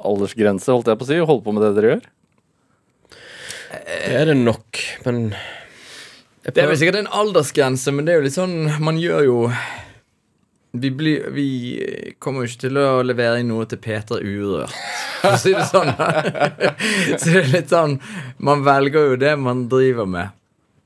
aldersgrense, 0.00 0.72
holdt 0.72 0.92
jeg 0.92 1.00
på 1.00 1.08
å 1.08 1.10
si, 1.10 1.20
å 1.20 1.28
holde 1.28 1.44
på 1.44 1.56
med 1.56 1.66
det 1.66 1.72
dere 1.76 1.92
gjør? 1.94 2.08
Det 3.70 4.16
er 4.20 4.30
det 4.32 4.38
nok, 4.40 4.80
men 5.06 5.18
Det 6.42 6.58
er 6.58 6.66
vel 6.70 6.78
sikkert 6.80 7.02
en 7.02 7.12
aldersgrense, 7.20 7.92
men 7.94 8.04
det 8.06 8.12
er 8.14 8.18
jo 8.18 8.24
litt 8.24 8.34
sånn 8.34 8.80
Man 8.82 8.96
gjør 8.98 9.26
jo 9.26 9.36
Vi, 10.72 10.90
blir, 10.94 11.30
vi 11.34 11.46
kommer 12.22 12.44
jo 12.44 12.50
ikke 12.50 12.66
til 12.68 12.78
å 12.78 13.00
levere 13.02 13.40
inn 13.42 13.48
noe 13.50 13.66
til 13.66 13.80
Peter 13.82 14.22
Urørt, 14.22 14.74
for 15.18 15.34
å 15.34 15.40
si 15.40 15.54
det 15.56 15.64
sånn. 15.66 15.90
Så 17.18 17.24
det 17.26 17.40
er 17.40 17.48
litt 17.50 17.72
sånn 17.72 17.96
Man 18.38 18.62
velger 18.62 19.10
jo 19.10 19.16
det 19.18 19.32
man 19.40 19.64
driver 19.72 20.06
med. 20.06 20.36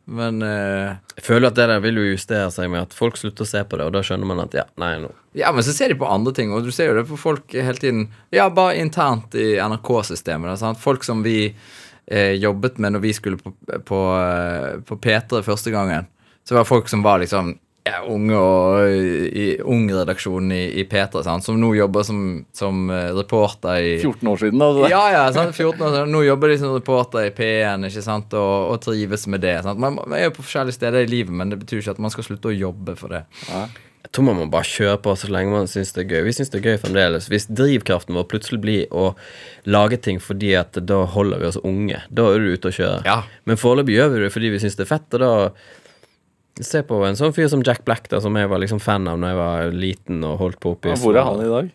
Men 0.05 0.43
uh, 0.45 0.97
Jeg 1.16 1.24
føler 1.24 1.49
at 1.49 1.57
det 1.57 1.68
der 1.70 1.85
vil 1.85 2.01
jo 2.01 2.07
justere 2.11 2.51
seg 2.53 2.68
med 2.72 2.85
at 2.85 2.97
folk 2.97 3.16
slutter 3.16 3.47
å 3.47 3.49
se 3.49 3.62
på 3.64 3.78
det, 3.80 3.87
og 3.89 3.95
da 3.97 4.03
skjønner 4.05 4.28
man 4.28 4.43
at 4.45 4.57
ja, 4.57 4.64
nei, 4.80 4.97
nå 5.01 5.12
Ja, 5.37 5.53
men 5.53 5.64
så 5.64 5.72
ser 5.76 5.93
de 5.93 6.01
på 6.01 6.09
andre 6.09 6.35
ting, 6.37 6.53
og 6.53 6.64
du 6.64 6.72
ser 6.74 6.91
jo 6.91 6.99
det 6.99 7.07
på 7.09 7.20
folk 7.20 7.57
hele 7.57 7.76
tiden. 7.80 8.07
Ja, 8.35 8.51
bare 8.53 8.76
internt 8.80 9.35
i 9.37 9.55
NRK-systemet. 9.61 10.64
Folk 10.80 11.05
som 11.05 11.24
vi 11.24 11.39
eh, 11.49 12.35
jobbet 12.37 12.78
med 12.78 12.95
når 12.95 13.03
vi 13.03 13.14
skulle 13.16 13.41
på, 13.41 13.55
på, 13.89 14.01
eh, 14.20 14.76
på 14.87 14.99
P3 15.01 15.41
første 15.43 15.72
gangen. 15.74 16.07
Så 16.45 16.55
var 16.55 16.62
det 16.62 16.70
folk 16.70 16.93
som 16.93 17.03
var 17.03 17.22
liksom 17.24 17.57
ja, 17.85 17.99
unge 18.09 18.37
og 18.41 18.95
i 19.37 19.47
ung-redaksjonen 19.61 20.55
i, 20.57 20.62
i 20.80 20.87
P3, 20.89 21.20
sant? 21.26 21.45
som 21.45 21.59
nå 21.61 21.74
jobber 21.76 22.07
som, 22.09 22.20
som 22.57 22.89
eh, 22.89 23.11
reporter 23.12 23.76
i 23.76 23.95
14 23.99 24.30
år 24.30 24.41
siden, 24.41 24.62
altså. 24.64 24.87
ja, 24.89 25.03
ja, 25.12 25.24
sant? 25.37 25.53
14 25.53 25.82
år 25.85 25.93
siden. 25.99 26.14
Nå 26.14 26.22
jobber 26.24 26.53
de 26.53 26.59
som 26.62 26.72
reporter 26.72 27.28
i 27.28 27.35
P1 27.37 27.85
ikke 27.91 28.05
sant? 28.07 28.32
Og, 28.41 28.70
og 28.72 28.80
trives 28.87 29.28
med 29.28 29.45
det. 29.45 29.59
Sant? 29.66 29.80
Man, 29.80 29.99
man 30.01 30.16
er 30.16 30.30
jo 30.30 30.39
på 30.39 30.47
forskjellige 30.47 30.78
steder 30.78 31.05
i 31.05 31.11
livet, 31.12 31.37
men 31.37 31.53
det 31.53 31.61
betyr 31.61 31.82
ikke 31.82 31.99
at 31.99 32.01
man 32.07 32.14
skal 32.14 32.28
slutte 32.30 32.55
å 32.55 32.57
jobbe 32.57 32.97
for 32.97 33.12
det. 33.12 33.26
Jeg 33.53 34.12
tror 34.16 34.28
man 34.30 34.41
må 34.41 34.49
bare 34.53 34.68
kjøre 34.68 34.97
på 35.05 35.12
så 35.20 35.28
lenge 35.32 35.53
man 35.53 35.68
syns 35.68 35.93
det 35.93 36.07
er 36.07 36.16
gøy. 36.16 36.24
Vi 36.30 36.37
syns 36.39 36.53
det 36.57 36.62
er 36.62 36.66
gøy 36.70 36.80
fremdeles. 36.80 37.28
Hvis 37.28 37.51
drivkraften 37.53 38.16
vår 38.16 38.28
plutselig 38.32 38.64
blir 38.64 38.97
å 38.97 39.11
lage 39.68 40.01
ting 40.01 40.24
fordi 40.24 40.57
at 40.57 40.80
da 40.89 41.03
holder 41.12 41.45
vi 41.45 41.53
oss 41.53 41.61
unge, 41.61 42.01
da 42.09 42.32
er 42.32 42.41
du 42.41 42.53
ute 42.57 42.72
og 42.72 42.80
kjører. 42.80 43.09
Ja. 43.09 43.22
Men 43.45 43.61
foreløpig 43.61 44.01
gjør 44.01 44.14
vi 44.16 44.24
det 44.24 44.37
fordi 44.37 44.57
vi 44.57 44.64
syns 44.64 44.80
det 44.80 44.87
er 44.89 44.95
fett, 44.97 45.09
og 45.16 45.24
da 45.24 45.32
Se 46.63 46.83
på 46.87 47.01
en 47.03 47.17
sånn 47.19 47.33
fyr 47.35 47.49
som 47.51 47.65
Jack 47.67 47.83
Black, 47.87 48.07
da, 48.13 48.21
som 48.23 48.37
jeg 48.39 48.47
var 48.51 48.61
liksom 48.63 48.79
fan 48.83 49.09
av 49.11 49.19
da 49.19 49.33
jeg 49.33 49.39
var 49.41 49.73
liten 49.75 50.21
og 50.27 50.37
holdt 50.39 50.61
på 50.63 50.77
oppi 50.77 50.93
Ja, 50.93 50.99
Hvor 51.03 51.17
er 51.19 51.27
han 51.27 51.43
i 51.43 51.49
dag? 51.51 51.73